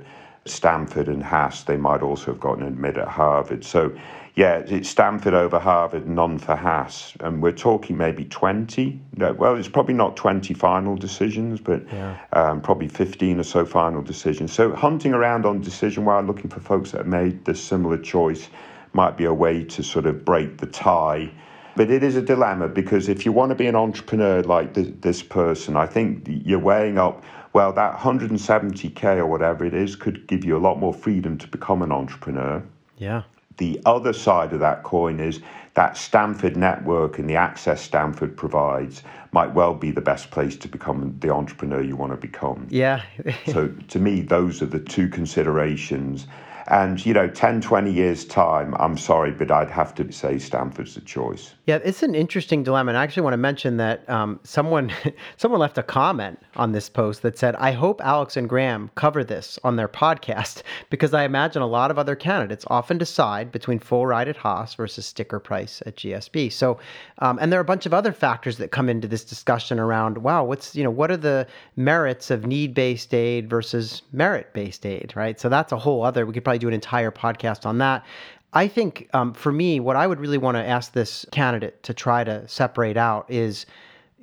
Stanford 0.50 1.08
and 1.08 1.22
Haas, 1.22 1.62
they 1.64 1.76
might 1.76 2.02
also 2.02 2.26
have 2.26 2.40
gotten 2.40 2.66
admit 2.66 2.96
at 2.96 3.08
Harvard. 3.08 3.64
So, 3.64 3.92
yeah, 4.34 4.58
it's 4.58 4.88
Stanford 4.88 5.34
over 5.34 5.58
Harvard, 5.58 6.08
none 6.08 6.38
for 6.38 6.54
Haas. 6.54 7.12
And 7.20 7.42
we're 7.42 7.52
talking 7.52 7.96
maybe 7.96 8.24
20. 8.24 9.00
Well, 9.16 9.56
it's 9.56 9.68
probably 9.68 9.94
not 9.94 10.16
20 10.16 10.54
final 10.54 10.96
decisions, 10.96 11.60
but 11.60 11.82
yeah. 11.92 12.18
um, 12.32 12.60
probably 12.60 12.88
15 12.88 13.40
or 13.40 13.42
so 13.42 13.66
final 13.66 14.02
decisions. 14.02 14.52
So, 14.52 14.74
hunting 14.74 15.12
around 15.12 15.44
on 15.44 15.60
decision 15.60 16.04
wire 16.04 16.22
looking 16.22 16.50
for 16.50 16.60
folks 16.60 16.92
that 16.92 16.98
have 16.98 17.06
made 17.06 17.44
this 17.44 17.62
similar 17.62 17.98
choice 17.98 18.48
might 18.92 19.16
be 19.16 19.24
a 19.24 19.34
way 19.34 19.64
to 19.64 19.82
sort 19.82 20.06
of 20.06 20.24
break 20.24 20.58
the 20.58 20.66
tie. 20.66 21.30
But 21.76 21.90
it 21.90 22.02
is 22.02 22.16
a 22.16 22.22
dilemma 22.22 22.68
because 22.68 23.08
if 23.08 23.24
you 23.24 23.30
want 23.30 23.50
to 23.50 23.54
be 23.54 23.68
an 23.68 23.76
entrepreneur 23.76 24.42
like 24.42 24.74
this 24.74 25.22
person, 25.22 25.76
I 25.76 25.86
think 25.86 26.26
you're 26.26 26.58
weighing 26.58 26.98
up 26.98 27.22
well, 27.58 27.72
that 27.72 27.98
170k 27.98 29.16
or 29.16 29.26
whatever 29.26 29.64
it 29.64 29.74
is 29.74 29.96
could 29.96 30.28
give 30.28 30.44
you 30.44 30.56
a 30.56 30.62
lot 30.62 30.78
more 30.78 30.94
freedom 30.94 31.36
to 31.38 31.48
become 31.48 31.82
an 31.82 31.90
entrepreneur. 31.90 32.62
Yeah. 32.98 33.24
The 33.56 33.80
other 33.84 34.12
side 34.12 34.52
of 34.52 34.60
that 34.60 34.84
coin 34.84 35.18
is 35.18 35.40
that 35.74 35.96
Stanford 35.96 36.56
network 36.56 37.18
and 37.18 37.28
the 37.28 37.34
access 37.34 37.82
Stanford 37.82 38.36
provides 38.36 39.02
might 39.32 39.52
well 39.54 39.74
be 39.74 39.90
the 39.90 40.00
best 40.00 40.30
place 40.30 40.56
to 40.58 40.68
become 40.68 41.16
the 41.18 41.30
entrepreneur 41.30 41.82
you 41.82 41.96
want 41.96 42.12
to 42.12 42.16
become. 42.16 42.68
Yeah. 42.70 43.02
so 43.46 43.66
to 43.88 43.98
me, 43.98 44.20
those 44.20 44.62
are 44.62 44.66
the 44.66 44.78
two 44.78 45.08
considerations. 45.08 46.28
And, 46.68 47.04
you 47.04 47.12
know, 47.12 47.26
10, 47.26 47.60
20 47.60 47.92
years' 47.92 48.24
time, 48.24 48.76
I'm 48.78 48.96
sorry, 48.96 49.32
but 49.32 49.50
I'd 49.50 49.70
have 49.70 49.96
to 49.96 50.12
say 50.12 50.38
Stanford's 50.38 50.94
the 50.94 51.00
choice. 51.00 51.54
Yeah, 51.68 51.80
it's 51.84 52.02
an 52.02 52.14
interesting 52.14 52.62
dilemma. 52.62 52.92
And 52.92 52.96
I 52.96 53.02
actually 53.02 53.24
want 53.24 53.34
to 53.34 53.36
mention 53.36 53.76
that 53.76 54.08
um, 54.08 54.40
someone 54.42 54.90
someone 55.36 55.60
left 55.60 55.76
a 55.76 55.82
comment 55.82 56.38
on 56.56 56.72
this 56.72 56.88
post 56.88 57.20
that 57.20 57.36
said, 57.36 57.54
I 57.56 57.72
hope 57.72 58.00
Alex 58.02 58.38
and 58.38 58.48
Graham 58.48 58.90
cover 58.94 59.22
this 59.22 59.58
on 59.64 59.76
their 59.76 59.86
podcast 59.86 60.62
because 60.90 61.12
I 61.12 61.24
imagine 61.24 61.60
a 61.60 61.66
lot 61.66 61.90
of 61.90 61.98
other 61.98 62.16
candidates 62.16 62.64
often 62.68 62.96
decide 62.96 63.52
between 63.52 63.80
full 63.80 64.06
ride 64.06 64.28
at 64.28 64.36
Haas 64.38 64.76
versus 64.76 65.04
sticker 65.04 65.38
price 65.38 65.82
at 65.84 65.96
GSB. 65.96 66.50
So, 66.50 66.78
um, 67.18 67.38
and 67.38 67.52
there 67.52 67.60
are 67.60 67.60
a 67.60 67.66
bunch 67.66 67.84
of 67.84 67.92
other 67.92 68.14
factors 68.14 68.56
that 68.56 68.70
come 68.70 68.88
into 68.88 69.06
this 69.06 69.22
discussion 69.22 69.78
around, 69.78 70.16
wow, 70.16 70.44
what's, 70.44 70.74
you 70.74 70.82
know, 70.82 70.90
what 70.90 71.10
are 71.10 71.18
the 71.18 71.46
merits 71.76 72.30
of 72.30 72.46
need 72.46 72.72
based 72.72 73.12
aid 73.12 73.50
versus 73.50 74.00
merit 74.10 74.54
based 74.54 74.86
aid, 74.86 75.12
right? 75.14 75.38
So 75.38 75.50
that's 75.50 75.72
a 75.72 75.78
whole 75.78 76.02
other, 76.02 76.24
we 76.24 76.32
could 76.32 76.44
probably 76.44 76.60
do 76.60 76.68
an 76.68 76.72
entire 76.72 77.10
podcast 77.10 77.66
on 77.66 77.76
that. 77.76 78.06
I 78.52 78.66
think 78.68 79.08
um, 79.12 79.34
for 79.34 79.52
me, 79.52 79.78
what 79.80 79.96
I 79.96 80.06
would 80.06 80.20
really 80.20 80.38
want 80.38 80.56
to 80.56 80.66
ask 80.66 80.92
this 80.92 81.26
candidate 81.32 81.82
to 81.82 81.94
try 81.94 82.24
to 82.24 82.46
separate 82.48 82.96
out 82.96 83.26
is, 83.30 83.66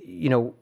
you 0.04 0.30
know, 0.30 0.54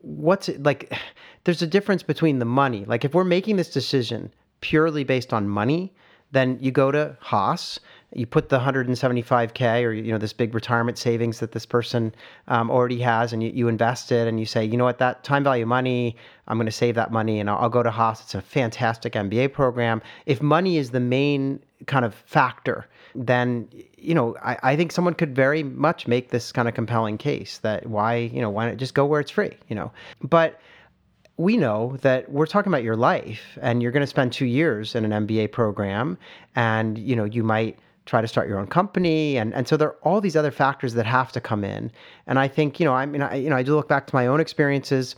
what's 0.00 0.48
it 0.48 0.62
like? 0.62 0.92
There's 1.44 1.62
a 1.62 1.66
difference 1.66 2.04
between 2.04 2.38
the 2.38 2.44
money. 2.44 2.84
Like 2.84 3.04
if 3.04 3.14
we're 3.14 3.24
making 3.24 3.56
this 3.56 3.70
decision 3.70 4.32
purely 4.60 5.02
based 5.02 5.32
on 5.32 5.48
money, 5.48 5.92
then 6.30 6.56
you 6.60 6.70
go 6.70 6.92
to 6.92 7.16
Haas 7.20 7.80
you 8.14 8.26
put 8.26 8.48
the 8.48 8.58
175k 8.58 9.84
or 9.84 9.92
you 9.92 10.12
know 10.12 10.18
this 10.18 10.32
big 10.32 10.54
retirement 10.54 10.98
savings 10.98 11.40
that 11.40 11.52
this 11.52 11.64
person 11.64 12.14
um, 12.48 12.70
already 12.70 13.00
has 13.00 13.32
and 13.32 13.42
you, 13.42 13.50
you 13.50 13.68
invest 13.68 14.12
it 14.12 14.28
and 14.28 14.38
you 14.38 14.46
say 14.46 14.64
you 14.64 14.76
know 14.76 14.84
what 14.84 14.98
that 14.98 15.24
time 15.24 15.42
value 15.42 15.66
money 15.66 16.16
i'm 16.48 16.56
going 16.56 16.66
to 16.66 16.72
save 16.72 16.94
that 16.94 17.10
money 17.10 17.40
and 17.40 17.48
I'll, 17.48 17.58
I'll, 17.58 17.68
go 17.68 17.82
to 17.82 17.90
haas 17.90 18.20
it's 18.20 18.34
a 18.34 18.42
fantastic 18.42 19.14
mba 19.14 19.52
program 19.52 20.02
if 20.26 20.42
money 20.42 20.76
is 20.76 20.90
the 20.90 21.00
main 21.00 21.60
kind 21.86 22.04
of 22.04 22.14
factor 22.14 22.86
then 23.14 23.68
you 23.96 24.14
know 24.14 24.36
I, 24.42 24.58
I 24.62 24.76
think 24.76 24.92
someone 24.92 25.14
could 25.14 25.34
very 25.34 25.62
much 25.62 26.06
make 26.06 26.30
this 26.30 26.52
kind 26.52 26.68
of 26.68 26.74
compelling 26.74 27.18
case 27.18 27.58
that 27.58 27.86
why 27.86 28.16
you 28.16 28.40
know 28.40 28.50
why 28.50 28.68
not 28.68 28.76
just 28.76 28.94
go 28.94 29.06
where 29.06 29.20
it's 29.20 29.30
free 29.30 29.56
you 29.68 29.76
know? 29.76 29.92
But 30.22 30.60
we 31.36 31.56
know 31.56 31.96
that 32.02 32.30
we're 32.30 32.46
talking 32.46 32.70
about 32.70 32.82
your 32.82 32.96
life 32.96 33.58
and 33.60 33.82
you're 33.82 33.92
going 33.92 34.02
to 34.02 34.06
spend 34.06 34.32
two 34.32 34.46
years 34.46 34.94
in 34.94 35.10
an 35.10 35.26
MBA 35.26 35.50
program 35.52 36.18
and 36.54 36.98
you 36.98 37.16
know 37.16 37.24
you 37.24 37.42
might 37.42 37.78
try 38.04 38.20
to 38.20 38.28
start 38.28 38.48
your 38.48 38.58
own 38.58 38.66
company 38.66 39.36
and 39.36 39.54
and 39.54 39.66
so 39.66 39.76
there 39.76 39.88
are 39.88 39.96
all 40.02 40.20
these 40.20 40.36
other 40.36 40.50
factors 40.50 40.94
that 40.94 41.06
have 41.06 41.32
to 41.32 41.40
come 41.40 41.64
in. 41.64 41.90
And 42.26 42.38
i 42.38 42.48
think 42.48 42.78
you 42.80 42.86
know 42.86 42.94
i 42.94 43.06
mean 43.06 43.22
I, 43.22 43.36
you 43.36 43.50
know 43.50 43.56
i 43.56 43.62
do 43.62 43.74
look 43.74 43.88
back 43.88 44.06
to 44.08 44.14
my 44.14 44.26
own 44.26 44.40
experiences. 44.40 45.16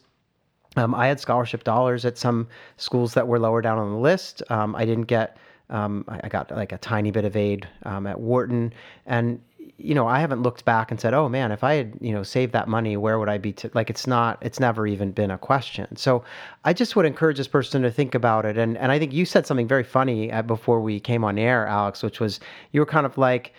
Um, 0.76 0.95
i 0.95 1.07
had 1.07 1.20
scholarship 1.20 1.64
dollars 1.64 2.05
at 2.05 2.18
some 2.18 2.49
schools 2.76 3.14
that 3.14 3.26
were 3.28 3.38
lower 3.38 3.62
down 3.62 3.78
on 3.78 3.90
the 3.90 3.99
list. 3.99 4.42
Um, 4.51 4.74
i 4.76 4.84
didn't 4.84 5.05
get 5.05 5.36
um, 5.71 6.05
I, 6.09 6.21
I, 6.25 6.29
got 6.29 6.51
like 6.51 6.73
a 6.73 6.79
tiny 6.79 7.11
bit 7.11 7.25
of 7.25 7.37
aid 7.37 7.67
um, 7.85 8.07
at 8.07 8.21
wharton 8.21 8.73
and 9.07 9.41
you 9.77 9.95
know, 9.95 10.07
I 10.07 10.21
haven't 10.21 10.43
looked 10.43 10.65
back 10.65 10.91
and 10.91 11.01
said, 11.01 11.15
"Oh 11.15 11.29
man, 11.29 11.51
if 11.51 11.65
I 11.65 11.75
had, 11.75 11.99
you 12.01 12.12
know, 12.12 12.23
saved 12.23 12.53
that 12.53 12.69
money, 12.69 12.97
where 12.97 13.19
would 13.19 13.29
I 13.29 13.39
be?" 13.39 13.53
To 13.55 13.71
like, 13.75 13.91
it's 13.91 14.07
not, 14.07 14.39
it's 14.41 14.61
never 14.61 14.87
even 14.87 15.11
been 15.11 15.31
a 15.31 15.39
question. 15.39 15.97
So, 15.97 16.25
I 16.65 16.73
just 16.73 16.97
would 16.97 17.07
encourage 17.07 17.39
this 17.39 17.49
person 17.49 17.83
to 17.83 17.91
think 17.91 18.15
about 18.15 18.45
it. 18.47 18.57
And 18.57 18.79
and 18.79 18.93
I 18.93 18.99
think 18.99 19.12
you 19.12 19.25
said 19.25 19.47
something 19.47 19.69
very 19.69 19.85
funny 19.85 20.31
before 20.43 20.81
we 20.81 21.01
came 21.01 21.25
on 21.25 21.39
air, 21.39 21.67
Alex, 21.67 22.03
which 22.03 22.21
was 22.21 22.41
you 22.73 22.81
were 22.81 22.87
kind 22.87 23.05
of 23.05 23.19
like, 23.19 23.53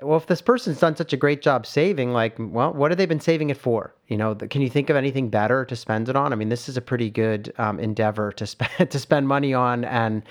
"Well, 0.00 0.18
if 0.18 0.26
this 0.26 0.42
person's 0.42 0.80
done 0.80 0.94
such 0.96 1.12
a 1.12 1.16
great 1.16 1.42
job 1.42 1.66
saving, 1.66 2.12
like, 2.12 2.34
well, 2.38 2.72
what 2.72 2.90
have 2.90 2.98
they 2.98 3.06
been 3.06 3.20
saving 3.20 3.50
it 3.50 3.56
for? 3.56 3.94
You 4.08 4.18
know, 4.18 4.34
can 4.34 4.60
you 4.60 4.68
think 4.68 4.90
of 4.90 4.96
anything 4.96 5.30
better 5.30 5.64
to 5.64 5.76
spend 5.76 6.08
it 6.08 6.16
on? 6.16 6.32
I 6.32 6.36
mean, 6.36 6.50
this 6.50 6.68
is 6.68 6.76
a 6.76 6.82
pretty 6.82 7.08
good 7.08 7.52
um, 7.58 7.80
endeavor 7.80 8.32
to 8.32 8.46
spend 8.46 8.90
to 8.90 8.98
spend 8.98 9.26
money 9.26 9.54
on, 9.54 9.84
and 9.84 10.22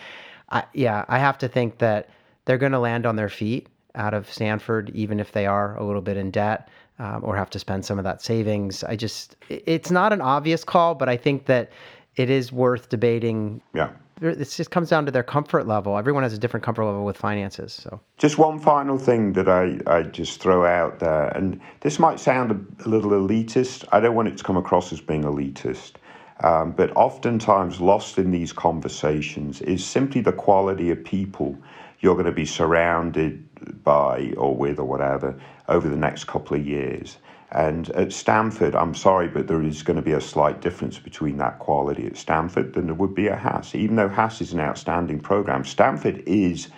I, 0.52 0.64
yeah, 0.74 1.06
I 1.08 1.18
have 1.20 1.38
to 1.40 1.48
think 1.48 1.80
that 1.80 2.10
they're 2.46 2.58
going 2.58 2.74
to 2.74 2.80
land 2.80 3.06
on 3.06 3.16
their 3.16 3.30
feet 3.30 3.68
out 3.96 4.14
of 4.14 4.32
Stanford, 4.32 4.90
even 4.94 5.20
if 5.20 5.32
they 5.32 5.46
are 5.46 5.78
a 5.78 5.84
little 5.84 6.02
bit 6.02 6.18
in 6.18 6.32
debt 6.32 6.70
um, 7.00 7.22
or 7.24 7.36
have 7.36 7.50
to 7.52 7.60
spend 7.60 7.86
some 7.86 7.98
of 7.98 8.04
that 8.04 8.22
savings. 8.22 8.84
I 8.84 8.96
just, 8.96 9.36
it's 9.50 9.92
not 9.92 10.14
an 10.14 10.22
obvious 10.22 10.64
call, 10.64 10.96
but 10.96 11.10
I 11.10 11.18
think 11.18 11.46
that 11.48 11.72
it 12.16 12.30
is 12.30 12.52
worth 12.52 12.90
debating. 12.90 13.62
Yeah. 13.74 13.90
This 14.20 14.56
just 14.56 14.70
comes 14.70 14.90
down 14.90 15.06
to 15.08 15.12
their 15.12 15.24
comfort 15.24 15.66
level. 15.66 15.98
Everyone 15.98 16.22
has 16.22 16.34
a 16.34 16.38
different 16.38 16.64
comfort 16.64 16.86
level 16.86 17.04
with 17.04 17.18
finances. 17.18 17.74
So, 17.74 18.00
just 18.20 18.38
one 18.38 18.60
final 18.60 19.00
thing 19.00 19.34
that 19.34 19.50
I, 19.50 19.80
I 19.88 20.04
just 20.04 20.42
throw 20.42 20.64
out 20.64 21.00
there, 21.00 21.30
and 21.30 21.60
this 21.80 21.98
might 21.98 22.20
sound 22.20 22.52
a, 22.52 22.86
a 22.86 22.88
little 22.88 23.12
elitist. 23.12 23.84
I 23.92 24.00
don't 24.00 24.14
want 24.14 24.28
it 24.28 24.38
to 24.38 24.44
come 24.44 24.58
across 24.58 24.94
as 24.94 25.02
being 25.02 25.24
elitist. 25.24 25.94
Um, 26.42 26.72
but 26.72 26.96
oftentimes, 26.96 27.80
lost 27.80 28.18
in 28.18 28.32
these 28.32 28.52
conversations 28.52 29.62
is 29.62 29.86
simply 29.86 30.22
the 30.22 30.34
quality 30.34 30.90
of 30.90 31.04
people 31.04 31.58
you're 32.00 32.16
going 32.16 32.26
to 32.26 32.32
be 32.32 32.46
surrounded 32.46 33.84
by 33.84 34.34
or 34.38 34.56
with 34.56 34.80
or 34.80 34.86
whatever 34.86 35.40
over 35.70 35.88
the 35.88 35.96
next 35.98 36.26
couple 36.26 36.58
of 36.58 36.66
years. 36.66 37.18
And 37.52 37.90
at 37.92 38.14
Stanford, 38.14 38.76
I'm 38.76 38.96
sorry, 38.96 39.28
but 39.28 39.48
there 39.48 39.62
is 39.62 39.84
going 39.84 39.98
to 39.98 40.02
be 40.02 40.14
a 40.14 40.22
slight 40.22 40.62
difference 40.62 40.98
between 40.98 41.38
that 41.38 41.60
quality 41.60 42.08
at 42.08 42.18
Stanford 42.18 42.74
than 42.74 42.86
there 42.86 42.96
would 42.96 43.14
be 43.14 43.30
at 43.30 43.40
Haas. 43.40 43.76
Even 43.76 43.98
though 43.98 44.10
Haas 44.10 44.42
is 44.42 44.54
an 44.54 44.62
outstanding 44.62 45.20
program, 45.20 45.66
Stanford 45.66 46.24
is 46.26 46.70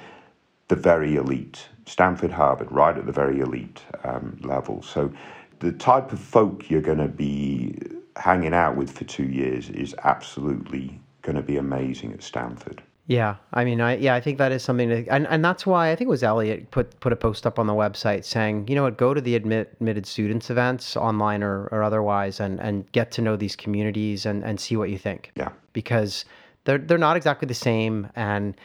the 0.70 0.76
very 0.76 1.16
elite. 1.16 1.70
Stanford, 1.86 2.32
Harvard, 2.32 2.72
right 2.72 2.98
at 2.98 3.06
the 3.06 3.12
very 3.12 3.40
elite 3.40 3.84
um, 4.04 4.38
level. 4.42 4.82
So 4.82 5.14
the 5.60 5.72
type 5.72 6.12
of 6.12 6.20
folk 6.20 6.70
you're 6.70 6.82
going 6.82 6.98
to 6.98 7.08
be 7.08 7.78
hanging 8.18 8.54
out 8.54 8.76
with 8.76 8.92
for 8.92 9.04
two 9.06 9.26
years 9.26 9.70
is 9.70 9.96
absolutely 10.04 11.00
going 11.22 11.36
to 11.36 11.42
be 11.42 11.58
amazing 11.58 12.14
at 12.14 12.24
Stanford. 12.24 12.82
Yeah, 13.06 13.36
I 13.52 13.66
mean, 13.66 13.82
I 13.82 13.98
yeah, 13.98 14.16
I 14.16 14.22
think 14.22 14.38
that 14.38 14.54
is 14.54 14.64
something 14.64 14.88
to, 14.88 15.06
and 15.08 15.28
and 15.28 15.44
that's 15.44 15.66
why 15.66 15.92
I 15.92 15.96
think 15.96 16.08
it 16.08 16.10
was 16.10 16.24
Elliot 16.24 16.72
put 16.72 16.98
put 17.02 17.12
a 17.12 17.18
post 17.18 17.46
up 17.46 17.60
on 17.60 17.68
the 17.68 17.74
website 17.74 18.24
saying, 18.24 18.70
you 18.70 18.76
know 18.76 18.84
what, 18.84 18.98
go 18.98 19.14
to 19.14 19.20
the 19.20 19.36
admit, 19.36 19.74
admitted 19.74 20.06
students 20.06 20.50
events 20.50 20.96
online 20.96 21.44
or, 21.44 21.68
or 21.74 21.84
otherwise, 21.84 22.40
and 22.40 22.62
and 22.62 22.90
get 22.94 23.12
to 23.12 23.22
know 23.22 23.36
these 23.36 23.58
communities 23.58 24.26
and 24.26 24.42
and 24.46 24.58
see 24.58 24.78
what 24.78 24.90
you 24.90 24.98
think. 24.98 25.32
Yeah, 25.36 25.50
because 25.74 26.24
they're 26.64 26.78
they're 26.78 26.98
not 26.98 27.18
exactly 27.18 27.46
the 27.46 27.54
same, 27.54 28.08
and 28.16 28.56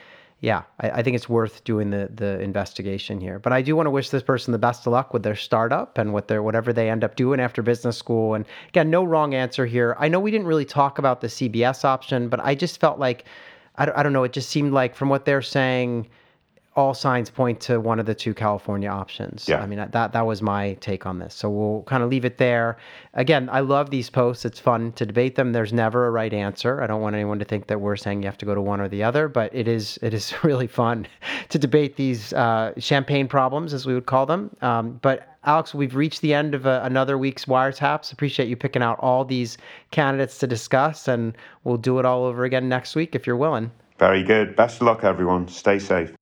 yeah, 0.40 0.62
I, 0.80 0.90
I 0.90 1.02
think 1.02 1.16
it's 1.16 1.28
worth 1.28 1.64
doing 1.64 1.90
the 1.90 2.08
the 2.14 2.40
investigation 2.40 3.20
here. 3.20 3.38
But 3.38 3.52
I 3.52 3.62
do 3.62 3.74
want 3.74 3.86
to 3.86 3.90
wish 3.90 4.10
this 4.10 4.22
person 4.22 4.52
the 4.52 4.58
best 4.58 4.86
of 4.86 4.92
luck 4.92 5.12
with 5.12 5.22
their 5.22 5.34
startup 5.34 5.98
and 5.98 6.14
with 6.14 6.28
their 6.28 6.42
whatever 6.42 6.72
they 6.72 6.88
end 6.90 7.02
up 7.02 7.16
doing 7.16 7.40
after 7.40 7.62
business 7.62 7.96
school. 7.96 8.34
And 8.34 8.44
again, 8.68 8.90
no 8.90 9.02
wrong 9.04 9.34
answer 9.34 9.66
here. 9.66 9.96
I 9.98 10.08
know 10.08 10.20
we 10.20 10.30
didn't 10.30 10.46
really 10.46 10.64
talk 10.64 10.98
about 10.98 11.20
the 11.20 11.26
CBS 11.26 11.84
option, 11.84 12.28
but 12.28 12.40
I 12.40 12.54
just 12.54 12.78
felt 12.80 12.98
like 12.98 13.24
I 13.76 13.86
don't, 13.86 13.96
I 13.96 14.02
don't 14.02 14.12
know. 14.12 14.24
It 14.24 14.32
just 14.32 14.48
seemed 14.50 14.72
like 14.72 14.94
from 14.94 15.08
what 15.08 15.24
they're 15.24 15.42
saying, 15.42 16.08
all 16.78 16.94
signs 16.94 17.28
point 17.28 17.60
to 17.60 17.80
one 17.80 17.98
of 17.98 18.06
the 18.06 18.14
two 18.14 18.32
California 18.32 18.88
options. 18.88 19.48
Yeah. 19.48 19.60
I 19.60 19.66
mean, 19.66 19.84
that 19.90 20.12
that 20.12 20.26
was 20.26 20.40
my 20.40 20.74
take 20.74 21.06
on 21.06 21.18
this. 21.18 21.34
So 21.34 21.50
we'll 21.50 21.82
kind 21.82 22.04
of 22.04 22.08
leave 22.08 22.24
it 22.24 22.38
there. 22.38 22.76
Again, 23.14 23.48
I 23.50 23.60
love 23.60 23.90
these 23.90 24.08
posts. 24.08 24.44
It's 24.44 24.60
fun 24.60 24.92
to 24.92 25.04
debate 25.04 25.34
them. 25.34 25.50
There's 25.50 25.72
never 25.72 26.06
a 26.06 26.12
right 26.12 26.32
answer. 26.32 26.80
I 26.80 26.86
don't 26.86 27.00
want 27.00 27.16
anyone 27.16 27.40
to 27.40 27.44
think 27.44 27.66
that 27.66 27.80
we're 27.80 27.96
saying 27.96 28.22
you 28.22 28.26
have 28.26 28.38
to 28.38 28.46
go 28.46 28.54
to 28.54 28.60
one 28.60 28.80
or 28.80 28.86
the 28.86 29.02
other, 29.02 29.26
but 29.26 29.52
it 29.52 29.66
is 29.66 29.98
it 30.02 30.14
is 30.14 30.32
really 30.44 30.68
fun 30.68 31.08
to 31.48 31.58
debate 31.58 31.96
these 31.96 32.32
uh, 32.32 32.72
champagne 32.78 33.26
problems, 33.26 33.74
as 33.74 33.84
we 33.84 33.92
would 33.92 34.06
call 34.06 34.24
them. 34.24 34.56
Um, 34.62 35.00
but 35.02 35.36
Alex, 35.42 35.74
we've 35.74 35.96
reached 35.96 36.20
the 36.20 36.32
end 36.32 36.54
of 36.54 36.64
a, 36.64 36.80
uh, 36.80 36.86
another 36.86 37.18
week's 37.18 37.46
wiretaps. 37.46 38.12
Appreciate 38.12 38.48
you 38.48 38.56
picking 38.56 38.82
out 38.82 39.00
all 39.00 39.24
these 39.24 39.58
candidates 39.90 40.38
to 40.38 40.46
discuss, 40.46 41.08
and 41.08 41.36
we'll 41.64 41.76
do 41.76 41.98
it 41.98 42.04
all 42.04 42.24
over 42.24 42.44
again 42.44 42.68
next 42.68 42.94
week 42.94 43.16
if 43.16 43.26
you're 43.26 43.36
willing. 43.36 43.72
Very 43.98 44.22
good. 44.22 44.54
Best 44.54 44.76
of 44.76 44.82
luck, 44.82 45.02
everyone. 45.02 45.48
Stay 45.48 45.80
safe. 45.80 46.14